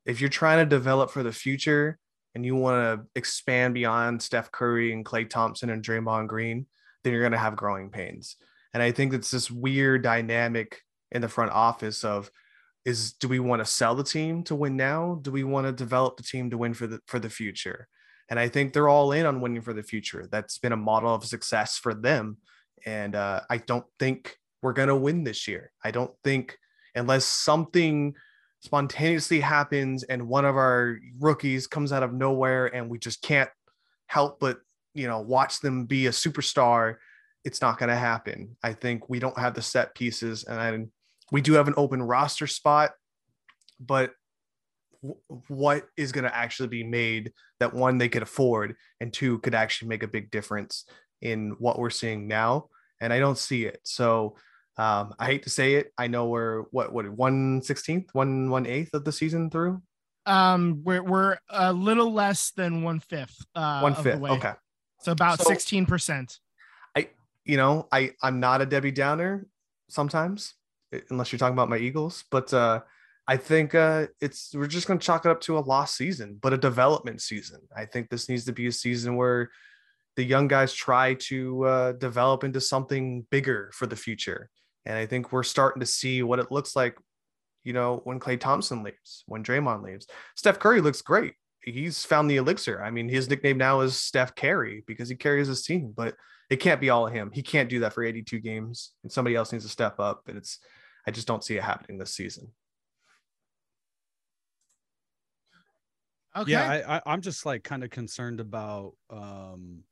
if 0.07 0.21
you're 0.21 0.31
trying 0.31 0.59
to 0.59 0.77
develop 0.77 1.11
for 1.11 1.23
the 1.23 1.33
future 1.33 1.99
and 2.35 2.45
you 2.45 2.55
want 2.55 2.77
to 3.01 3.07
expand 3.17 3.75
beyond 3.75 4.23
Steph 4.23 4.53
Curry 4.53 4.93
and 4.93 5.05
Klay 5.05 5.29
Thompson 5.29 5.71
and 5.71 5.83
Draymond 5.83 6.29
Green 6.29 6.67
then 7.03 7.13
you're 7.13 7.23
going 7.23 7.33
to 7.33 7.39
have 7.39 7.57
growing 7.57 7.91
pains. 7.91 8.37
And 8.75 8.83
I 8.83 8.93
think 8.93 9.15
it's 9.15 9.31
this 9.31 9.51
weird 9.51 10.03
dynamic 10.03 10.81
in 11.11 11.23
the 11.23 11.29
front 11.29 11.53
office 11.53 12.05
of 12.05 12.31
is 12.85 13.13
do 13.13 13.29
we 13.29 13.39
want 13.39 13.61
to 13.61 13.67
sell 13.67 13.95
the 13.95 14.05
team 14.05 14.43
to 14.45 14.55
win 14.55 14.77
now? 14.77 15.19
Do 15.23 15.31
we 15.31 15.45
want 15.45 15.67
to 15.67 15.73
develop 15.73 16.17
the 16.17 16.23
team 16.23 16.51
to 16.51 16.59
win 16.59 16.75
for 16.75 16.87
the 16.87 17.01
for 17.07 17.19
the 17.19 17.31
future? 17.31 17.89
And 18.31 18.39
i 18.39 18.49
think 18.49 18.73
they're 18.73 18.89
all 18.89 19.13
in 19.13 19.27
on 19.27 19.41
winning 19.41 19.63
for 19.63 19.73
the 19.73 19.83
future. 19.83 20.29
That's 20.31 20.59
been 20.59 20.73
a 20.73 20.77
model 20.77 21.15
of 21.15 21.25
success 21.25 21.79
for 21.79 21.95
them. 21.95 22.39
And 22.87 23.15
uh, 23.15 23.41
i 23.51 23.59
don't 23.59 23.87
think 23.99 24.37
we're 24.63 24.73
going 24.73 24.89
to 24.89 24.97
win 24.97 25.25
this 25.25 25.47
year. 25.49 25.73
I 25.85 25.91
don't 25.91 26.13
think 26.25 26.59
unless 26.95 27.25
something 27.25 28.15
spontaneously 28.61 29.41
happens 29.41 30.03
and 30.03 30.29
one 30.29 30.45
of 30.45 30.57
our 30.57 30.99
rookies 31.21 31.67
comes 31.67 31.93
out 31.93 32.03
of 32.03 32.13
nowhere 32.13 32.67
and 32.67 32.91
we 32.91 32.99
just 32.99 33.23
can't 33.23 33.51
help 34.07 34.41
but 34.41 34.59
you 34.95 35.07
know 35.07 35.21
watch 35.21 35.61
them 35.61 35.85
be 35.85 36.07
a 36.07 36.11
superstar 36.11 36.97
it's 37.45 37.61
not 37.61 37.79
going 37.79 37.89
to 37.89 37.97
happen 37.97 38.57
i 38.63 38.73
think 38.73 39.09
we 39.09 39.19
don't 39.19 39.39
have 39.39 39.55
the 39.55 39.63
set 39.63 39.95
pieces 39.95 40.45
and 40.45 40.61
I, 40.61 40.87
we 41.31 41.41
do 41.41 41.55
have 41.55 41.69
an 41.69 41.75
open 41.77 42.03
roster 42.03 42.47
spot, 42.47 42.93
but 43.81 44.13
w- 45.03 45.21
what 45.49 45.85
is 45.97 46.13
going 46.13 46.25
to 46.25 46.35
actually 46.35 46.69
be 46.69 46.85
made 46.85 47.33
that 47.61 47.75
one 47.75 47.99
they 47.99 48.09
could 48.09 48.23
afford 48.23 48.77
and 49.01 49.13
two 49.13 49.39
could 49.41 49.55
actually 49.55 49.89
make 49.89 50.03
a 50.03 50.09
big 50.09 50.31
difference 50.31 50.85
in 51.21 51.57
what 51.59 51.79
we're 51.79 51.91
seeing 51.91 52.29
now? 52.29 52.69
And 53.01 53.13
I 53.13 53.19
don't 53.19 53.39
see 53.39 53.65
it. 53.65 53.81
So 53.85 54.37
um, 54.77 55.15
I 55.19 55.27
hate 55.27 55.43
to 55.45 55.51
say 55.51 55.75
it. 55.75 55.93
I 55.99 56.07
know 56.07 56.27
we're 56.27 56.63
what 56.71 56.93
what 56.93 57.09
one 57.09 57.63
sixteenth, 57.63 58.09
one 58.13 58.49
one 58.49 58.67
eighth 58.67 58.95
of 58.95 59.05
the 59.05 59.13
season 59.13 59.51
through. 59.51 59.83
Um, 60.25 60.83
we're 60.85 61.03
we're 61.03 61.39
a 61.49 61.73
little 61.73 62.13
less 62.13 62.53
than 62.53 62.83
one 62.83 63.01
fifth. 63.01 63.45
Uh, 63.55 63.81
One 63.81 63.95
fifth. 63.95 64.23
Okay. 64.23 64.53
So 65.01 65.13
about 65.13 65.39
So- 65.41 65.49
sixteen 65.49 65.87
percent. 65.87 66.39
I, 66.97 67.09
you 67.45 67.57
know, 67.57 67.89
I 67.93 68.13
I'm 68.23 68.41
not 68.41 68.61
a 68.61 68.67
Debbie 68.67 68.91
Downer 68.93 69.47
sometimes, 69.89 70.55
eh, 70.93 71.01
unless 71.11 71.33
you're 71.33 71.39
talking 71.39 71.55
about 71.55 71.69
my 71.71 71.79
Eagles, 71.79 72.25
but 72.31 72.53
uh 72.53 72.81
I 73.31 73.37
think 73.37 73.75
uh, 73.75 74.07
it's 74.23 74.55
we're 74.55 74.67
just 74.67 74.87
going 74.87 74.99
to 74.99 75.05
chalk 75.05 75.27
it 75.27 75.29
up 75.29 75.43
to 75.43 75.59
a 75.59 75.61
lost 75.61 75.97
season, 75.97 76.39
but 76.41 76.55
a 76.55 76.57
development 76.57 77.21
season. 77.21 77.61
I 77.77 77.85
think 77.85 78.09
this 78.09 78.27
needs 78.27 78.47
to 78.47 78.53
be 78.55 78.69
a 78.69 78.73
season 78.73 79.17
where 79.17 79.51
the 80.17 80.25
young 80.25 80.49
guys 80.49 80.73
try 80.73 81.13
to 81.29 81.65
uh, 81.65 81.93
develop 81.93 82.43
into 82.43 82.59
something 82.59 83.27
bigger 83.31 83.71
for 83.75 83.87
the 83.87 83.97
future. 83.97 84.49
And 84.87 84.97
I 84.97 85.05
think 85.05 85.31
we're 85.31 85.43
starting 85.43 85.81
to 85.81 85.87
see 85.87 86.23
what 86.23 86.39
it 86.39 86.51
looks 86.51 86.75
like, 86.75 86.97
you 87.65 87.75
know, 87.75 88.01
when 88.05 88.19
Klay 88.19 88.41
Thompson 88.41 88.83
leaves, 88.83 89.25
when 89.27 89.45
Draymond 89.45 89.83
leaves. 89.83 90.07
Steph 90.35 90.59
Curry 90.59 90.81
looks 90.81 91.03
great. 91.03 91.35
He's 91.63 92.05
found 92.05 92.31
the 92.31 92.37
elixir. 92.37 92.83
I 92.83 92.91
mean, 92.91 93.09
his 93.09 93.29
nickname 93.29 93.59
now 93.59 93.81
is 93.81 93.97
Steph 93.97 94.35
Carry 94.35 94.85
because 94.87 95.09
he 95.09 95.17
carries 95.17 95.49
his 95.49 95.63
team, 95.63 95.93
but 95.97 96.15
it 96.51 96.57
can't 96.57 96.81
be 96.81 96.91
all 96.91 97.07
of 97.07 97.13
him. 97.13 97.31
He 97.33 97.43
can't 97.43 97.69
do 97.69 97.81
that 97.81 97.93
for 97.93 98.03
82 98.03 98.41
games, 98.41 98.93
and 99.03 99.13
somebody 99.13 99.37
else 99.37 99.53
needs 99.53 99.65
to 99.65 99.71
step 99.71 100.01
up. 100.01 100.23
And 100.29 100.39
it's, 100.39 100.59
I 101.07 101.11
just 101.11 101.27
don't 101.27 101.45
see 101.45 101.57
it 101.57 101.63
happening 101.63 101.99
this 101.99 102.15
season. 102.15 102.53
Okay. 106.37 106.53
yeah 106.53 106.71
I, 106.71 106.97
I 106.97 107.03
i'm 107.07 107.21
just 107.21 107.45
like 107.47 107.65
kind 107.65 107.83
of 107.83 107.91
concerned 107.91 108.39
about 108.39 108.93
um 109.11 109.83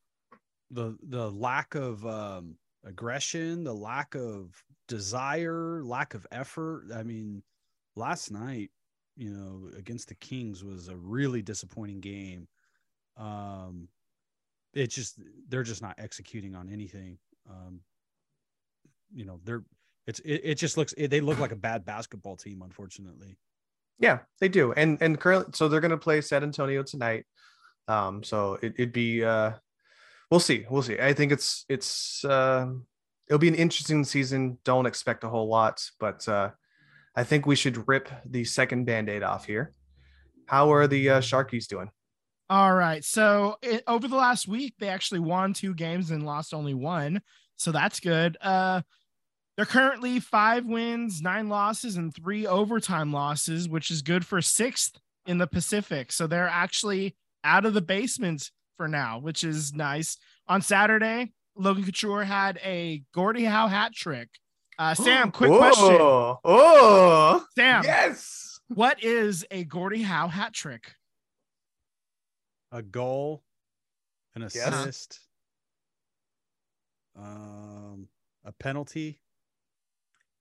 the 0.70 0.96
the 1.08 1.30
lack 1.30 1.74
of 1.74 2.06
um 2.06 2.56
aggression 2.84 3.64
the 3.64 3.74
lack 3.74 4.14
of 4.14 4.52
desire 4.86 5.82
lack 5.82 6.14
of 6.14 6.26
effort 6.30 6.84
i 6.94 7.02
mean 7.02 7.42
last 7.96 8.30
night 8.30 8.70
you 9.16 9.30
know 9.30 9.70
against 9.78 10.08
the 10.08 10.14
kings 10.16 10.62
was 10.62 10.88
a 10.88 10.96
really 10.96 11.42
disappointing 11.42 12.00
game 12.00 12.48
um 13.16 13.88
it's 14.74 14.94
just 14.94 15.18
they're 15.48 15.62
just 15.62 15.82
not 15.82 15.94
executing 15.98 16.54
on 16.54 16.68
anything 16.68 17.18
um 17.48 17.80
you 19.14 19.24
know 19.24 19.40
they're 19.44 19.64
it's 20.06 20.20
it, 20.20 20.40
it 20.44 20.54
just 20.56 20.76
looks 20.76 20.92
it, 20.98 21.08
they 21.08 21.20
look 21.20 21.38
like 21.38 21.52
a 21.52 21.56
bad 21.56 21.84
basketball 21.84 22.36
team 22.36 22.62
unfortunately 22.62 23.38
Yeah, 23.98 24.18
they 24.40 24.48
do. 24.48 24.72
And 24.72 24.98
and 25.00 25.18
currently, 25.18 25.52
so 25.54 25.68
they're 25.68 25.80
going 25.80 25.90
to 25.90 25.96
play 25.96 26.20
San 26.20 26.42
Antonio 26.42 26.82
tonight. 26.82 27.24
Um, 27.88 28.22
so 28.22 28.58
it, 28.62 28.74
it'd 28.76 28.92
be 28.92 29.24
uh, 29.24 29.52
we'll 30.30 30.40
see, 30.40 30.66
we'll 30.68 30.82
see. 30.82 30.98
I 30.98 31.14
think 31.14 31.32
it's 31.32 31.64
it's 31.68 32.24
um, 32.24 32.84
it'll 33.28 33.38
be 33.38 33.48
an 33.48 33.54
interesting 33.54 34.04
season. 34.04 34.58
Don't 34.64 34.86
expect 34.86 35.24
a 35.24 35.28
whole 35.28 35.48
lot, 35.48 35.82
but 35.98 36.28
uh, 36.28 36.50
I 37.16 37.24
think 37.24 37.46
we 37.46 37.56
should 37.56 37.88
rip 37.88 38.08
the 38.24 38.44
second 38.44 38.84
band-aid 38.84 39.22
off 39.22 39.46
here. 39.46 39.72
How 40.46 40.72
are 40.72 40.86
the 40.86 41.10
uh, 41.10 41.20
Sharkies 41.20 41.66
doing? 41.66 41.90
All 42.48 42.74
right. 42.74 43.02
So 43.04 43.56
it, 43.62 43.82
over 43.86 44.06
the 44.06 44.16
last 44.16 44.46
week, 44.46 44.74
they 44.78 44.88
actually 44.88 45.20
won 45.20 45.52
two 45.52 45.74
games 45.74 46.10
and 46.10 46.24
lost 46.24 46.54
only 46.54 46.74
one. 46.74 47.22
So 47.56 47.72
that's 47.72 47.98
good. 48.00 48.36
Uh, 48.40 48.82
they're 49.56 49.64
currently 49.64 50.20
five 50.20 50.66
wins, 50.66 51.22
nine 51.22 51.48
losses, 51.48 51.96
and 51.96 52.14
three 52.14 52.46
overtime 52.46 53.12
losses, 53.12 53.68
which 53.68 53.90
is 53.90 54.02
good 54.02 54.24
for 54.24 54.42
sixth 54.42 54.96
in 55.26 55.38
the 55.38 55.46
Pacific. 55.46 56.12
So 56.12 56.26
they're 56.26 56.46
actually 56.46 57.16
out 57.42 57.64
of 57.64 57.74
the 57.74 57.80
basement 57.80 58.50
for 58.76 58.86
now, 58.86 59.18
which 59.18 59.42
is 59.42 59.72
nice. 59.72 60.18
On 60.46 60.60
Saturday, 60.60 61.32
Logan 61.56 61.84
Couture 61.84 62.22
had 62.22 62.58
a 62.62 63.02
Gordie 63.12 63.44
Howe 63.44 63.68
hat 63.68 63.94
trick. 63.94 64.28
Uh, 64.78 64.94
Sam, 64.94 65.30
quick 65.30 65.50
question. 65.52 65.96
Oh, 66.00 66.38
oh, 66.44 67.44
Sam, 67.54 67.82
yes. 67.84 68.60
what 68.68 69.02
is 69.02 69.44
a 69.50 69.64
Gordie 69.64 70.02
Howe 70.02 70.28
hat 70.28 70.52
trick? 70.52 70.94
a 72.72 72.82
goal, 72.82 73.42
an 74.34 74.42
Yes. 74.42 74.56
assist, 74.56 75.20
um, 77.16 78.08
a 78.44 78.52
penalty. 78.52 79.20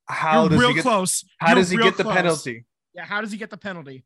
How 0.07 0.41
You're 0.41 0.49
does 0.49 0.59
real 0.59 0.69
he 0.69 0.75
get? 0.75 0.81
close. 0.81 1.23
How 1.37 1.49
You're 1.49 1.55
does 1.55 1.69
he 1.69 1.77
real 1.77 1.85
get 1.87 1.97
the 1.97 2.03
close. 2.03 2.15
penalty? 2.15 2.65
Yeah, 2.93 3.05
how 3.05 3.21
does 3.21 3.31
he 3.31 3.37
get 3.37 3.49
the 3.51 3.57
penalty? 3.57 4.03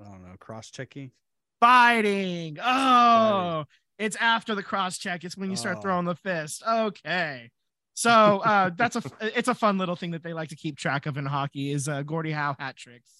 I 0.00 0.04
don't 0.04 0.26
know, 0.26 0.34
cross 0.38 0.70
checking. 0.70 1.12
Fighting. 1.60 2.58
Oh, 2.62 3.64
It's 3.98 4.16
after 4.16 4.54
the 4.54 4.62
cross 4.62 4.98
check. 4.98 5.24
It's 5.24 5.36
when 5.38 5.48
you 5.50 5.56
start 5.56 5.78
Oh. 5.78 5.80
throwing 5.82 6.04
the 6.04 6.14
fist. 6.16 6.62
Okay. 6.66 7.50
So 7.96 8.10
uh, 8.44 8.70
that's 8.76 8.94
a 8.96 9.02
it's 9.38 9.48
a 9.48 9.54
fun 9.54 9.78
little 9.78 9.96
thing 9.96 10.10
that 10.10 10.22
they 10.22 10.34
like 10.34 10.50
to 10.50 10.56
keep 10.56 10.76
track 10.76 11.06
of 11.06 11.16
in 11.16 11.24
hockey 11.26 11.72
is 11.72 11.88
uh, 11.88 12.02
Gordie 12.02 12.30
Howe 12.32 12.54
hat 12.58 12.76
tricks. 12.76 13.10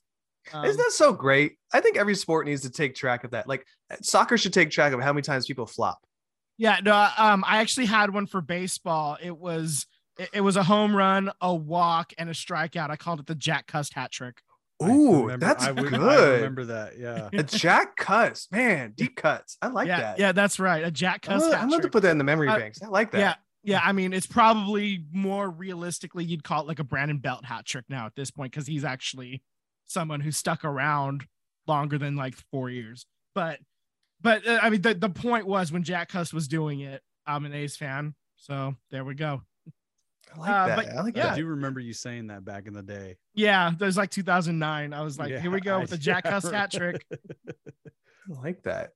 Um, 0.53 0.65
Isn't 0.67 0.77
that 0.81 0.93
so 0.93 1.13
great? 1.13 1.57
I 1.73 1.81
think 1.81 1.97
every 1.97 2.15
sport 2.15 2.47
needs 2.47 2.61
to 2.63 2.71
take 2.71 2.95
track 2.95 3.25
of 3.25 3.33
that. 3.33 3.49
Like 3.49 3.67
soccer 4.03 4.37
should 4.39 4.53
take 4.53 4.71
track 4.71 4.93
of 4.93 5.01
how 5.01 5.13
many 5.13 5.23
times 5.23 5.47
people 5.47 5.67
flop. 5.67 5.99
Yeah, 6.59 6.79
no, 6.85 7.09
um, 7.19 7.43
I 7.47 7.59
actually 7.59 7.87
had 7.87 8.13
one 8.15 8.27
for 8.27 8.41
baseball. 8.41 9.17
It 9.21 9.37
was 9.37 9.87
it, 10.19 10.29
it 10.35 10.41
was 10.43 10.57
a 10.57 10.63
home 10.63 10.95
run, 10.95 11.31
a 11.41 11.55
walk, 11.55 12.13
and 12.19 12.29
a 12.31 12.33
strikeout. 12.33 12.91
I 12.91 12.97
called 12.97 13.19
it 13.21 13.27
the 13.27 13.35
Jack 13.35 13.67
Cust 13.67 13.95
hat 13.95 14.13
trick. 14.13 14.41
I 14.81 14.91
Ooh, 14.91 15.23
remember- 15.23 15.47
that's 15.47 15.65
I 15.65 15.71
would- 15.73 15.93
I 15.95 15.97
good. 15.99 16.35
remember 16.37 16.65
that. 16.67 16.99
Yeah. 16.99 17.31
A 17.33 17.43
Jack 17.43 17.97
cuts, 17.97 18.47
man, 18.53 18.93
deep 18.95 19.17
cuts. 19.23 19.57
I 19.63 19.69
like 19.69 19.89
yeah, 19.89 20.01
that. 20.01 20.19
yeah, 20.19 20.33
that's 20.33 20.61
right, 20.61 20.85
a 20.85 20.91
Jack 20.91 21.27
I'm 21.29 21.33
Cust 21.35 21.45
gonna, 21.47 21.57
hat 21.57 21.63
I'm 21.63 21.69
gonna 21.71 21.77
have 21.77 21.81
to 21.81 21.83
trick. 21.87 21.93
put 21.93 22.03
that 22.03 22.11
in 22.11 22.19
the 22.19 22.25
memory 22.25 22.49
Uh, 22.49 22.59
banks. 22.59 22.83
I 22.83 22.89
like 22.89 23.11
that. 23.13 23.19
Yeah, 23.19 23.35
yeah. 23.67 23.81
I 23.85 23.93
mean, 23.93 24.13
it's 24.15 24.27
probably 24.27 25.05
more 25.13 25.51
realistically 25.51 26.25
you'd 26.25 26.43
call 26.45 26.63
it 26.63 26.67
like 26.69 26.79
a 26.79 26.85
Brandon 26.85 27.19
Belt 27.19 27.45
hat 27.45 27.67
trick 27.67 27.85
now 27.89 28.07
at 28.07 28.15
this 28.15 28.31
point 28.31 28.53
because 28.53 28.67
he's 28.67 28.85
actually 28.85 29.43
someone 29.87 30.21
who 30.21 30.31
stuck 30.33 30.65
around 30.65 31.27
longer 31.67 31.99
than 31.99 32.17
like 32.17 32.35
four 32.51 32.71
years. 32.71 33.05
But, 33.35 33.59
but 34.21 34.47
uh, 34.47 34.61
I 34.63 34.71
mean, 34.71 34.81
the 34.83 34.95
the 34.95 35.11
point 35.11 35.47
was 35.47 35.71
when 35.73 35.83
Jack 35.83 36.09
Cust 36.09 36.33
was 36.33 36.49
doing 36.49 36.81
it, 36.81 37.03
I'm 37.27 37.45
an 37.45 37.53
A's 37.53 37.77
fan, 37.77 38.15
so 38.37 38.75
there 38.91 39.05
we 39.05 39.15
go. 39.15 39.43
I 40.35 40.39
like 40.41 40.51
Uh, 40.51 40.67
that. 40.67 40.77
but 40.77 40.89
I 40.89 41.01
like 41.03 41.17
yeah. 41.17 41.33
I 41.33 41.37
do 41.37 41.47
remember 41.47 41.79
you 41.81 41.93
saying 41.93 42.29
that 42.29 42.45
back 42.45 42.67
in 42.67 42.73
the 42.73 42.83
day. 42.83 43.17
Yeah, 43.35 43.73
there's 43.79 43.97
like 43.97 44.11
2009. 44.11 44.93
I 44.93 45.03
was 45.03 45.19
like, 45.19 45.31
Yeah, 45.31 45.41
here 45.41 45.51
we 45.51 45.61
go 45.61 45.77
I- 45.77 45.81
with 45.81 45.91
the 45.91 45.99
Jack 46.09 46.25
yeah, 46.25 46.31
Cust 46.33 46.51
hat 46.53 46.73
trick. 46.73 47.05
I 48.29 48.41
like 48.43 48.63
that. 48.65 48.91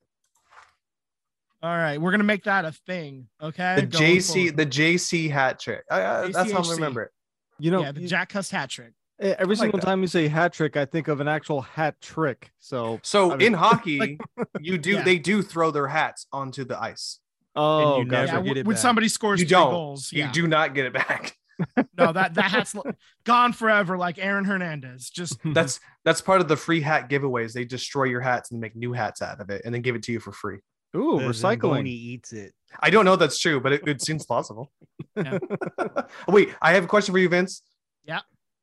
All 1.62 1.76
right, 1.76 2.00
we're 2.00 2.10
gonna 2.10 2.24
make 2.24 2.44
that 2.44 2.64
a 2.64 2.72
thing. 2.72 3.28
Okay. 3.42 3.76
The 3.76 3.86
going 3.86 4.16
JC, 4.16 4.34
forward. 4.34 4.56
the 4.56 4.66
JC 4.66 5.30
hat 5.30 5.60
trick. 5.60 5.84
I, 5.90 6.00
I, 6.04 6.28
that's 6.30 6.52
how 6.52 6.62
I 6.62 6.70
remember 6.72 7.02
it. 7.02 7.10
You 7.58 7.70
know, 7.70 7.82
yeah, 7.82 7.92
the 7.92 8.06
Jack 8.06 8.30
Cust 8.30 8.50
hat 8.50 8.70
trick. 8.70 8.92
eh, 9.20 9.34
every 9.38 9.54
like 9.56 9.58
single 9.64 9.78
that. 9.80 9.84
time 9.84 10.00
you 10.00 10.06
say 10.06 10.26
hat 10.28 10.54
trick, 10.54 10.78
I 10.78 10.86
think 10.86 11.08
of 11.08 11.20
an 11.20 11.28
actual 11.28 11.60
hat 11.60 12.00
trick. 12.00 12.50
So, 12.58 12.98
So 13.02 13.32
I 13.32 13.36
mean- 13.36 13.48
in 13.48 13.52
hockey, 13.52 14.18
you 14.60 14.78
do 14.78 14.92
Yeah. 14.92 15.02
they 15.02 15.18
do 15.18 15.42
throw 15.42 15.70
their 15.70 15.86
hats 15.88 16.26
onto 16.32 16.64
the 16.64 16.80
ice. 16.80 17.18
oh, 17.54 17.98
you 17.98 18.04
gotcha. 18.06 18.10
never 18.10 18.26
Yeah, 18.26 18.32
get 18.32 18.36
w- 18.36 18.60
it 18.60 18.66
when 18.66 18.74
back. 18.76 18.80
somebody 18.80 19.08
scores 19.08 19.40
You 19.40 19.46
three 19.46 19.50
don't. 19.56 19.70
goals, 19.70 20.10
You 20.12 20.28
do 20.32 20.46
not 20.46 20.74
get 20.74 20.86
it 20.86 20.94
back. 20.94 21.36
no, 21.98 22.10
that 22.14 22.32
that 22.32 22.50
hat's 22.50 22.74
l- 22.74 22.86
gone 23.24 23.52
forever, 23.52 23.98
like 23.98 24.18
Aaron 24.18 24.46
Hernandez. 24.46 25.10
Just 25.10 25.36
That's 25.52 25.78
that's 26.06 26.22
part 26.22 26.40
of 26.40 26.48
the 26.48 26.56
free 26.56 26.80
hat 26.80 27.10
giveaways. 27.10 27.52
They 27.52 27.66
destroy 27.66 28.04
your 28.04 28.22
hats 28.22 28.50
and 28.50 28.62
make 28.62 28.74
new 28.74 28.94
hats 28.94 29.20
out 29.20 29.42
of 29.42 29.50
it, 29.50 29.60
and 29.66 29.74
then 29.74 29.82
give 29.82 29.94
it 29.94 30.02
to 30.04 30.12
you 30.12 30.20
for 30.20 30.32
free. 30.32 30.60
Ooh, 30.96 31.18
The 31.18 31.26
recycling. 31.26 31.34
Zamboni 31.34 31.90
eats 31.90 32.32
it. 32.32 32.52
I 32.80 32.90
don't 32.90 33.04
know 33.04 33.14
if 33.14 33.20
that's 33.20 33.38
true, 33.38 33.60
but 33.60 33.72
it, 33.72 33.86
it 33.86 34.02
seems 34.02 34.26
plausible. 34.26 34.72
Yeah. 35.16 35.38
Wait, 36.28 36.54
I 36.62 36.72
have 36.72 36.84
a 36.84 36.88
question 36.88 37.12
for 37.12 37.18
you, 37.18 37.28
Vince. 37.28 37.62
Yeah. 38.04 38.20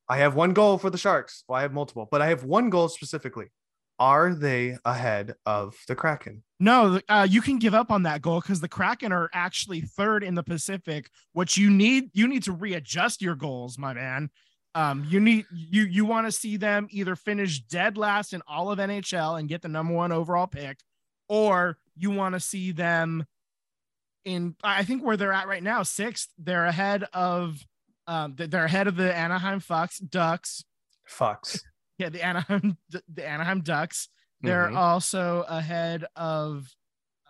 I 0.10 0.18
have 0.18 0.36
one 0.36 0.54
goal 0.54 0.78
for 0.78 0.90
the 0.90 0.98
Sharks. 0.98 1.44
Well, 1.48 1.60
I 1.60 1.62
have 1.62 1.74
multiple, 1.74 2.08
but 2.10 2.22
I 2.22 2.28
have 2.28 2.44
one 2.44 2.70
goal 2.70 2.88
specifically. 2.90 3.48
Are 4.00 4.34
they 4.36 4.78
ahead 4.86 5.34
of 5.46 5.76
the 5.88 5.96
Kraken? 5.96 6.44
no, 6.60 7.00
uh, 7.10 7.28
you 7.30 7.42
can 7.42 7.58
give 7.58 7.74
up 7.74 7.92
on 7.92 8.04
that 8.04 8.22
goal 8.22 8.40
because 8.42 8.62
the 8.62 8.68
Kraken 8.68 9.12
are 9.12 9.30
actually 9.34 9.82
third 9.82 10.24
in 10.24 10.36
the 10.36 10.44
Pacific. 10.44 11.10
What 11.34 11.58
you 11.58 11.70
need, 11.72 12.10
you 12.14 12.28
need 12.28 12.44
to 12.44 12.52
readjust 12.52 13.22
your 13.22 13.36
goals, 13.36 13.78
my 13.80 13.94
man. 13.94 14.30
Um, 14.76 15.04
you 15.10 15.20
need 15.20 15.46
you 15.52 15.84
you 15.84 16.06
want 16.06 16.28
to 16.28 16.32
see 16.32 16.58
them 16.58 16.88
either 16.92 17.16
finish 17.16 17.60
dead 17.62 17.98
last 17.98 18.34
in 18.34 18.44
all 18.48 18.72
of 18.72 18.78
NHL 18.78 19.40
and 19.40 19.50
get 19.50 19.64
the 19.64 19.68
number 19.68 19.94
one 19.94 20.12
overall 20.12 20.46
pick, 20.46 20.78
or 21.28 21.78
you 21.96 22.12
want 22.12 22.34
to 22.36 22.40
see 22.40 22.72
them 22.72 23.26
in 24.26 24.56
I 24.64 24.84
think 24.84 25.04
where 25.04 25.18
they're 25.18 25.34
at 25.34 25.48
right 25.48 25.64
now, 25.64 25.84
sixth. 25.84 26.30
They're 26.38 26.66
ahead 26.66 27.06
of 27.14 27.66
um 28.08 28.36
they're 28.38 28.66
ahead 28.66 28.88
of 28.88 28.96
the 28.96 29.16
Anaheim 29.16 29.60
Fox 29.60 30.00
Ducks. 30.00 30.64
Fox. 31.08 31.64
Yeah, 32.00 32.10
the 32.10 32.24
Anaheim 32.24 32.78
the 33.12 33.28
Anaheim 33.28 33.62
Ducks. 33.62 34.10
They're 34.42 34.68
Mhm. 34.70 34.76
also 34.78 35.44
ahead 35.48 36.06
of 36.16 36.68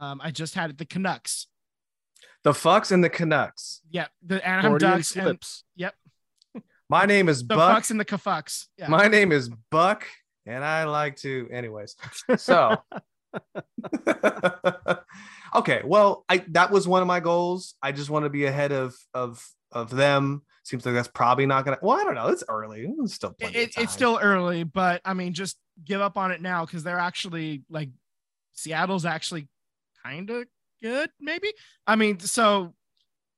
um 0.01 0.19
I 0.21 0.31
just 0.31 0.55
had 0.55 0.69
it 0.71 0.77
the 0.77 0.83
Canucks. 0.85 1.47
the 2.43 2.53
Fox 2.53 2.91
and 2.91 3.01
the 3.01 3.09
Canucks. 3.09 3.79
Yeah, 3.89 4.07
the 4.25 4.45
Anaheim 4.45 4.71
Freudian 4.71 4.91
Ducks 4.91 5.15
and 5.15 5.23
slips. 5.23 5.63
My 6.89 7.05
name 7.05 7.27
is 7.29 7.43
Buck. 7.43 7.57
the 7.57 7.57
Buck. 7.57 7.89
And 7.91 7.99
the 7.99 8.05
Cafucks. 8.05 8.67
Yeah. 8.77 8.87
My 8.89 9.07
name 9.07 9.31
is 9.33 9.49
Buck, 9.71 10.05
and 10.45 10.63
I 10.63 10.85
like 10.85 11.15
to, 11.17 11.47
anyways. 11.51 11.95
So, 12.37 12.77
okay. 15.55 15.81
Well, 15.83 16.25
I 16.29 16.43
that 16.49 16.71
was 16.71 16.87
one 16.87 17.01
of 17.01 17.07
my 17.07 17.19
goals. 17.19 17.75
I 17.81 17.91
just 17.91 18.09
want 18.09 18.25
to 18.25 18.29
be 18.29 18.45
ahead 18.45 18.71
of 18.71 18.95
of 19.13 19.45
of 19.71 19.89
them. 19.89 20.43
Seems 20.63 20.85
like 20.85 20.95
that's 20.95 21.07
probably 21.07 21.45
not 21.45 21.65
gonna. 21.65 21.77
Well, 21.81 21.97
I 21.99 22.03
don't 22.03 22.15
know. 22.15 22.27
It's 22.27 22.43
early. 22.49 22.87
It's 22.99 23.13
still 23.13 23.35
It- 23.39 23.77
it's 23.77 23.93
still 23.93 24.19
early, 24.21 24.63
but 24.63 25.01
I 25.05 25.13
mean, 25.13 25.33
just 25.33 25.57
give 25.83 26.01
up 26.01 26.17
on 26.17 26.31
it 26.31 26.41
now 26.41 26.65
because 26.65 26.83
they're 26.83 26.99
actually 26.99 27.63
like 27.69 27.89
Seattle's 28.53 29.05
actually 29.05 29.47
kind 30.03 30.29
of 30.29 30.45
good, 30.81 31.09
maybe. 31.19 31.51
I 31.85 31.95
mean, 31.95 32.19
so 32.19 32.73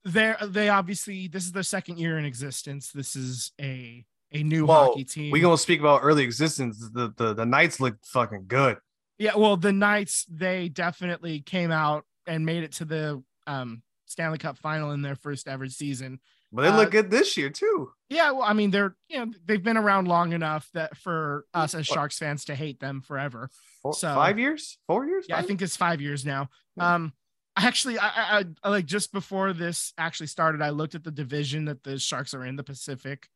they're 0.06 0.38
they 0.42 0.70
obviously 0.70 1.28
this 1.28 1.46
is 1.46 1.52
their 1.52 1.64
second 1.64 2.00
year 2.00 2.18
in 2.18 2.26
existence. 2.26 2.92
This 2.92 3.16
is 3.16 3.52
a 3.62 4.06
a 4.32 4.44
new 4.44 4.66
Well, 4.66 4.86
hockey 4.86 5.04
team. 5.06 5.32
We 5.32 5.40
gonna 5.40 5.58
speak 5.58 5.80
about 5.80 6.02
early 6.04 6.24
existence. 6.24 6.80
The 6.94 7.14
the 7.16 7.34
the 7.34 7.46
Knights 7.46 7.80
look 7.80 7.98
fucking 8.06 8.46
good. 8.48 8.78
Yeah, 9.20 9.36
well, 9.36 9.58
the 9.58 9.74
Knights 9.74 10.26
they 10.30 10.70
definitely 10.70 11.42
came 11.42 11.72
out 11.72 12.06
and 12.26 12.46
made 12.46 12.64
it 12.64 12.72
to 12.74 12.86
the 12.86 13.24
um 13.46 13.84
Stanley 14.06 14.38
Cup 14.40 14.58
final 14.58 14.92
in 14.92 15.02
their 15.04 15.16
first 15.16 15.48
ever 15.48 15.68
season. 15.68 16.20
But 16.52 16.64
they 16.64 16.68
Uh, 16.70 16.78
look 16.78 16.92
good 16.92 17.12
this 17.12 17.38
year 17.38 17.52
too. 17.52 17.92
Yeah, 18.10 18.32
well, 18.32 18.42
I 18.44 18.54
mean 18.54 18.72
they're 18.72 18.96
you 19.08 19.20
know 19.20 19.32
they've 19.46 19.62
been 19.62 19.78
around 19.78 20.08
long 20.08 20.34
enough 20.34 20.68
that 20.74 20.98
for 20.98 21.46
us 21.54 21.76
as 21.76 21.88
What? 21.90 21.96
Sharks 21.96 22.18
fans 22.18 22.46
to 22.46 22.56
hate 22.56 22.80
them 22.80 23.02
forever. 23.02 23.50
Four, 23.84 23.94
so- 23.94 24.16
five 24.16 24.40
years, 24.40 24.80
four 24.88 25.06
years. 25.06 25.26
Yeah, 25.30 25.38
I 25.38 25.44
think 25.44 25.62
it's 25.62 25.76
five 25.78 26.02
years 26.02 26.26
now. 26.26 26.50
Yeah. 26.76 26.96
Um, 26.96 27.14
actually, 27.56 28.00
I, 28.00 28.08
I, 28.40 28.46
I 28.64 28.70
like 28.70 28.86
just 28.86 29.12
before 29.12 29.54
this 29.54 29.94
actually 29.98 30.28
started, 30.28 30.62
I 30.62 30.70
looked 30.72 30.96
at 30.96 31.04
the 31.04 31.12
division 31.12 31.66
that 31.66 31.84
the 31.84 32.00
Sharks 32.00 32.34
are 32.34 32.44
in, 32.46 32.56
the 32.56 32.64
Pacific, 32.64 33.28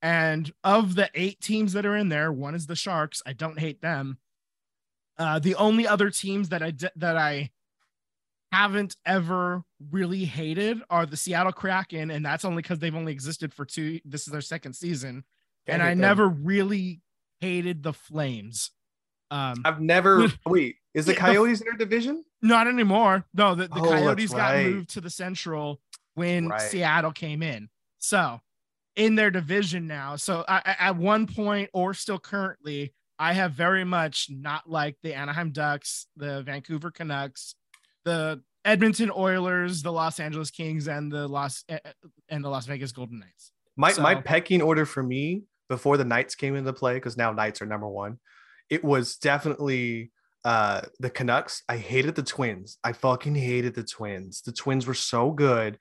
and 0.00 0.52
of 0.62 0.94
the 0.94 1.10
eight 1.14 1.40
teams 1.40 1.72
that 1.72 1.86
are 1.86 1.96
in 1.96 2.08
there, 2.10 2.30
one 2.32 2.54
is 2.54 2.66
the 2.66 2.76
Sharks. 2.76 3.22
I 3.26 3.32
don't 3.32 3.58
hate 3.58 3.80
them. 3.82 4.18
Uh, 5.18 5.38
the 5.38 5.54
only 5.56 5.86
other 5.86 6.10
teams 6.10 6.48
that 6.50 6.62
I 6.62 6.70
d- 6.70 6.88
that 6.96 7.16
I 7.16 7.50
haven't 8.50 8.96
ever 9.06 9.62
really 9.90 10.24
hated 10.24 10.82
are 10.90 11.06
the 11.06 11.16
Seattle 11.16 11.52
Kraken, 11.52 12.10
and 12.10 12.24
that's 12.24 12.44
only 12.44 12.62
because 12.62 12.78
they've 12.78 12.94
only 12.94 13.12
existed 13.12 13.52
for 13.52 13.64
two. 13.64 14.00
This 14.04 14.26
is 14.26 14.32
their 14.32 14.40
second 14.40 14.74
season, 14.74 15.24
Can't 15.66 15.80
and 15.80 15.82
I 15.82 15.90
them. 15.90 16.00
never 16.00 16.28
really 16.28 17.00
hated 17.40 17.82
the 17.82 17.92
Flames. 17.92 18.70
Um, 19.30 19.62
I've 19.64 19.80
never. 19.80 20.26
wait, 20.46 20.76
is 20.94 21.06
the 21.06 21.12
Yeah, 21.12 21.14
the- 21.14 21.20
Coyotes 21.32 21.60
in 21.60 21.66
their 21.66 21.76
division? 21.76 22.24
Not 22.42 22.66
anymore. 22.66 23.24
No, 23.34 23.54
the, 23.54 23.68
the 23.68 23.80
Oh, 23.80 23.84
Coyotes 23.88 24.30
got 24.32 24.52
right. 24.54 24.66
moved 24.66 24.90
to 24.90 25.00
the 25.00 25.10
Central 25.10 25.80
when 26.14 26.48
Right. 26.48 26.60
Seattle 26.60 27.12
came 27.12 27.42
in. 27.42 27.68
So 27.98 28.40
in 28.96 29.14
their 29.14 29.30
division 29.30 29.86
now. 29.86 30.16
So 30.16 30.44
I- 30.48 30.76
at 30.78 30.96
one 30.96 31.26
point 31.26 31.70
or 31.72 31.94
still 31.94 32.18
currently, 32.18 32.92
I 33.18 33.32
have 33.32 33.52
very 33.52 33.84
much 33.84 34.28
not 34.30 34.68
liked 34.68 34.98
the 35.02 35.14
Anaheim 35.14 35.52
Ducks, 35.52 36.06
the 36.16 36.42
Vancouver 36.42 36.90
Canucks, 36.90 37.54
the 38.04 38.42
Edmonton 38.64 39.10
Oilers, 39.14 39.82
the 39.82 39.92
Los 39.92 40.20
Angeles 40.20 40.50
Kings, 40.50 40.88
and 40.88 41.10
the 41.10 41.28
Los 41.28 41.64
eh, 41.68 41.78
and 42.28 42.44
the 42.44 42.48
Las 42.48 42.66
Vegas 42.66 42.92
Golden 42.92 43.20
Knights. 43.20 43.52
My 43.76 43.92
my 43.98 44.14
pecking 44.14 44.62
order 44.62 44.86
for 44.86 45.02
me 45.02 45.42
before 45.68 45.96
the 45.96 46.04
Knights 46.04 46.34
came 46.34 46.54
into 46.56 46.72
play, 46.72 46.94
because 46.94 47.16
now 47.16 47.32
Knights 47.32 47.62
are 47.62 47.66
number 47.66 47.88
one. 47.88 48.18
It 48.70 48.84
was 48.84 49.16
definitely 49.16 50.10
uh 50.44 50.82
the 50.98 51.10
Canucks. 51.10 51.62
I 51.68 51.76
hated 51.76 52.14
the 52.14 52.22
Twins. 52.22 52.78
I 52.82 52.92
fucking 52.92 53.34
hated 53.34 53.74
the 53.74 53.84
Twins. 53.84 54.42
The 54.42 54.52
Twins 54.52 54.86
were 54.86 54.94
so 54.94 55.30
good, 55.30 55.78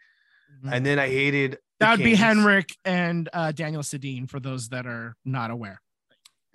and 0.71 0.85
then 0.85 0.99
I 0.99 1.07
hated 1.07 1.57
that 1.81 1.97
would 1.97 2.03
be 2.03 2.15
Henrik 2.15 2.75
and 2.85 3.27
uh, 3.33 3.51
Daniel 3.51 3.81
Sedin 3.81 4.29
for 4.29 4.39
those 4.39 4.69
that 4.69 4.85
are 4.85 5.15
not 5.25 5.49
aware. 5.49 5.81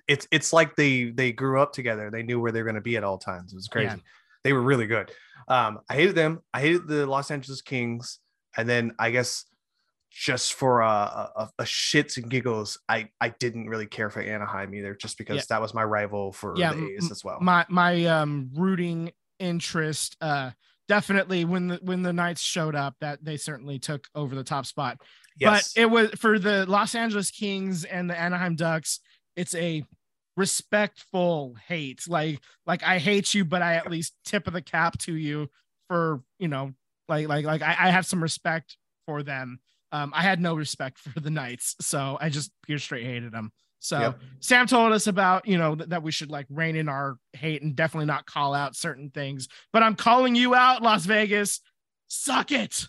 It's 0.08 0.26
it's 0.30 0.52
like 0.52 0.76
they 0.76 1.10
they 1.10 1.32
grew 1.32 1.60
up 1.60 1.72
together. 1.72 2.10
They 2.10 2.22
knew 2.22 2.40
where 2.40 2.52
they 2.52 2.60
were 2.60 2.66
going 2.66 2.76
to 2.76 2.80
be 2.80 2.96
at 2.96 3.04
all 3.04 3.18
times. 3.18 3.52
It 3.52 3.56
was 3.56 3.68
crazy. 3.68 3.96
Yeah. 3.96 4.02
They 4.44 4.52
were 4.52 4.62
really 4.62 4.86
good. 4.86 5.10
Um, 5.48 5.80
I 5.88 5.94
hated 5.94 6.14
them. 6.14 6.40
I 6.54 6.60
hated 6.60 6.86
the 6.86 7.06
Los 7.06 7.30
Angeles 7.30 7.62
Kings, 7.62 8.20
and 8.56 8.68
then 8.68 8.92
I 8.98 9.10
guess 9.10 9.44
just 10.10 10.54
for 10.54 10.80
a, 10.80 10.86
a, 11.36 11.50
a 11.58 11.64
shits 11.64 12.16
and 12.16 12.30
giggles, 12.30 12.78
I 12.88 13.10
I 13.20 13.30
didn't 13.30 13.68
really 13.68 13.86
care 13.86 14.08
for 14.10 14.20
Anaheim 14.20 14.74
either, 14.74 14.94
just 14.94 15.18
because 15.18 15.36
Yeah. 15.36 15.42
that 15.50 15.60
was 15.60 15.74
my 15.74 15.84
rival 15.84 16.32
for 16.32 16.54
Yeah, 16.56 16.72
the 16.72 16.94
A's 16.96 17.10
as 17.10 17.22
well. 17.24 17.38
my 17.40 17.66
my 17.68 18.04
um 18.06 18.50
rooting 18.54 19.12
interest 19.38 20.16
uh 20.22 20.50
definitely 20.88 21.44
when 21.44 21.68
the 21.68 21.76
when 21.82 22.00
the 22.02 22.12
knights 22.12 22.40
showed 22.40 22.74
up 22.74 22.94
that 23.00 23.22
they 23.22 23.36
certainly 23.36 23.78
took 23.78 24.08
over 24.14 24.34
the 24.34 24.42
top 24.42 24.64
spot 24.64 24.96
yes, 25.38 25.74
but 25.74 25.82
it 25.82 25.84
was 25.90 26.08
for 26.12 26.38
the 26.38 26.64
los 26.64 26.94
angeles 26.94 27.30
kings 27.30 27.84
and 27.84 28.08
the 28.08 28.18
anaheim 28.18 28.56
ducks 28.56 29.00
it's 29.36 29.54
a 29.56 29.84
respectful 30.36 31.56
hate 31.66 32.02
like 32.08 32.40
like 32.66 32.82
i 32.82 32.98
hate 32.98 33.32
you 33.32 33.44
but 33.44 33.62
i 33.62 33.74
at 33.74 33.90
least 33.90 34.14
tip 34.24 34.46
of 34.46 34.52
the 34.52 34.60
cap 34.60 34.98
to 34.98 35.14
you 35.16 35.48
for 35.88 36.22
you 36.38 36.48
know 36.48 36.72
like 37.08 37.28
like 37.28 37.44
like 37.44 37.62
I, 37.62 37.76
I 37.78 37.90
have 37.90 38.06
some 38.06 38.22
respect 38.22 38.76
for 39.06 39.22
them. 39.22 39.60
Um, 39.92 40.12
I 40.14 40.22
had 40.22 40.40
no 40.40 40.54
respect 40.54 40.98
for 40.98 41.20
the 41.20 41.30
Knights, 41.30 41.76
so 41.80 42.18
I 42.20 42.28
just 42.28 42.50
pure 42.64 42.78
straight 42.78 43.04
hated 43.04 43.32
them. 43.32 43.52
So 43.78 43.98
Yep. 44.00 44.20
Sam 44.40 44.66
told 44.66 44.92
us 44.92 45.06
about 45.06 45.46
you 45.46 45.58
know 45.58 45.76
th- 45.76 45.90
that 45.90 46.02
we 46.02 46.10
should 46.10 46.30
like 46.30 46.46
rein 46.50 46.76
in 46.76 46.88
our 46.88 47.16
hate 47.32 47.62
and 47.62 47.76
definitely 47.76 48.06
not 48.06 48.26
call 48.26 48.54
out 48.54 48.74
certain 48.74 49.10
things. 49.10 49.48
But 49.72 49.82
I'm 49.82 49.94
calling 49.94 50.34
you 50.34 50.54
out, 50.54 50.82
Las 50.82 51.06
Vegas. 51.06 51.60
Suck 52.08 52.52
it. 52.52 52.86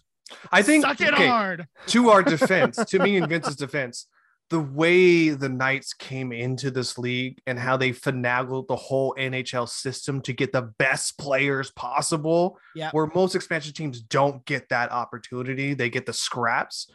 I 0.51 0.61
think 0.61 0.83
suck 0.83 0.99
it 0.99 1.13
okay, 1.13 1.27
hard. 1.27 1.67
to 1.87 2.09
our 2.09 2.21
defense, 2.23 2.77
to 2.87 2.99
me 2.99 3.17
and 3.17 3.29
Vince's 3.29 3.55
defense, 3.55 4.07
the 4.49 4.59
way 4.59 5.29
the 5.29 5.49
Knights 5.49 5.93
came 5.93 6.31
into 6.31 6.71
this 6.71 6.97
league 6.97 7.39
and 7.45 7.59
how 7.59 7.75
they 7.75 7.91
finagled 7.91 8.67
the 8.67 8.75
whole 8.77 9.13
NHL 9.17 9.67
system 9.67 10.21
to 10.21 10.31
get 10.33 10.53
the 10.53 10.61
best 10.79 11.17
players 11.17 11.69
possible, 11.71 12.57
Yeah. 12.75 12.89
where 12.91 13.07
most 13.13 13.35
expansion 13.35 13.73
teams 13.73 13.99
don't 14.01 14.45
get 14.45 14.69
that 14.69 14.91
opportunity, 14.91 15.73
they 15.73 15.89
get 15.89 16.05
the 16.05 16.13
scraps. 16.13 16.89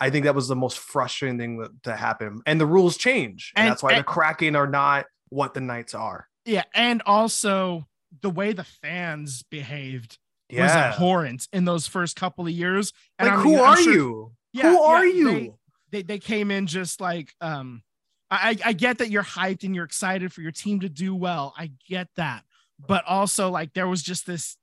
I 0.00 0.10
think 0.10 0.24
that 0.24 0.34
was 0.34 0.48
the 0.48 0.56
most 0.56 0.78
frustrating 0.78 1.38
thing 1.38 1.58
that, 1.58 1.82
to 1.84 1.96
happen. 1.96 2.40
And 2.46 2.60
the 2.60 2.66
rules 2.66 2.96
change. 2.96 3.52
And, 3.56 3.64
And- 3.64 3.72
that's 3.72 3.82
why 3.82 3.90
and- 3.92 4.00
the 4.00 4.04
Kraken 4.04 4.56
are 4.56 4.66
not 4.66 5.06
what 5.28 5.52
the 5.54 5.60
Knights 5.60 5.94
are. 5.94 6.28
Yeah, 6.46 6.62
and 6.74 7.02
also 7.04 7.86
the 8.22 8.30
way 8.30 8.52
the 8.52 8.64
fans 8.64 9.42
behaved 9.42 10.18
was 10.50 10.70
abhorrent 10.70 11.48
in 11.52 11.64
those 11.64 11.86
first 11.88 12.14
couple 12.16 12.46
of 12.46 12.52
years. 12.52 12.92
And 13.18 13.28
Like, 13.28 13.38
I 13.38 13.42
who 13.42 13.56
I'm 13.56 13.64
are 13.72 13.76
sure- 13.76 13.92
you? 13.92 14.32
Yeah, 14.52 14.70
who 14.70 14.80
are 14.82 15.04
yeah, 15.04 15.14
you? 15.14 15.34
They, 15.34 15.52
they 15.90 16.02
they 16.02 16.18
came 16.18 16.50
in 16.50 16.66
just 16.66 17.00
like 17.00 17.32
um 17.40 17.82
I 18.30 18.56
I 18.64 18.72
get 18.72 18.98
that 18.98 19.10
you're 19.10 19.22
hyped 19.22 19.64
and 19.64 19.74
you're 19.74 19.84
excited 19.84 20.32
for 20.32 20.40
your 20.40 20.52
team 20.52 20.80
to 20.80 20.88
do 20.88 21.14
well. 21.14 21.54
I 21.56 21.70
get 21.88 22.08
that. 22.16 22.44
But 22.78 23.04
also 23.06 23.50
like 23.50 23.72
there 23.72 23.88
was 23.88 24.02
just 24.02 24.26
this 24.26 24.56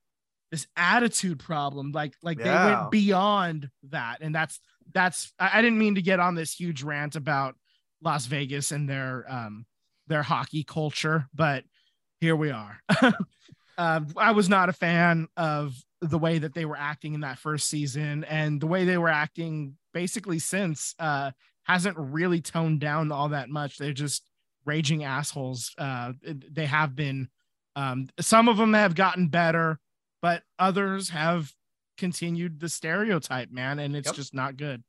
this 0.51 0.67
attitude 0.75 1.39
problem. 1.39 1.91
Like 1.91 2.13
like 2.21 2.37
they 2.37 2.49
went 2.49 2.91
beyond 2.91 3.69
that. 3.89 4.17
And 4.21 4.35
that's 4.35 4.59
that's 4.93 5.33
I, 5.39 5.59
I 5.59 5.61
didn't 5.61 5.79
mean 5.79 5.95
to 5.95 6.01
get 6.01 6.19
on 6.19 6.35
this 6.35 6.53
huge 6.53 6.83
rant 6.83 7.15
about 7.15 7.55
Las 8.01 8.25
Vegas 8.25 8.71
and 8.71 8.87
their 8.87 9.25
um 9.29 9.65
their 10.07 10.23
hockey 10.23 10.63
culture, 10.63 11.27
but 11.33 11.63
here 12.19 12.35
we 12.35 12.51
are. 12.51 12.79
um, 13.77 14.07
I 14.17 14.31
was 14.31 14.49
not 14.49 14.69
a 14.69 14.73
fan 14.73 15.27
of 15.37 15.75
the 16.01 16.19
way 16.19 16.37
that 16.37 16.53
they 16.53 16.65
were 16.65 16.77
acting 16.77 17.13
in 17.13 17.21
that 17.21 17.39
first 17.39 17.69
season 17.69 18.25
and 18.25 18.59
the 18.59 18.67
way 18.67 18.83
they 18.83 18.97
were 18.97 19.09
acting 19.09 19.77
basically 19.93 20.39
since 20.39 20.95
uh 20.99 21.31
hasn't 21.63 21.97
really 21.97 22.41
toned 22.41 22.79
down 22.79 23.11
all 23.11 23.29
that 23.29 23.49
much 23.49 23.77
they're 23.77 23.93
just 23.93 24.23
raging 24.65 25.03
assholes 25.03 25.71
uh 25.77 26.11
they 26.51 26.65
have 26.65 26.95
been 26.95 27.29
um 27.75 28.07
some 28.19 28.47
of 28.49 28.57
them 28.57 28.73
have 28.73 28.95
gotten 28.95 29.27
better 29.27 29.79
but 30.21 30.43
others 30.59 31.09
have 31.09 31.51
continued 31.97 32.59
the 32.59 32.69
stereotype 32.69 33.51
man 33.51 33.79
and 33.79 33.95
it's 33.95 34.07
Yep. 34.07 34.15
just 34.15 34.33
not 34.33 34.57
good 34.57 34.83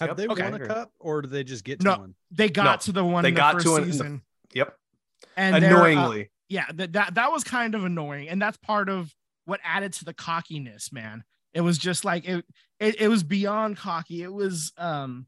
Have 0.00 0.10
Yep, 0.10 0.16
they 0.16 0.26
okay. 0.28 0.50
won 0.50 0.60
a 0.62 0.66
cup 0.66 0.92
or 1.00 1.22
did 1.22 1.30
they 1.30 1.44
just 1.44 1.64
get 1.64 1.80
to 1.80 1.84
No. 1.84 1.98
one? 1.98 2.14
they 2.30 2.48
got 2.48 2.64
No, 2.64 2.76
to 2.84 2.92
the 2.92 3.04
one 3.04 3.22
they 3.22 3.28
in 3.30 3.34
the 3.34 3.40
got 3.40 3.54
first 3.54 3.66
to 3.66 3.76
it 3.76 3.82
in 3.82 3.86
the- 3.88 3.92
season 3.92 4.22
Yep. 4.54 4.76
and 5.36 5.62
they're, 5.62 5.72
uh, 5.76 5.84
Annoyingly. 5.86 6.30
yeah 6.48 6.66
that, 6.74 6.92
that 6.92 7.14
that 7.14 7.32
was 7.32 7.42
kind 7.44 7.74
of 7.74 7.84
annoying 7.84 8.28
and 8.28 8.40
that's 8.40 8.56
part 8.58 8.88
of 8.88 9.12
what 9.44 9.60
added 9.64 9.92
to 9.94 10.04
the 10.04 10.14
cockiness 10.14 10.92
man 10.92 11.24
it 11.56 11.62
was 11.62 11.78
just 11.78 12.04
like 12.04 12.28
it 12.28 12.44
it, 12.78 13.00
it 13.00 13.08
was 13.08 13.22
beyond 13.22 13.78
cocky. 13.78 14.22
It 14.22 14.32
was 14.32 14.72
um 14.76 15.26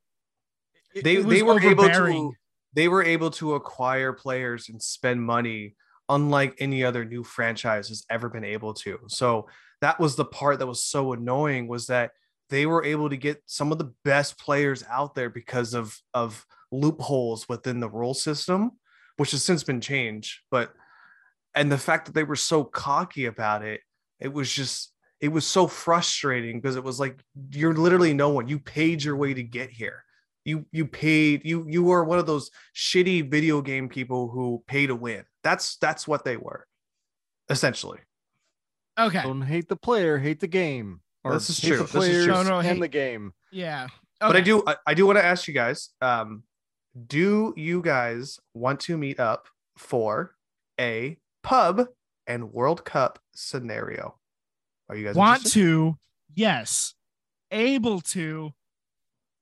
it- 0.95 1.03
they 1.03 1.17
it 1.17 1.25
was 1.25 1.35
they 1.39 1.43
were 1.43 1.59
able 1.61 1.89
to 1.89 2.35
they 2.75 2.89
were 2.89 3.03
able 3.03 3.31
to 3.31 3.55
acquire 3.55 4.13
players 4.13 4.69
and 4.69 4.81
spend 4.81 5.23
money 5.23 5.75
unlike 6.11 6.55
any 6.59 6.85
other 6.85 7.05
new 7.05 7.25
franchise 7.25 7.89
has 7.89 8.05
ever 8.11 8.29
been 8.29 8.45
able 8.45 8.75
to. 8.75 8.99
So 9.09 9.49
that 9.81 9.99
was 9.99 10.17
the 10.17 10.25
part 10.25 10.59
that 10.59 10.67
was 10.67 10.85
so 10.85 11.13
annoying 11.15 11.67
was 11.67 11.87
that 11.87 12.13
they 12.51 12.67
were 12.67 12.85
able 12.85 13.09
to 13.11 13.17
get 13.17 13.43
some 13.47 13.73
of 13.73 13.79
the 13.79 13.93
best 14.05 14.39
players 14.39 14.85
out 14.89 15.15
there 15.15 15.31
because 15.31 15.73
of 15.73 15.99
of 16.13 16.45
loopholes 16.71 17.49
within 17.49 17.81
the 17.81 17.89
rule 17.89 18.15
system 18.15 18.73
which 19.17 19.33
has 19.33 19.43
since 19.43 19.65
been 19.65 19.81
changed. 19.81 20.41
But 20.51 20.73
and 21.55 21.73
the 21.73 21.79
fact 21.79 22.05
that 22.07 22.15
they 22.15 22.23
were 22.23 22.37
so 22.37 22.65
cocky 22.65 23.25
about 23.25 23.65
it 23.65 23.81
it 24.21 24.33
was 24.33 24.53
just 24.53 24.93
it 25.21 25.29
was 25.29 25.47
so 25.47 25.67
frustrating 25.67 26.61
because 26.61 26.77
it 26.77 26.85
was 26.85 27.01
like 27.01 27.19
you're 27.51 27.75
literally 27.75 28.15
no 28.15 28.29
one 28.31 28.47
you 28.49 28.59
paid 28.59 29.03
your 29.03 29.17
way 29.17 29.35
to 29.35 29.43
get 29.43 29.71
here 29.71 30.05
you 30.45 30.65
you 30.73 30.87
paid 30.87 31.43
you 31.45 31.65
you 31.69 31.91
are 31.91 32.05
one 32.05 32.19
of 32.19 32.27
those 32.27 32.51
shitty 32.75 33.29
video 33.31 33.61
game 33.61 33.89
people 33.89 34.29
who 34.29 34.63
pay 34.67 34.87
to 34.87 34.95
win 34.95 35.25
that's 35.43 35.77
that's 35.77 36.07
what 36.07 36.25
they 36.25 36.37
were 36.37 36.67
essentially 37.51 37.99
okay 38.99 39.23
Don't 39.23 39.43
hate 39.43 39.69
the 39.69 39.77
player, 39.77 40.19
hate 40.19 40.41
the 40.41 40.47
game. 40.49 41.01
Or 41.25 41.33
This 41.35 41.51
is 41.51 41.59
hate 41.61 41.69
true. 41.69 41.77
The 41.79 41.83
This 41.85 41.93
is 41.93 41.97
players 41.99 42.25
true. 42.25 42.35
No, 42.35 42.43
no, 42.43 42.59
and 42.59 42.67
hate- 42.67 42.81
the 42.81 42.89
game. 42.89 43.33
yeah 43.53 43.87
but 44.21 44.35
i 44.37 44.41
do 44.41 44.63
I, 44.67 44.77
I 44.87 44.95
do 44.95 45.07
want 45.07 45.19
to 45.19 45.25
ask 45.25 45.47
you 45.49 45.55
guys 45.55 45.91
um 46.01 46.43
do 47.07 47.55
you 47.57 47.81
guys 47.83 48.39
want 48.55 48.81
to 48.81 48.97
meet 48.99 49.21
up 49.21 49.47
for 49.77 50.35
a 50.81 51.17
pub 51.43 51.87
and 52.27 52.53
world 52.53 52.85
cup 52.85 53.19
scenario 53.35 54.19
are 54.89 54.97
you 54.97 55.05
guys 55.07 55.15
want 55.15 55.39
interested? 55.41 55.61
to 55.61 55.99
yes. 56.35 56.95
Able 57.51 58.01
to 58.03 58.53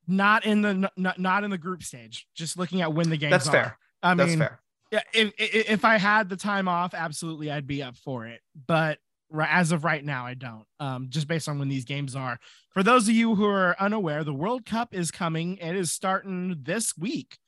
not 0.06 0.44
in 0.44 0.62
the 0.62 0.90
not, 0.96 1.18
not 1.18 1.44
in 1.44 1.50
the 1.50 1.58
group 1.58 1.82
stage 1.82 2.26
just 2.34 2.56
looking 2.56 2.80
at 2.82 2.92
when 2.92 3.10
the 3.10 3.16
games 3.16 3.32
that's 3.32 3.48
are. 3.48 3.52
fair 3.52 3.78
i 4.02 4.14
that's 4.14 4.30
mean 4.30 4.38
fair. 4.38 4.60
yeah 4.92 5.00
if, 5.12 5.32
if 5.38 5.70
if 5.70 5.84
i 5.84 5.98
had 5.98 6.28
the 6.28 6.36
time 6.36 6.68
off 6.68 6.94
absolutely 6.94 7.50
i'd 7.50 7.66
be 7.66 7.82
up 7.82 7.96
for 7.96 8.26
it. 8.26 8.40
But 8.66 8.98
as 9.36 9.72
of 9.72 9.82
right 9.84 10.04
now 10.04 10.24
i 10.24 10.34
don't 10.34 10.64
um 10.78 11.08
just 11.10 11.26
based 11.26 11.48
on 11.48 11.58
when 11.58 11.68
these 11.68 11.84
games 11.84 12.14
are. 12.14 12.38
For 12.70 12.84
those 12.84 13.08
of 13.08 13.14
you 13.14 13.34
who 13.34 13.46
are 13.46 13.74
unaware 13.80 14.22
the 14.22 14.32
world 14.32 14.64
cup 14.64 14.94
is 14.94 15.10
coming. 15.10 15.56
It 15.56 15.74
is 15.74 15.90
starting 15.90 16.56
this 16.62 16.96
week. 16.96 17.38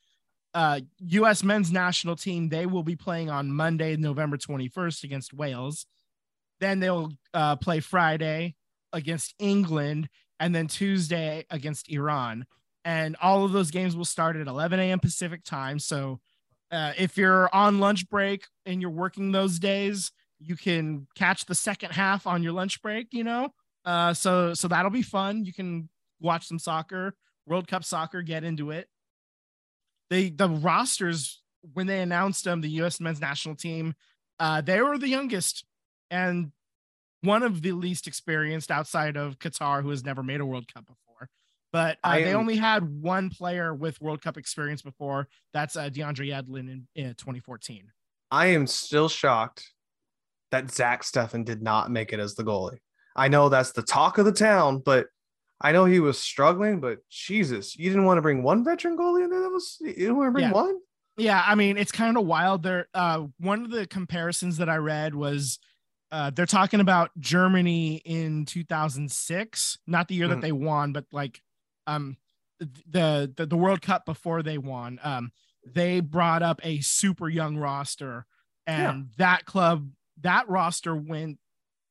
Uh 0.53 0.81
us 1.01 1.43
men's 1.43 1.71
national 1.71 2.17
team 2.17 2.49
they 2.49 2.65
will 2.65 2.83
be 2.83 2.95
playing 2.97 3.29
on 3.29 3.51
monday 3.51 3.95
november 3.95 4.35
21st 4.35 5.03
against 5.05 5.33
wales 5.33 5.85
then 6.59 6.79
they'll 6.79 7.11
uh, 7.33 7.55
play 7.55 7.79
friday 7.79 8.55
against 8.93 9.33
england 9.39 10.09
and 10.39 10.53
then 10.53 10.67
tuesday 10.67 11.45
against 11.49 11.89
iran 11.89 12.45
and 12.85 13.15
all 13.21 13.43
of 13.43 13.51
those 13.51 13.71
games 13.71 13.95
will 13.95 14.05
start 14.05 14.35
at 14.35 14.47
11 14.47 14.79
a.m 14.79 14.99
pacific 14.99 15.43
time 15.43 15.79
so 15.79 16.19
uh, 16.71 16.93
if 16.97 17.17
you're 17.17 17.53
on 17.53 17.79
lunch 17.79 18.09
break 18.09 18.45
and 18.65 18.81
you're 18.81 18.91
working 18.91 19.31
those 19.31 19.59
days, 19.59 20.11
you 20.39 20.55
can 20.55 21.07
catch 21.15 21.45
the 21.45 21.55
second 21.55 21.91
half 21.91 22.27
on 22.27 22.43
your 22.43 22.53
lunch 22.53 22.81
break. 22.81 23.07
You 23.11 23.23
know, 23.23 23.53
uh, 23.85 24.13
so 24.13 24.53
so 24.53 24.67
that'll 24.67 24.91
be 24.91 25.01
fun. 25.01 25.45
You 25.45 25.53
can 25.53 25.89
watch 26.19 26.47
some 26.47 26.59
soccer, 26.59 27.15
World 27.45 27.67
Cup 27.67 27.83
soccer, 27.83 28.21
get 28.21 28.43
into 28.43 28.71
it. 28.71 28.87
They 30.09 30.29
the 30.29 30.49
rosters 30.49 31.41
when 31.73 31.87
they 31.87 32.01
announced 32.01 32.43
them, 32.43 32.61
the 32.61 32.69
U.S. 32.69 32.99
men's 32.99 33.19
national 33.19 33.55
team, 33.55 33.95
uh, 34.39 34.61
they 34.61 34.81
were 34.81 34.97
the 34.97 35.09
youngest 35.09 35.65
and 36.09 36.51
one 37.21 37.43
of 37.43 37.61
the 37.61 37.73
least 37.73 38.07
experienced 38.07 38.71
outside 38.71 39.17
of 39.17 39.39
Qatar, 39.39 39.81
who 39.81 39.89
has 39.89 40.03
never 40.03 40.23
made 40.23 40.41
a 40.41 40.45
World 40.45 40.71
Cup 40.73 40.85
before. 40.85 41.29
But 41.71 41.97
uh, 42.03 42.15
they 42.15 42.33
only 42.33 42.55
had 42.55 42.83
one 42.83 43.29
player 43.29 43.73
with 43.73 44.01
World 44.01 44.21
Cup 44.21 44.37
experience 44.37 44.81
before. 44.81 45.27
That's 45.53 45.75
uh, 45.75 45.89
DeAndre 45.89 46.29
Yedlin 46.29 46.69
in, 46.71 46.87
in 46.95 47.13
2014. 47.15 47.91
I 48.31 48.47
am 48.47 48.65
still 48.65 49.09
shocked 49.09 49.71
that 50.51 50.71
Zack 50.71 51.03
Steffen 51.03 51.45
did 51.45 51.61
not 51.61 51.91
make 51.91 52.11
it 52.11 52.19
as 52.19 52.35
the 52.35 52.43
goalie. 52.43 52.79
I 53.15 53.27
know 53.27 53.49
that's 53.49 53.71
the 53.71 53.83
talk 53.83 54.17
of 54.17 54.25
the 54.25 54.31
town, 54.31 54.79
but 54.83 55.07
I 55.61 55.71
know 55.71 55.85
he 55.85 55.99
was 55.99 56.17
struggling. 56.17 56.79
But 56.79 56.99
Jesus, 57.09 57.77
you 57.77 57.89
didn't 57.89 58.05
want 58.05 58.17
to 58.17 58.21
bring 58.21 58.41
one 58.41 58.63
veteran 58.63 58.97
goalie 58.97 59.23
in 59.23 59.29
there. 59.29 59.41
That 59.41 59.49
was 59.49 59.77
you 59.81 59.93
didn't 59.93 60.17
want 60.17 60.27
to 60.29 60.31
bring 60.31 60.45
Yeah. 60.45 60.51
one. 60.51 60.77
Yeah, 61.17 61.43
I 61.45 61.55
mean 61.55 61.77
it's 61.77 61.91
kind 61.91 62.17
of 62.17 62.25
wild. 62.25 62.63
There, 62.63 62.87
uh, 62.93 63.25
one 63.39 63.65
of 63.65 63.71
the 63.71 63.85
comparisons 63.85 64.57
that 64.57 64.69
I 64.69 64.77
read 64.77 65.13
was 65.13 65.59
uh, 66.11 66.29
they're 66.31 66.45
talking 66.45 66.79
about 66.79 67.11
Germany 67.19 67.97
in 68.05 68.45
2006, 68.45 69.77
not 69.87 70.07
the 70.07 70.15
year 70.15 70.27
Mhm. 70.27 70.29
that 70.31 70.41
they 70.41 70.51
won, 70.51 70.93
but 70.93 71.05
like 71.11 71.41
um 71.87 72.17
the, 72.59 73.31
the 73.35 73.45
the 73.45 73.57
World 73.57 73.81
Cup 73.81 74.05
before 74.05 74.43
they 74.43 74.57
won. 74.57 74.99
Um, 75.03 75.31
they 75.65 75.99
brought 75.99 76.41
up 76.43 76.59
a 76.63 76.81
super 76.81 77.29
young 77.29 77.57
roster, 77.57 78.25
and 78.67 79.11
that 79.17 79.45
club 79.45 79.91
that 80.21 80.49
roster 80.49 80.95
went 80.95 81.39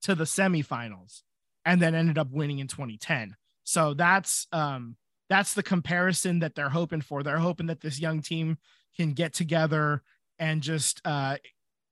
to 0.03 0.15
the 0.15 0.25
semifinals 0.25 1.23
and 1.65 1.81
then 1.81 1.95
ended 1.95 2.19
up 2.19 2.31
winning 2.31 2.59
in 2.59 2.67
2010. 2.69 3.37
So 3.65 3.95
that's 3.95 4.47
um 4.53 4.97
that's 5.29 5.55
the 5.55 5.63
comparison 5.63 6.39
that 6.41 6.55
they're 6.55 6.69
hoping 6.71 7.01
for. 7.03 7.23
They're 7.23 7.39
hoping 7.39 7.67
that 7.67 7.81
this 7.81 8.01
young 8.01 8.21
team 8.23 8.59
can 8.97 9.13
get 9.13 9.33
together 9.35 10.03
and 10.39 10.63
just 10.63 11.01
uh 11.05 11.37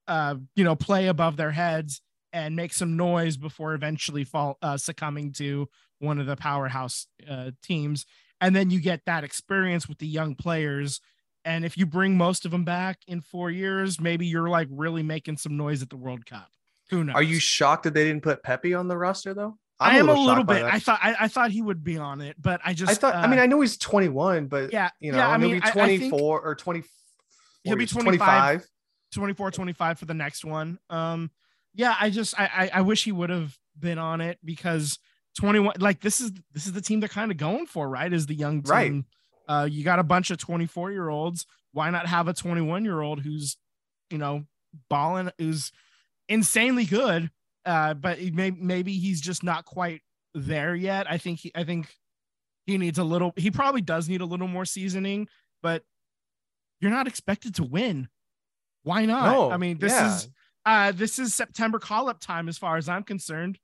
uh 0.06 0.36
you 0.54 0.64
know 0.64 0.76
play 0.76 1.06
above 1.08 1.36
their 1.36 1.50
heads 1.52 2.00
and 2.32 2.56
make 2.56 2.72
some 2.72 2.96
noise 2.96 3.36
before 3.36 3.74
eventually 3.74 4.24
fall 4.24 4.58
uh, 4.62 4.76
succumbing 4.76 5.32
to 5.32 5.68
one 5.98 6.18
of 6.18 6.26
the 6.26 6.36
powerhouse 6.36 7.06
uh, 7.28 7.50
teams 7.62 8.06
and 8.40 8.54
then 8.54 8.70
you 8.70 8.80
get 8.80 9.00
that 9.06 9.24
experience 9.24 9.88
with 9.88 9.98
the 9.98 10.06
young 10.06 10.34
players 10.34 11.00
and 11.44 11.64
if 11.64 11.78
you 11.78 11.86
bring 11.86 12.16
most 12.16 12.44
of 12.44 12.50
them 12.50 12.64
back 12.64 12.98
in 13.06 13.20
4 13.20 13.50
years 13.50 14.00
maybe 14.00 14.26
you're 14.26 14.48
like 14.48 14.68
really 14.70 15.02
making 15.02 15.36
some 15.36 15.56
noise 15.56 15.82
at 15.82 15.90
the 15.90 15.96
World 15.96 16.26
Cup. 16.26 16.48
Who 16.90 17.02
knows? 17.02 17.16
Are 17.16 17.22
you 17.22 17.40
shocked 17.40 17.84
that 17.84 17.94
they 17.94 18.04
didn't 18.04 18.22
put 18.22 18.42
Pepi 18.42 18.74
on 18.74 18.88
the 18.88 18.96
roster 18.96 19.34
though? 19.34 19.58
I'm 19.78 19.96
I'm 19.96 20.08
a 20.08 20.12
little, 20.12 20.26
shocked 20.26 20.46
by 20.46 20.54
bit. 20.54 20.64
I 20.64 20.78
thought 20.78 21.00
I, 21.02 21.16
I 21.20 21.28
thought 21.28 21.50
he 21.50 21.60
would 21.60 21.84
be 21.84 21.98
on 21.98 22.20
it, 22.20 22.36
but 22.40 22.60
I 22.64 22.72
just 22.72 22.92
I 22.92 22.94
thought. 22.94 23.14
I 23.14 23.24
uh, 23.24 23.28
mean, 23.28 23.38
I 23.38 23.46
know 23.46 23.60
he's 23.60 23.76
21, 23.76 24.46
but 24.46 24.72
yeah, 24.72 24.90
you 25.00 25.12
know, 25.12 25.18
yeah. 25.18 25.28
I 25.28 25.38
he'll 25.38 25.48
mean, 25.48 25.60
be 25.60 25.62
I- 25.62 25.68
I 25.68 25.72
24 25.72 26.40
or 26.40 26.54
20. 26.54 26.82
He'll 27.64 27.76
be 27.76 27.82
he's 27.84 27.92
25. 27.92 28.66
24 29.12 29.50
25 29.52 29.98
for 29.98 30.04
the 30.04 30.14
next 30.14 30.44
one 30.44 30.78
um 30.90 31.30
yeah 31.76 31.94
i 32.00 32.10
just 32.10 32.38
i 32.38 32.44
i, 32.46 32.70
I 32.74 32.80
wish 32.80 33.04
he 33.04 33.12
would 33.12 33.30
have 33.30 33.56
been 33.78 33.98
on 33.98 34.20
it 34.20 34.38
because 34.44 34.98
21 35.36 35.76
like 35.78 36.00
this 36.00 36.20
is 36.20 36.32
this 36.52 36.66
is 36.66 36.72
the 36.72 36.80
team 36.80 37.00
they're 37.00 37.08
kind 37.08 37.30
of 37.30 37.36
going 37.36 37.66
for 37.66 37.88
right? 37.88 38.12
Is 38.12 38.26
the 38.26 38.34
young 38.34 38.62
team. 38.62 38.72
Right. 38.72 39.04
uh 39.48 39.64
you 39.64 39.84
got 39.84 39.98
a 39.98 40.04
bunch 40.04 40.30
of 40.30 40.38
24 40.38 40.92
year 40.92 41.08
olds 41.08 41.46
why 41.72 41.90
not 41.90 42.06
have 42.06 42.26
a 42.26 42.32
21 42.32 42.84
year 42.84 43.00
old 43.00 43.20
who's 43.20 43.56
you 44.10 44.18
know 44.18 44.44
balling 44.88 45.30
who's 45.38 45.72
insanely 46.28 46.84
good 46.84 47.30
uh 47.64 47.94
but 47.94 48.20
may, 48.32 48.50
maybe 48.50 48.94
he's 48.94 49.20
just 49.20 49.42
not 49.44 49.64
quite 49.64 50.00
there 50.34 50.74
yet. 50.74 51.10
I 51.10 51.18
think 51.18 51.40
he 51.40 51.52
i 51.54 51.64
think 51.64 51.94
he 52.66 52.78
needs 52.78 52.98
a 52.98 53.04
little 53.04 53.32
he 53.36 53.50
probably 53.50 53.82
does 53.82 54.08
need 54.08 54.22
a 54.22 54.26
little 54.26 54.48
more 54.48 54.64
seasoning 54.64 55.28
but 55.62 55.82
you're 56.80 56.90
not 56.90 57.06
expected 57.06 57.54
to 57.56 57.64
win. 57.64 58.08
Why 58.82 59.04
not? 59.04 59.32
No, 59.32 59.50
i 59.50 59.58
mean 59.58 59.78
this 59.78 59.92
yeah. 59.92 60.14
is 60.14 60.28
uh 60.66 60.92
this 60.92 61.18
is 61.18 61.34
september 61.34 61.78
call-up 61.78 62.20
time 62.20 62.48
as 62.48 62.58
far 62.58 62.76
as 62.76 62.88
i'm 62.88 63.02
concerned 63.02 63.58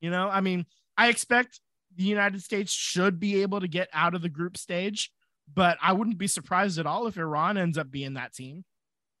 you 0.00 0.10
know 0.10 0.28
i 0.28 0.40
mean 0.40 0.66
i 0.98 1.08
expect 1.08 1.60
the 1.96 2.04
united 2.04 2.42
states 2.42 2.72
should 2.72 3.18
be 3.18 3.40
able 3.42 3.60
to 3.60 3.68
get 3.68 3.88
out 3.92 4.14
of 4.14 4.20
the 4.22 4.28
group 4.28 4.56
stage 4.56 5.10
but 5.52 5.78
i 5.82 5.92
wouldn't 5.92 6.18
be 6.18 6.26
surprised 6.26 6.78
at 6.78 6.86
all 6.86 7.06
if 7.06 7.16
iran 7.16 7.56
ends 7.56 7.78
up 7.78 7.90
being 7.90 8.14
that 8.14 8.34
team 8.34 8.64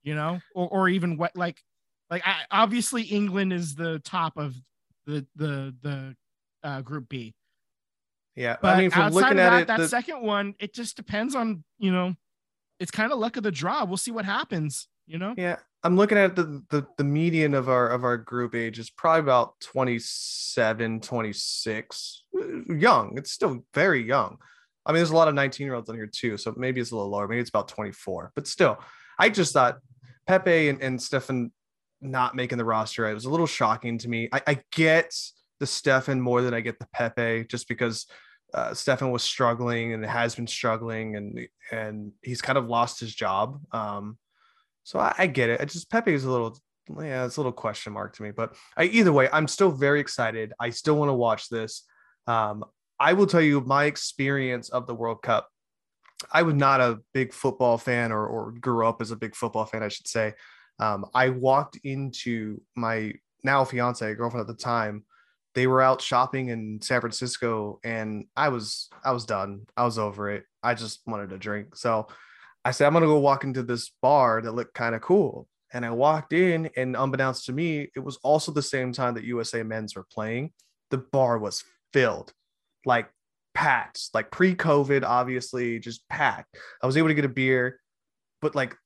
you 0.02 0.14
know 0.14 0.40
or, 0.54 0.68
or 0.68 0.88
even 0.88 1.16
what 1.16 1.34
like 1.36 1.62
like 2.10 2.22
I, 2.26 2.42
obviously 2.50 3.02
england 3.04 3.52
is 3.52 3.74
the 3.74 3.98
top 4.00 4.36
of 4.36 4.54
the 5.06 5.26
the 5.36 5.74
the 5.82 6.16
uh, 6.62 6.82
group 6.82 7.08
b 7.08 7.34
Yeah, 8.36 8.56
but 8.60 8.76
I 8.76 8.80
mean, 8.80 8.90
from 8.90 9.02
outside 9.02 9.14
looking 9.14 9.38
of 9.38 9.44
at 9.44 9.50
that, 9.50 9.62
it, 9.62 9.66
that 9.68 9.78
the- 9.78 9.88
second 9.88 10.22
one, 10.22 10.54
it 10.60 10.74
just 10.74 10.94
depends 10.96 11.34
on 11.34 11.64
you 11.78 11.90
know, 11.90 12.14
it's 12.78 12.90
kind 12.90 13.10
of 13.12 13.18
luck 13.18 13.36
of 13.38 13.42
the 13.42 13.50
draw. 13.50 13.84
We'll 13.84 13.96
see 13.96 14.10
what 14.10 14.24
happens. 14.24 14.88
You 15.06 15.18
know, 15.18 15.34
Yeah, 15.36 15.56
I'm 15.82 15.96
looking 15.96 16.18
at 16.18 16.36
the, 16.36 16.62
the 16.68 16.86
the 16.98 17.04
median 17.04 17.54
of 17.54 17.68
our 17.68 17.88
of 17.88 18.04
our 18.04 18.18
group 18.18 18.54
age 18.54 18.78
is 18.78 18.90
probably 18.90 19.20
about 19.20 19.58
27, 19.60 21.00
26. 21.00 22.22
Uh, 22.34 22.74
Young. 22.74 23.16
It's 23.16 23.30
still 23.30 23.64
very 23.72 24.02
young. 24.02 24.36
I 24.84 24.92
mean, 24.92 24.98
there's 24.98 25.10
a 25.10 25.16
lot 25.16 25.28
of 25.28 25.34
19 25.34 25.64
year 25.64 25.74
olds 25.74 25.88
on 25.88 25.96
here 25.96 26.10
too, 26.12 26.36
so 26.36 26.54
maybe 26.56 26.80
it's 26.80 26.90
a 26.90 26.96
little 26.96 27.10
lower. 27.10 27.28
Maybe 27.28 27.40
it's 27.40 27.50
about 27.50 27.68
24, 27.68 28.32
but 28.34 28.46
still, 28.46 28.78
I 29.18 29.28
just 29.28 29.52
thought 29.52 29.78
Pepi 30.26 30.68
and, 30.68 30.82
and 30.82 30.98
Steffen 30.98 31.50
not 32.00 32.34
making 32.34 32.58
the 32.58 32.64
roster. 32.64 33.08
It 33.08 33.14
was 33.14 33.24
a 33.26 33.30
little 33.30 33.46
shocking 33.46 33.98
to 33.98 34.08
me. 34.08 34.28
I, 34.32 34.42
I 34.46 34.62
get 34.72 35.14
the 35.60 35.66
Steffen 35.66 36.18
more 36.18 36.42
than 36.42 36.54
I 36.54 36.60
get 36.60 36.78
the 36.78 36.88
Pepi, 36.92 37.44
just 37.44 37.68
because 37.68 38.06
uh, 38.52 38.70
Steffen 38.70 39.12
was 39.12 39.22
struggling 39.22 39.92
and 39.92 40.04
has 40.04 40.34
been 40.34 40.46
struggling, 40.46 41.16
and 41.16 41.46
and 41.70 42.12
he's 42.22 42.42
kind 42.42 42.58
of 42.58 42.66
lost 42.68 43.00
his 43.00 43.14
job. 43.14 43.60
Um, 43.72 44.18
so 44.84 44.98
I, 44.98 45.14
I 45.18 45.26
get 45.26 45.50
it. 45.50 45.60
I 45.60 45.64
just 45.64 45.90
Pepi 45.90 46.12
is 46.12 46.24
a 46.24 46.30
little, 46.30 46.58
yeah, 46.98 47.24
it's 47.24 47.36
a 47.36 47.40
little 47.40 47.52
question 47.52 47.92
mark 47.92 48.16
to 48.16 48.22
me. 48.22 48.30
But 48.30 48.54
I, 48.76 48.84
either 48.84 49.12
way, 49.12 49.28
I'm 49.32 49.48
still 49.48 49.70
very 49.70 50.00
excited. 50.00 50.52
I 50.58 50.70
still 50.70 50.96
want 50.96 51.08
to 51.08 51.14
watch 51.14 51.48
this. 51.48 51.84
Um, 52.26 52.64
I 52.98 53.14
will 53.14 53.26
tell 53.26 53.40
you 53.40 53.60
my 53.62 53.84
experience 53.84 54.68
of 54.68 54.86
the 54.86 54.94
World 54.94 55.22
Cup. 55.22 55.48
I 56.30 56.42
was 56.42 56.54
not 56.54 56.80
a 56.80 56.98
big 57.14 57.32
football 57.32 57.78
fan, 57.78 58.12
or 58.12 58.26
or 58.26 58.52
grew 58.52 58.86
up 58.86 59.00
as 59.00 59.10
a 59.10 59.16
big 59.16 59.34
football 59.34 59.64
fan, 59.64 59.82
I 59.82 59.88
should 59.88 60.06
say. 60.06 60.34
Um, 60.78 61.06
I 61.14 61.30
walked 61.30 61.78
into 61.82 62.60
my 62.76 63.14
now 63.42 63.64
fiance, 63.64 64.14
girlfriend 64.14 64.48
at 64.48 64.54
the 64.54 64.62
time. 64.62 65.04
They 65.54 65.66
were 65.66 65.82
out 65.82 66.00
shopping 66.00 66.48
in 66.48 66.80
San 66.82 67.00
Francisco, 67.00 67.80
and 67.82 68.26
I 68.36 68.50
was 68.50 68.90
I 69.04 69.12
was 69.12 69.24
done. 69.24 69.62
I 69.76 69.84
was 69.84 69.98
over 69.98 70.30
it. 70.30 70.44
I 70.62 70.74
just 70.74 71.00
wanted 71.06 71.32
a 71.32 71.38
drink. 71.38 71.76
So 71.76 72.08
I 72.64 72.72
said, 72.72 72.86
I'm 72.86 72.92
gonna 72.92 73.06
go 73.06 73.18
walk 73.18 73.44
into 73.44 73.62
this 73.62 73.90
bar 74.02 74.42
that 74.42 74.52
looked 74.52 74.74
kind 74.74 74.94
of 74.94 75.00
cool. 75.00 75.48
And 75.72 75.86
I 75.86 75.90
walked 75.90 76.32
in, 76.32 76.68
and 76.76 76.96
unbeknownst 76.96 77.46
to 77.46 77.52
me, 77.52 77.90
it 77.94 78.00
was 78.00 78.18
also 78.22 78.52
the 78.52 78.62
same 78.62 78.92
time 78.92 79.14
that 79.14 79.24
USA 79.24 79.62
men's 79.62 79.94
were 79.94 80.06
playing. 80.12 80.52
The 80.90 80.98
bar 80.98 81.38
was 81.38 81.62
filled, 81.92 82.32
like 82.84 83.08
packed, 83.54 84.10
like 84.12 84.30
pre-COVID, 84.30 85.04
obviously, 85.04 85.78
just 85.78 86.08
packed. 86.08 86.56
I 86.82 86.86
was 86.86 86.96
able 86.96 87.08
to 87.08 87.14
get 87.14 87.24
a 87.24 87.28
beer, 87.28 87.78
but 88.42 88.54
like 88.54 88.76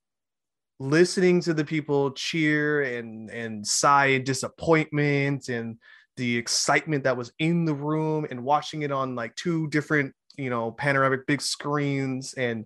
listening 0.80 1.40
to 1.40 1.54
the 1.54 1.64
people 1.64 2.10
cheer 2.12 2.82
and 2.82 3.30
and 3.30 3.66
sigh 3.66 4.18
disappointment 4.18 5.48
and 5.48 5.78
the 6.16 6.36
excitement 6.36 7.04
that 7.04 7.16
was 7.16 7.32
in 7.38 7.64
the 7.64 7.74
room 7.74 8.26
and 8.30 8.44
watching 8.44 8.82
it 8.82 8.92
on 8.92 9.14
like 9.14 9.34
two 9.36 9.68
different 9.68 10.12
you 10.36 10.50
know 10.50 10.72
panoramic 10.72 11.26
big 11.26 11.40
screens 11.40 12.34
and 12.34 12.64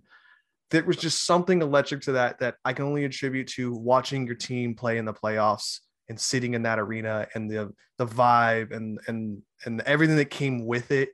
there 0.71 0.85
was 0.85 0.97
just 0.97 1.25
something 1.25 1.63
electric 1.63 2.03
to 2.03 2.13
that 2.13 2.39
that 2.41 2.57
I 2.65 2.73
can 2.73 2.85
only 2.85 3.05
attribute 3.05 3.49
to 3.49 3.73
watching 3.73 4.27
your 4.27 4.37
team 4.37 4.75
play 4.75 4.99
in 4.99 5.05
the 5.05 5.15
playoffs 5.15 5.81
and 6.09 6.19
sitting 6.19 6.55
in 6.55 6.63
that 6.63 6.79
arena 6.79 7.27
and 7.35 7.51
the 7.51 7.73
the 7.97 8.07
vibe 8.07 8.75
and 8.75 8.99
and 9.07 9.43
and 9.65 9.81
everything 9.83 10.17
that 10.17 10.31
came 10.31 10.67
with 10.67 10.91
it. 10.91 11.11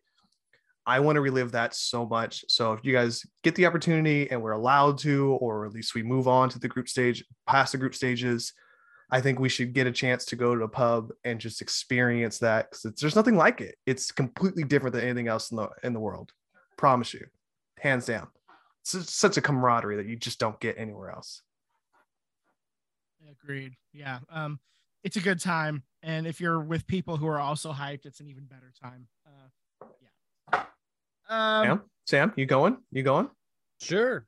I 0.86 1.00
want 1.00 1.16
to 1.16 1.22
relive 1.22 1.52
that 1.52 1.74
so 1.74 2.04
much. 2.04 2.44
So 2.48 2.74
if 2.74 2.80
you 2.84 2.92
guys 2.92 3.24
get 3.42 3.54
the 3.54 3.64
opportunity 3.64 4.30
and 4.30 4.42
we're 4.42 4.52
allowed 4.52 4.98
to, 4.98 5.32
or 5.40 5.64
at 5.64 5.72
least 5.72 5.94
we 5.94 6.02
move 6.02 6.28
on 6.28 6.50
to 6.50 6.58
the 6.58 6.68
group 6.68 6.88
stage, 6.90 7.24
past 7.46 7.72
the 7.72 7.78
group 7.78 7.94
stages, 7.94 8.52
I 9.10 9.22
think 9.22 9.38
we 9.38 9.48
should 9.48 9.72
get 9.72 9.86
a 9.86 9.92
chance 9.92 10.26
to 10.26 10.36
go 10.36 10.54
to 10.54 10.64
a 10.64 10.68
pub 10.68 11.10
and 11.24 11.40
just 11.40 11.62
experience 11.62 12.38
that 12.40 12.70
because 12.70 13.00
there's 13.00 13.16
nothing 13.16 13.36
like 13.36 13.62
it. 13.62 13.76
It's 13.86 14.12
completely 14.12 14.64
different 14.64 14.94
than 14.94 15.04
anything 15.04 15.28
else 15.28 15.50
in 15.50 15.56
the 15.56 15.68
in 15.82 15.94
the 15.94 16.00
world. 16.00 16.32
Promise 16.76 17.14
you, 17.14 17.26
hands 17.78 18.04
down. 18.06 18.28
It's 18.92 19.14
such 19.14 19.36
a 19.36 19.40
camaraderie 19.40 19.96
that 19.96 20.06
you 20.06 20.16
just 20.16 20.38
don't 20.38 20.60
get 20.60 20.76
anywhere 20.78 21.10
else. 21.10 21.42
agreed. 23.42 23.72
Yeah, 23.92 24.18
um, 24.30 24.60
it's 25.02 25.16
a 25.16 25.20
good 25.20 25.40
time, 25.40 25.84
and 26.02 26.26
if 26.26 26.40
you're 26.40 26.60
with 26.60 26.86
people 26.86 27.16
who 27.16 27.26
are 27.26 27.40
also 27.40 27.72
hyped, 27.72 28.04
it's 28.04 28.20
an 28.20 28.28
even 28.28 28.44
better 28.44 28.72
time. 28.82 29.06
Uh, 29.26 29.86
yeah. 30.52 30.64
Um, 31.28 31.66
Sam, 31.66 31.82
Sam, 32.06 32.32
you 32.36 32.46
going? 32.46 32.76
You 32.92 33.02
going? 33.02 33.30
Sure. 33.80 34.26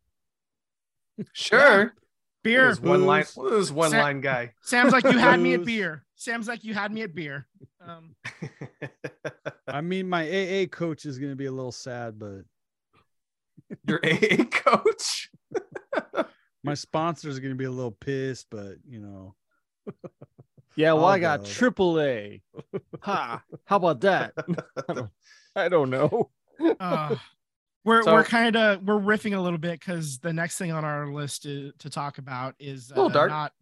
Sure. 1.33 1.95
beer. 2.43 2.69
This 2.71 2.81
one 2.81 3.07
line. 3.07 3.25
Booze. 3.37 3.69
This 3.69 3.71
one 3.71 3.91
Sam- 3.91 4.01
line 4.01 4.21
guy. 4.21 4.53
Sam's 4.63 4.93
like 4.93 5.05
you 5.05 5.19
had 5.19 5.41
me 5.41 5.55
at 5.55 5.65
beer. 5.65 6.05
Sam's 6.15 6.49
like 6.49 6.65
you 6.65 6.75
had 6.75 6.93
me 6.93 7.03
at 7.03 7.15
beer. 7.15 7.47
Um, 7.85 8.15
I 9.69 9.81
mean, 9.81 10.09
my 10.09 10.25
AA 10.27 10.67
coach 10.67 11.05
is 11.05 11.19
gonna 11.19 11.37
be 11.37 11.47
a 11.47 11.53
little 11.53 11.73
sad, 11.73 12.19
but 12.19 12.43
Your 13.87 14.01
AA 14.05 14.45
coach. 14.45 15.31
my 16.65 16.75
sponsors 16.75 17.37
are 17.37 17.41
gonna 17.41 17.55
be 17.55 17.65
a 17.65 17.71
little 17.71 17.93
pissed. 17.93 18.47
But 18.51 18.75
you 18.89 19.01
know, 19.01 19.35
Yeah, 20.77 20.93
well, 20.93 21.07
I'll 21.07 21.13
I 21.13 21.19
got 21.19 21.41
go. 21.41 21.47
triple 21.47 22.01
A. 22.01 22.43
Ha! 23.01 23.43
How 23.65 23.77
about 23.77 24.01
that? 24.03 24.33
I 24.89 24.93
don't, 24.93 25.11
I 25.57 25.69
don't 25.69 25.91
know. 25.91 26.31
uh, 26.81 27.17
we're 27.85 28.03
So- 28.03 28.13
we're 28.15 28.25
kind 28.25 28.57
of 28.57 28.83
we're 28.83 29.01
riffing 29.01 29.37
a 29.37 29.41
little 29.41 29.59
bit 29.59 29.81
because 29.81 30.19
the 30.19 30.33
next 30.33 30.59
thing 30.59 30.73
on 30.73 30.85
our 30.85 31.07
list 31.13 31.45
to, 31.45 31.73
to 31.79 31.89
talk 31.91 32.19
about 32.19 32.55
is 32.59 32.91
uh, 32.93 32.97
little 32.97 33.09
dark. 33.11 33.31
not. 33.31 33.53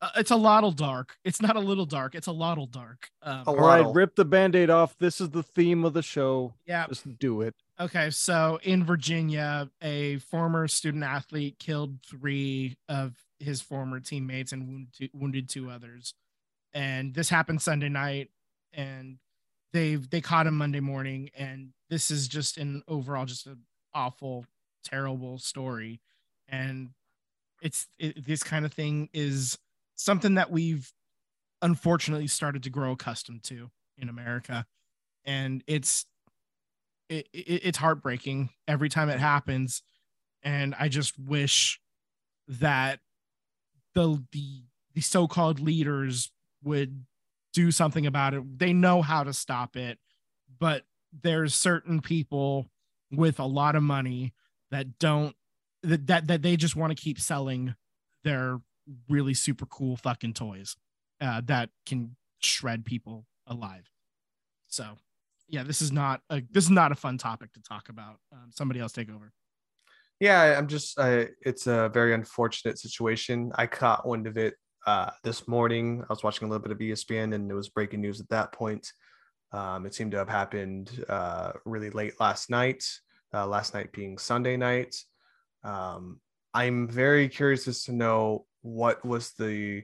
Uh, 0.00 0.10
it's 0.16 0.30
a 0.30 0.36
lottle 0.36 0.70
dark. 0.70 1.16
It's 1.24 1.42
not 1.42 1.56
a 1.56 1.60
little 1.60 1.84
dark. 1.84 2.14
It's 2.14 2.28
a 2.28 2.32
lottle 2.32 2.66
dark. 2.66 3.10
Um, 3.20 3.40
A 3.46 3.50
All 3.50 3.56
right, 3.56 3.84
rip 3.92 4.14
the 4.14 4.24
band-aid 4.24 4.70
off. 4.70 4.96
This 4.98 5.20
is 5.20 5.30
the 5.30 5.42
theme 5.42 5.84
of 5.84 5.92
the 5.92 6.02
show. 6.02 6.54
yeah. 6.66 6.86
Just 6.86 7.18
do 7.18 7.40
it. 7.42 7.56
Okay, 7.80 8.10
so 8.10 8.58
in 8.64 8.84
Virginia, 8.84 9.70
a 9.80 10.18
former 10.18 10.66
student 10.66 11.04
athlete 11.04 11.58
killed 11.60 12.02
three 12.04 12.76
of 12.88 13.14
his 13.38 13.60
former 13.60 14.00
teammates 14.00 14.50
and 14.52 14.66
wounded 14.66 14.92
two, 14.92 15.08
wounded 15.12 15.48
two 15.48 15.70
others. 15.70 16.12
And 16.74 17.14
this 17.14 17.28
happened 17.28 17.62
Sunday 17.62 17.88
night, 17.88 18.30
and 18.72 19.18
they 19.72 19.94
they 19.94 20.20
caught 20.20 20.48
him 20.48 20.56
Monday 20.56 20.80
morning. 20.80 21.30
And 21.36 21.70
this 21.88 22.10
is 22.10 22.26
just 22.26 22.58
an 22.58 22.82
overall 22.88 23.26
just 23.26 23.46
an 23.46 23.60
awful, 23.94 24.44
terrible 24.84 25.38
story. 25.38 26.00
And 26.48 26.90
it's 27.62 27.86
it, 28.00 28.26
this 28.26 28.42
kind 28.42 28.64
of 28.64 28.72
thing 28.72 29.08
is 29.12 29.56
something 29.94 30.34
that 30.34 30.50
we've 30.50 30.92
unfortunately 31.62 32.26
started 32.26 32.64
to 32.64 32.70
grow 32.70 32.92
accustomed 32.92 33.44
to 33.44 33.70
in 33.96 34.08
America, 34.08 34.66
and 35.24 35.62
it's 35.68 36.06
it, 37.08 37.28
it, 37.32 37.62
it's 37.64 37.78
heartbreaking 37.78 38.50
every 38.66 38.88
time 38.88 39.08
it 39.08 39.18
happens 39.18 39.82
and 40.42 40.74
i 40.78 40.88
just 40.88 41.18
wish 41.18 41.80
that 42.46 43.00
the 43.94 44.22
the 44.32 44.62
the 44.94 45.00
so-called 45.00 45.60
leaders 45.60 46.30
would 46.62 47.04
do 47.52 47.70
something 47.70 48.06
about 48.06 48.34
it 48.34 48.58
they 48.58 48.72
know 48.72 49.02
how 49.02 49.22
to 49.22 49.32
stop 49.32 49.76
it 49.76 49.98
but 50.58 50.84
there's 51.22 51.54
certain 51.54 52.00
people 52.00 52.68
with 53.10 53.38
a 53.40 53.46
lot 53.46 53.74
of 53.74 53.82
money 53.82 54.34
that 54.70 54.98
don't 54.98 55.34
that 55.82 56.06
that, 56.06 56.26
that 56.26 56.42
they 56.42 56.56
just 56.56 56.76
want 56.76 56.96
to 56.96 57.02
keep 57.02 57.18
selling 57.18 57.74
their 58.24 58.60
really 59.08 59.34
super 59.34 59.66
cool 59.66 59.96
fucking 59.96 60.34
toys 60.34 60.76
uh, 61.20 61.40
that 61.44 61.70
can 61.86 62.16
shred 62.40 62.84
people 62.84 63.26
alive. 63.46 63.90
So, 64.66 64.96
yeah, 65.48 65.62
this 65.62 65.82
is 65.82 65.92
not 65.92 66.20
a 66.30 66.42
this 66.50 66.64
is 66.64 66.70
not 66.70 66.92
a 66.92 66.94
fun 66.94 67.18
topic 67.18 67.52
to 67.54 67.62
talk 67.62 67.88
about. 67.88 68.18
Um, 68.32 68.50
somebody 68.50 68.80
else 68.80 68.92
take 68.92 69.10
over. 69.10 69.32
Yeah, 70.20 70.56
I'm 70.58 70.66
just. 70.66 70.98
Uh, 70.98 71.26
it's 71.42 71.66
a 71.66 71.90
very 71.92 72.14
unfortunate 72.14 72.78
situation. 72.78 73.52
I 73.54 73.66
caught 73.66 74.06
wind 74.06 74.26
of 74.26 74.36
it 74.36 74.54
uh, 74.86 75.10
this 75.24 75.46
morning. 75.48 76.02
I 76.02 76.12
was 76.12 76.22
watching 76.22 76.46
a 76.46 76.50
little 76.50 76.62
bit 76.62 76.72
of 76.72 76.78
ESPN, 76.78 77.34
and 77.34 77.50
it 77.50 77.54
was 77.54 77.68
breaking 77.68 78.00
news 78.00 78.20
at 78.20 78.28
that 78.30 78.52
point. 78.52 78.90
Um, 79.52 79.86
it 79.86 79.94
seemed 79.94 80.12
to 80.12 80.18
have 80.18 80.28
happened 80.28 81.04
uh, 81.08 81.52
really 81.64 81.90
late 81.90 82.20
last 82.20 82.50
night. 82.50 82.84
Uh, 83.32 83.46
last 83.46 83.74
night 83.74 83.92
being 83.92 84.16
Sunday 84.16 84.56
night. 84.56 84.96
Um, 85.62 86.20
I'm 86.54 86.88
very 86.88 87.28
curious 87.28 87.68
as 87.68 87.84
to 87.84 87.92
know 87.92 88.46
what 88.62 89.04
was 89.04 89.32
the, 89.32 89.82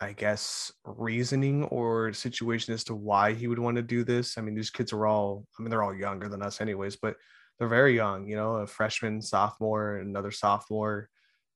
I 0.00 0.12
guess, 0.12 0.72
reasoning 0.84 1.64
or 1.64 2.12
situation 2.12 2.72
as 2.74 2.84
to 2.84 2.94
why 2.94 3.34
he 3.34 3.48
would 3.48 3.58
want 3.58 3.76
to 3.76 3.82
do 3.82 4.04
this. 4.04 4.38
I 4.38 4.42
mean, 4.42 4.54
these 4.54 4.70
kids 4.70 4.92
are 4.92 5.06
all. 5.06 5.44
I 5.58 5.62
mean, 5.62 5.70
they're 5.70 5.82
all 5.82 5.94
younger 5.94 6.28
than 6.28 6.42
us, 6.42 6.60
anyways, 6.60 6.96
but 6.96 7.16
they're 7.58 7.68
very 7.68 7.96
young, 7.96 8.28
you 8.28 8.36
know, 8.36 8.56
a 8.56 8.66
freshman, 8.66 9.20
sophomore, 9.20 9.96
another 9.96 10.30
sophomore. 10.30 11.08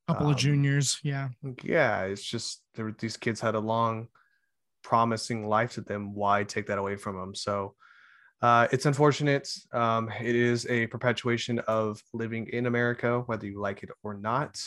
couple 0.08 0.26
Um, 0.26 0.32
of 0.32 0.38
juniors, 0.38 0.98
yeah. 1.04 1.28
Yeah, 1.62 2.02
it's 2.02 2.24
just 2.24 2.62
were- 2.76 2.96
these 2.98 3.16
kids 3.16 3.40
had 3.40 3.54
a 3.54 3.60
long, 3.60 4.08
promising 4.82 5.46
life 5.46 5.74
to 5.74 5.80
them. 5.80 6.12
Why 6.14 6.42
take 6.42 6.66
that 6.66 6.78
away 6.78 6.96
from 6.96 7.16
them? 7.16 7.34
So 7.36 7.76
uh, 8.42 8.66
it's 8.72 8.86
unfortunate. 8.86 9.48
Um, 9.72 10.10
it 10.20 10.34
is 10.34 10.66
a 10.66 10.88
perpetuation 10.88 11.60
of 11.60 12.02
living 12.12 12.48
in 12.48 12.66
America, 12.66 13.20
whether 13.26 13.46
you 13.46 13.60
like 13.60 13.84
it 13.84 13.90
or 14.02 14.14
not. 14.14 14.60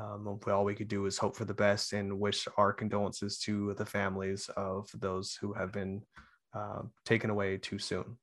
Um, 0.00 0.24
hopefully 0.24 0.54
all 0.54 0.64
we 0.64 0.74
could 0.74 0.88
do 0.88 1.04
is 1.04 1.18
hope 1.18 1.36
for 1.36 1.44
the 1.44 1.52
best 1.52 1.92
and 1.92 2.18
wish 2.18 2.48
our 2.56 2.72
condolences 2.72 3.38
to 3.40 3.74
the 3.74 3.84
families 3.84 4.48
of 4.56 4.88
those 4.94 5.36
who 5.38 5.52
have 5.52 5.72
been 5.72 6.02
uh, 6.54 6.82
taken 7.04 7.28
away 7.28 7.58
too 7.58 7.78
soon. 7.78 8.16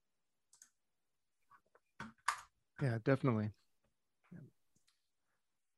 Yeah, 2.81 2.97
definitely. 3.03 3.51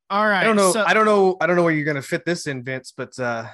All 0.09 0.25
right. 0.25 0.41
I 0.41 0.43
don't 0.43 0.55
know. 0.55 0.71
so- 0.71 0.83
I 0.85 0.93
don't 0.93 1.05
know. 1.05 1.37
I 1.41 1.47
don't 1.47 1.55
know 1.55 1.63
where 1.63 1.73
you're 1.73 1.85
gonna 1.85 2.01
fit 2.01 2.25
this 2.25 2.47
in, 2.47 2.63
Vince. 2.63 2.93
But 2.95 3.17
uh, 3.19 3.45
I 3.47 3.51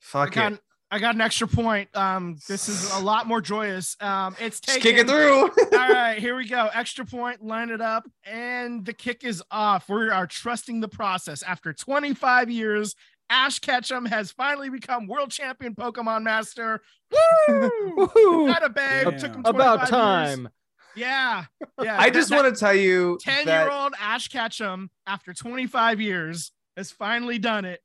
fuck 0.00 0.32
got, 0.32 0.52
it, 0.52 0.60
I 0.92 0.98
got 0.98 1.14
an 1.14 1.20
extra 1.20 1.46
point. 1.46 1.94
Um, 1.96 2.38
this 2.48 2.68
is 2.68 2.90
a 2.92 2.98
lot 2.98 3.26
more 3.28 3.40
joyous. 3.40 3.96
Um, 4.00 4.34
it's 4.40 4.60
just 4.60 4.80
kick 4.80 4.96
it 4.96 5.06
through. 5.08 5.42
All 5.44 5.48
right, 5.72 6.18
here 6.18 6.34
we 6.34 6.48
go. 6.48 6.68
Extra 6.74 7.04
point, 7.04 7.44
line 7.44 7.70
it 7.70 7.80
up, 7.80 8.08
and 8.24 8.84
the 8.84 8.92
kick 8.92 9.22
is 9.22 9.42
off. 9.52 9.88
We 9.88 10.08
are 10.10 10.26
trusting 10.26 10.80
the 10.80 10.88
process. 10.88 11.42
After 11.44 11.72
25 11.72 12.50
years, 12.50 12.96
Ash 13.28 13.60
Ketchum 13.60 14.06
has 14.06 14.32
finally 14.32 14.68
become 14.68 15.06
world 15.06 15.30
champion 15.30 15.76
Pokemon 15.76 16.24
master. 16.24 16.80
Woo! 17.48 17.70
Woohoo! 17.96 18.48
Got 18.48 18.64
a 18.64 18.68
babe. 18.70 19.06
Damn. 19.10 19.18
Took 19.20 19.34
him 19.36 19.42
About 19.44 19.88
25 19.88 19.88
years. 19.88 19.90
time. 19.90 20.48
Yeah, 20.96 21.44
yeah. 21.80 21.96
I 22.00 22.10
just 22.10 22.32
want 22.32 22.52
to 22.52 22.58
tell 22.58 22.74
you 22.74 23.16
ten-year-old 23.22 23.94
Ash 24.00 24.26
Ketchum, 24.26 24.90
after 25.06 25.32
25 25.32 26.00
years, 26.00 26.50
has 26.76 26.90
finally 26.90 27.38
done 27.38 27.64
it. 27.64 27.80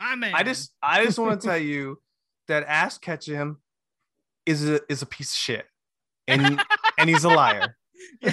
I 0.00 0.16
man. 0.16 0.32
I 0.34 0.42
just 0.42 0.72
I 0.82 1.04
just 1.04 1.20
want 1.20 1.40
to 1.40 1.46
tell 1.46 1.56
you 1.56 1.98
that 2.52 2.68
Ash 2.68 2.98
Ketchum 2.98 3.58
is 4.44 4.68
a 4.68 4.80
is 4.90 5.00
a 5.00 5.06
piece 5.06 5.32
of 5.32 5.36
shit, 5.36 5.66
and 6.28 6.60
and 6.98 7.08
he's 7.08 7.24
a 7.24 7.28
liar. 7.28 7.76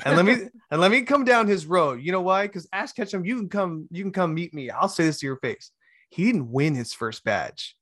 And 0.04 0.16
let 0.16 0.26
me 0.26 0.34
and 0.72 0.82
let 0.82 0.90
me 0.90 1.04
come 1.04 1.24
down 1.24 1.48
his 1.48 1.68
road. 1.68 2.02
You 2.02 2.12
know 2.12 2.22
why? 2.22 2.48
Because 2.48 2.68
Ash 2.74 2.92
Ketchum, 2.92 3.24
you 3.24 3.36
can 3.36 3.50
come 3.50 3.88
you 3.92 4.02
can 4.02 4.12
come 4.12 4.34
meet 4.34 4.52
me. 4.52 4.72
I'll 4.72 4.90
say 4.90 5.04
this 5.04 5.20
to 5.20 5.28
your 5.28 5.38
face. 5.38 5.70
He 6.10 6.26
didn't 6.26 6.52
win 6.52 6.74
his 6.74 6.92
first 6.92 7.24
badge. 7.24 7.78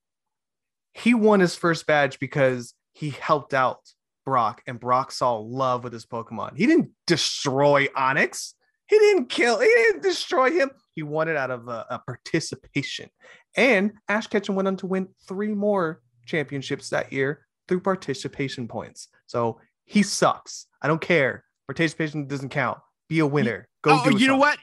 He 0.94 1.14
won 1.14 1.40
his 1.40 1.56
first 1.56 1.88
badge 1.88 2.20
because 2.20 2.74
he 2.92 3.12
helped 3.12 3.54
out 3.54 3.80
Brock, 4.26 4.64
and 4.68 4.82
Brock 4.82 5.14
saw 5.14 5.38
love 5.38 5.86
with 5.86 5.94
his 5.94 6.06
Pokemon. 6.06 6.58
He 6.58 6.66
didn't 6.66 6.90
destroy 7.06 7.88
Onix. 7.88 8.54
He 8.88 9.00
didn't 9.00 9.30
kill. 9.30 9.62
He 9.62 9.68
didn't 9.68 10.04
destroy 10.04 10.52
him. 10.52 10.72
He 10.94 11.04
won 11.04 11.30
it 11.30 11.38
out 11.38 11.52
of 11.52 11.70
a, 11.70 11.86
a 11.90 12.00
participation. 12.00 13.10
And 13.56 13.94
Ash 14.10 14.28
Ketchum 14.28 14.56
went 14.56 14.68
on 14.68 14.76
to 14.78 14.88
win 14.88 15.08
three 15.26 15.54
more 15.54 16.02
championships 16.28 16.90
that 16.90 17.12
year 17.12 17.46
through 17.68 17.82
participation 17.82 18.68
points. 18.68 19.08
So 19.26 19.60
he 19.86 20.04
sucks. 20.04 20.68
I 20.82 20.88
don't 20.88 21.02
care. 21.02 21.44
Participation 21.68 22.28
doesn't 22.28 22.50
count. 22.50 22.80
Be 23.10 23.20
a 23.20 23.26
winner. 23.26 23.68
Go 23.84 24.02
oh, 24.04 24.12
do 24.12 24.18
you 24.18 24.28
know 24.28 24.38
what? 24.38 24.58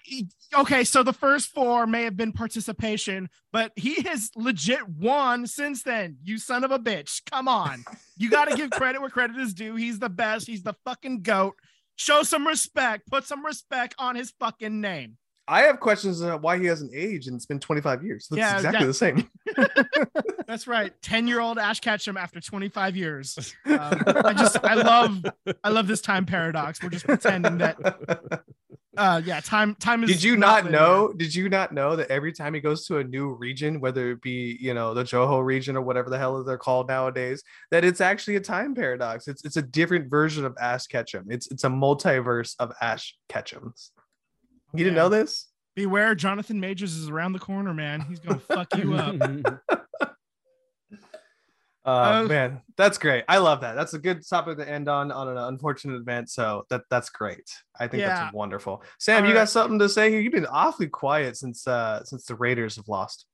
Okay, 0.55 0.85
so 0.85 1.03
the 1.03 1.13
first 1.13 1.49
four 1.49 1.87
may 1.87 2.05
have 2.05 2.17
been 2.17 2.33
participation, 2.33 3.31
but 3.53 3.73
he 3.75 4.03
has 4.03 4.31
legit 4.37 4.87
won 4.87 5.47
since 5.47 5.83
then. 5.83 6.19
You 6.23 6.37
son 6.39 6.63
of 6.63 6.71
a 6.71 6.79
bitch. 6.79 7.23
Come 7.31 7.49
on. 7.49 7.85
You 8.19 8.29
got 8.29 8.51
to 8.51 8.57
give 8.57 8.71
credit 8.71 9.01
where 9.01 9.11
credit 9.11 9.39
is 9.39 9.55
due. 9.55 9.77
He's 9.77 9.99
the 9.99 10.11
best. 10.11 10.47
He's 10.47 10.63
the 10.63 10.75
fucking 10.85 11.23
goat. 11.23 11.55
Show 11.97 12.23
some 12.23 12.47
respect. 12.47 13.07
Put 13.07 13.25
some 13.25 13.45
respect 13.45 13.95
on 13.99 14.15
his 14.15 14.33
fucking 14.39 14.81
name. 14.81 15.17
I 15.47 15.63
have 15.63 15.81
questions 15.81 16.21
about 16.21 16.43
why 16.43 16.59
he 16.59 16.67
hasn't 16.67 16.95
aged 16.95 17.29
and 17.29 17.37
it's 17.37 17.47
been 17.47 17.61
25 17.61 18.03
years. 18.03 18.29
That's 18.29 18.39
Yeah, 18.39 18.57
exactly 18.57 18.81
yeah. 18.81 18.87
the 18.87 18.95
same. 18.95 19.31
That's 20.47 20.67
right. 20.67 20.93
10 21.03 21.27
year 21.27 21.41
old 21.41 21.59
Ash 21.59 21.81
Ketchum 21.81 22.17
after 22.17 22.41
25 22.41 22.97
years. 22.97 23.55
Um, 23.67 24.03
I 24.07 24.33
just, 24.35 24.63
I 24.63 24.75
love, 24.75 25.25
I 25.65 25.71
love 25.71 25.87
this 25.89 26.01
time 26.01 26.27
paradox. 26.27 26.81
We're 26.83 26.91
just 26.91 27.07
pretending 27.07 27.59
that, 27.59 27.77
uh, 28.97 29.21
yeah, 29.25 29.41
time, 29.41 29.75
time 29.77 30.05
is. 30.05 30.11
Did 30.11 30.23
you 30.23 30.37
not 30.37 30.71
know? 30.71 31.13
Did 31.13 31.35
you 31.35 31.49
not 31.49 31.73
know 31.73 31.97
that 31.97 32.11
every 32.11 32.33
time 32.33 32.55
he 32.55 32.61
goes 32.61 32.87
to 32.87 32.99
a 32.99 33.05
new 33.05 33.33
region, 33.35 33.81
whether 33.81 34.13
it 34.13 34.23
be 34.23 34.57
you 34.61 34.75
know 34.75 34.95
the 34.95 35.03
Johto 35.03 35.45
region 35.45 35.77
or 35.77 35.83
whatever 35.83 36.11
the 36.11 36.19
hell 36.19 36.43
they're 36.45 36.59
called 36.59 36.89
nowadays, 36.89 37.43
that 37.71 37.85
it's 37.85 38.01
actually 38.01 38.37
a 38.37 38.41
time 38.41 38.75
paradox. 38.75 39.27
It's 39.27 39.45
it's 39.45 39.57
a 39.57 39.63
different 39.63 40.09
version 40.11 40.45
of 40.45 40.57
Ash 40.61 40.87
Ketchum. 40.87 41.27
It's 41.31 41.51
it's 41.51 41.65
a 41.65 41.69
multiverse 41.69 42.55
of 42.59 42.73
Ash 42.81 43.17
Ketchums. 43.29 43.91
You 44.75 44.85
didn't 44.85 44.97
know 44.97 45.09
this? 45.09 45.49
Beware, 45.77 46.15
Jonathan 46.15 46.61
Majors 46.61 46.95
is 46.95 47.09
around 47.09 47.33
the 47.33 47.39
corner, 47.39 47.73
man. 47.75 48.01
He's 48.03 48.19
gonna 48.21 48.39
fuck 48.41 48.77
you 48.77 48.95
up. 48.95 49.17
Uh, 51.87 52.23
Uh, 52.25 52.29
man, 52.29 52.63
that's 52.79 52.97
great. 52.97 53.25
I 53.29 53.37
love 53.37 53.61
that. 53.61 53.75
That's 53.75 53.93
a 53.93 53.99
good 53.99 54.27
topic 54.27 54.57
to 54.57 54.67
end 54.67 54.89
on 54.89 55.13
on 55.13 55.29
an 55.29 55.37
unfortunate 55.37 55.97
event. 55.97 56.31
So 56.31 56.65
that 56.71 56.81
that's 56.89 57.11
great. 57.11 57.45
I 57.79 57.87
think 57.89 58.01
Yeah. 58.01 58.09
that's 58.09 58.35
wonderful. 58.35 58.83
Sam, 58.99 59.25
you 59.25 59.33
Alright. 59.33 59.43
got 59.43 59.49
something 59.51 59.79
to 59.81 59.89
say 59.91 60.11
here? 60.11 60.21
You've 60.21 60.33
been 60.33 60.47
awfully 60.47 60.89
quiet 60.89 61.37
since 61.37 61.69
uh 61.69 62.03
since 62.05 62.25
the 62.25 62.37
Raiders 62.37 62.77
have 62.77 62.89
lost. 62.89 63.27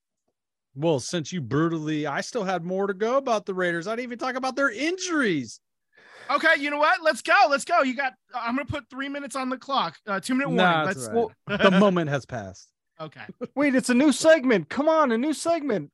well, 0.74 0.98
since 0.98 1.32
you 1.32 1.40
brutally, 1.40 2.08
I 2.08 2.20
still 2.22 2.42
had 2.42 2.64
more 2.64 2.88
to 2.88 2.94
go 2.94 3.18
about 3.18 3.46
the 3.46 3.54
Raiders. 3.54 3.86
I 3.86 3.92
didn't 3.94 4.04
even 4.08 4.18
talk 4.18 4.34
about 4.34 4.56
their 4.56 4.70
injuries. 4.70 5.60
Okay, 6.30 6.54
you 6.58 6.70
know 6.70 6.78
what? 6.78 7.02
Let's 7.02 7.22
go. 7.22 7.34
Let's 7.48 7.64
go. 7.64 7.82
You 7.82 7.96
got. 7.96 8.12
I'm 8.34 8.54
gonna 8.54 8.64
put 8.66 8.88
three 8.88 9.08
minutes 9.08 9.34
on 9.36 9.48
the 9.48 9.58
clock. 9.58 9.96
Uh, 10.06 10.20
two 10.20 10.34
minute 10.34 10.48
warning. 10.50 10.64
Nah, 10.64 10.88
it's 10.88 11.06
Let's. 11.08 11.08
all 11.08 11.32
right. 11.48 11.60
the 11.60 11.70
moment 11.78 12.08
has 12.10 12.24
passed. 12.26 12.68
okay. 13.00 13.22
Wait, 13.56 13.74
it's 13.74 13.90
a 13.90 13.94
new 13.94 14.12
segment. 14.12 14.68
Come 14.68 14.88
on, 14.88 15.10
a 15.12 15.18
new 15.18 15.32
segment. 15.32 15.90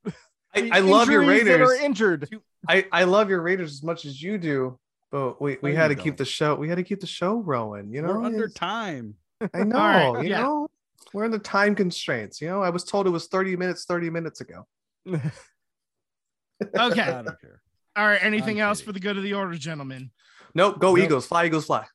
I, 0.55 0.71
I 0.73 0.81
love 0.81 1.09
your 1.11 1.23
Injuries 1.23 1.45
that 1.45 1.51
Raiders. 1.53 1.71
are 1.71 1.85
injured. 1.85 2.29
I, 2.69 2.87
I 2.93 3.05
love 3.05 3.29
your 3.31 3.43
Raiders 3.43 3.73
as 3.73 3.83
much 3.83 4.05
as 4.05 4.21
you 4.23 4.39
do, 4.39 4.79
but 5.11 5.41
we, 5.41 5.59
we 5.63 5.73
No, 5.73 5.77
had 5.77 5.91
you 5.91 5.97
to 5.97 6.03
keep 6.03 6.17
the 6.17 6.25
show. 6.25 6.55
We 6.55 6.69
had 6.69 6.77
to 6.77 6.83
keep 6.85 7.01
the 7.01 7.07
show 7.07 7.37
rolling. 7.37 7.93
You 7.93 8.03
know, 8.03 8.09
We're 8.09 8.25
under 8.25 8.49
time. 8.49 9.15
I 9.55 9.65
know. 9.65 9.77
right, 9.79 10.23
you 10.25 10.31
yeah. 10.31 10.43
know, 10.43 10.69
we're 11.13 11.25
under 11.25 11.39
time 11.39 11.75
constraints. 11.75 12.41
You 12.41 12.49
know, 12.49 12.63
I 12.63 12.71
was 12.71 12.85
told 12.85 13.07
it 13.07 13.11
was 13.11 13.27
thirty 13.27 13.55
minutes. 13.57 13.85
Thirty 13.85 14.11
minutes 14.11 14.41
ago. 14.41 14.67
Okay. 15.09 17.03
I 17.03 17.23
don't 17.23 17.41
care. 17.41 17.61
All 17.97 18.07
right. 18.07 18.23
Anything 18.23 18.61
else 18.61 18.81
for 18.81 18.93
the 18.93 19.01
good 19.01 19.17
of 19.17 19.23
the 19.23 19.35
order, 19.35 19.57
gentlemen? 19.57 20.11
Nope. 20.55 20.79
Go 20.79 20.95
Nope. 20.95 21.05
Eagles. 21.05 21.27
Fly 21.27 21.47
Eagles. 21.47 21.67
Fly. 21.67 21.87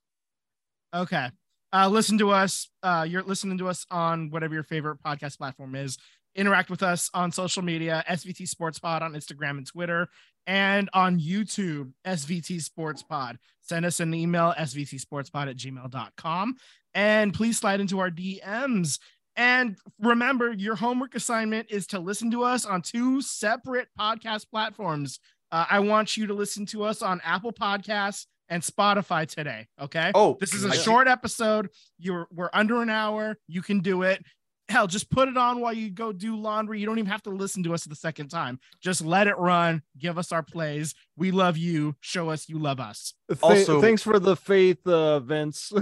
Okay. 0.96 1.30
Uh, 1.74 1.88
listen 1.88 2.18
to 2.18 2.32
us. 2.32 2.70
Uh, 2.84 3.06
you're 3.08 3.24
listening 3.24 3.58
to 3.60 3.68
us 3.70 3.86
on 3.90 4.30
whatever 4.30 4.54
your 4.54 4.64
favorite 4.64 4.98
podcast 5.04 5.38
platform 5.38 5.76
is. 5.76 5.98
Interact 6.36 6.70
with 6.70 6.84
us 6.84 7.10
on 7.14 7.32
social 7.32 7.62
media, 7.62 8.04
SVT 8.10 8.48
Sports 8.48 8.80
Pod 8.80 9.02
on 9.02 9.14
Instagram 9.14 9.52
and 9.52 9.68
Twitter, 9.68 10.08
and 10.48 10.90
on 10.94 11.20
YouTube, 11.20 11.92
SVT 12.06 12.62
Sports 12.62 13.04
Pod. 13.04 13.38
Send 13.62 13.86
us 13.86 14.00
an 14.00 14.14
email, 14.14 14.54
svtsportspod 14.58 15.50
at 15.50 15.58
gmail.com. 15.58 16.56
And 16.94 17.34
please 17.34 17.58
slide 17.58 17.80
into 17.80 18.00
our 18.00 18.10
DMs. 18.10 19.00
And 19.36 19.78
remember, 20.00 20.52
your 20.52 20.76
homework 20.76 21.16
assignment 21.16 21.72
is 21.72 21.88
to 21.88 22.00
listen 22.00 22.32
to 22.32 22.44
us 22.44 22.66
on 22.66 22.82
two 22.82 23.22
separate 23.22 23.88
podcast 23.98 24.50
platforms. 24.50 25.20
Uh, 25.52 25.66
I 25.70 25.80
want 25.80 26.16
you 26.18 26.28
to 26.28 26.34
listen 26.34 26.66
to 26.68 26.84
us 26.84 27.02
on 27.02 27.22
Apple 27.24 27.52
Podcasts 27.52 28.26
and 28.50 28.62
Spotify 28.64 29.28
today. 29.28 29.68
Okay. 29.82 30.12
Oh, 30.16 30.38
This 30.40 30.54
is 30.54 30.66
a 30.66 30.70
I- 30.70 30.76
short 30.78 31.08
episode. 31.08 31.70
You're 32.00 32.28
we're 32.32 32.50
under 32.54 32.82
an 32.82 32.90
hour. 32.90 33.38
You 33.48 33.62
can 33.62 33.80
do 33.80 34.04
it. 34.04 34.24
Hell, 34.70 34.88
just 34.88 35.10
put 35.10 35.28
it 35.28 35.36
on 35.36 35.60
while 35.60 35.74
you 35.74 35.90
go 35.90 36.14
do 36.14 36.38
laundry. 36.38 36.80
You 36.80 36.86
don't 36.86 36.98
even 36.98 37.12
have 37.12 37.24
to 37.24 37.30
listen 37.30 37.62
to 37.64 37.74
us 37.74 37.84
the 37.84 37.96
second 37.96 38.30
time. 38.30 38.58
Just 38.82 39.02
let 39.04 39.28
it 39.28 39.38
run. 39.38 39.82
Give 40.00 40.18
us 40.18 40.32
our 40.32 40.44
plays. 40.44 40.94
We 41.18 41.32
love 41.32 41.58
you. 41.58 41.96
Show 42.00 42.30
us 42.30 42.48
you 42.48 42.58
love 42.58 42.80
us. 42.80 43.14
Th- 43.30 43.40
Also- 43.42 43.82
thanks 43.82 44.02
for 44.02 44.18
the 44.20 44.36
faith, 44.38 44.86
uh, 44.88 45.20
Vince. 45.20 45.72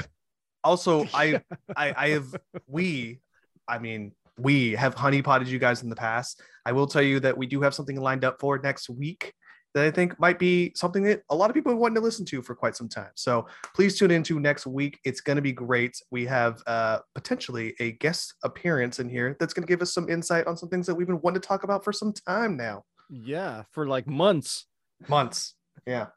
Also, 0.62 1.08
I, 1.14 1.42
I, 1.78 1.94
I 1.96 2.10
have 2.10 2.36
we, 2.68 3.22
I 3.66 3.80
mean, 3.80 4.12
we 4.38 4.74
have 4.74 4.94
honeypotted 4.94 5.48
you 5.48 5.58
guys 5.58 5.84
in 5.84 5.90
the 5.90 5.96
past. 5.96 6.42
I 6.66 6.74
will 6.74 6.86
tell 6.86 7.02
you 7.02 7.22
that 7.22 7.38
we 7.38 7.48
do 7.48 7.62
have 7.62 7.74
something 7.74 7.96
lined 7.98 8.26
up 8.26 8.42
for 8.42 8.58
next 8.60 8.90
week 8.90 9.34
that 9.76 9.86
I 9.86 9.92
think 9.92 10.20
might 10.20 10.40
be 10.40 10.72
something 10.76 11.04
that 11.04 11.22
a 11.30 11.36
lot 11.36 11.50
of 11.50 11.54
people 11.54 11.72
have 11.72 11.80
wanted 11.80 11.96
to 11.96 12.02
listen 12.02 12.26
to 12.26 12.42
for 12.42 12.56
quite 12.56 12.76
some 12.76 12.90
time. 12.90 13.12
So 13.16 13.46
please 13.76 13.98
tune 14.00 14.12
into 14.12 14.40
next 14.40 14.66
week. 14.66 15.00
It's 15.04 15.22
going 15.22 15.36
to 15.36 15.42
be 15.42 15.52
great. 15.52 16.02
We 16.12 16.26
have 16.26 16.62
uh, 16.66 17.00
potentially 17.14 17.76
a 17.80 17.92
guest 17.94 18.34
appearance 18.44 19.00
in 19.00 19.10
here 19.10 19.38
that's 19.40 19.54
going 19.54 19.66
to 19.66 19.72
give 19.72 19.82
us 19.82 19.94
some 19.94 20.10
insight 20.10 20.48
on 20.48 20.58
some 20.58 20.70
things 20.70 20.88
that 20.88 20.96
we've 20.96 21.08
been 21.08 21.22
wanting 21.22 21.42
to 21.42 21.48
talk 21.48 21.64
about 21.64 21.84
for 21.84 21.94
some 21.94 22.14
time 22.14 22.58
now. 22.58 22.84
Yeah, 23.10 23.64
for 23.72 23.88
like 23.88 24.08
months. 24.08 24.66
Months. 25.08 25.54
Yeah. 25.86 26.08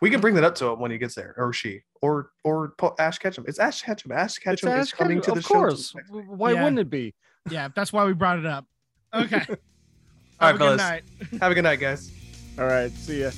We 0.00 0.10
can 0.10 0.20
bring 0.20 0.34
that 0.36 0.44
up 0.44 0.54
to 0.56 0.66
him 0.68 0.78
when 0.78 0.92
he 0.92 0.98
gets 0.98 1.16
there, 1.16 1.34
or 1.36 1.52
she, 1.52 1.82
or 2.02 2.30
or 2.44 2.72
Ash 3.00 3.18
Ketchum. 3.18 3.44
It's 3.48 3.58
Ash 3.58 3.82
Ketchum. 3.82 4.12
Ash 4.12 4.36
It's 4.36 4.38
Ketchum 4.38 4.68
is 4.70 4.74
Ash 4.88 4.92
coming 4.92 5.18
Ketchum, 5.18 5.34
to 5.34 5.40
the 5.40 5.44
of 5.44 5.44
course. 5.52 5.92
next 5.94 6.06
W- 6.08 6.30
week. 6.30 6.38
Why 6.38 6.52
Yeah. 6.52 6.62
wouldn't 6.62 6.78
it 6.78 6.88
be? 6.88 7.14
Yeah, 7.50 7.68
that's 7.74 7.92
why 7.92 8.04
we 8.04 8.12
brought 8.12 8.38
it 8.38 8.46
up. 8.46 8.64
Okay. 9.12 9.40
All 10.40 10.46
Have 10.46 10.50
right, 10.50 10.54
a 10.54 10.58
good 10.58 10.58
fellas. 10.58 10.78
night. 10.78 11.02
Have 11.40 11.50
a 11.50 11.54
good 11.56 11.64
night, 11.64 11.80
guys. 11.80 12.12
All 12.58 12.66
right, 12.66 12.90
see 12.90 13.20
ya. 13.22 13.30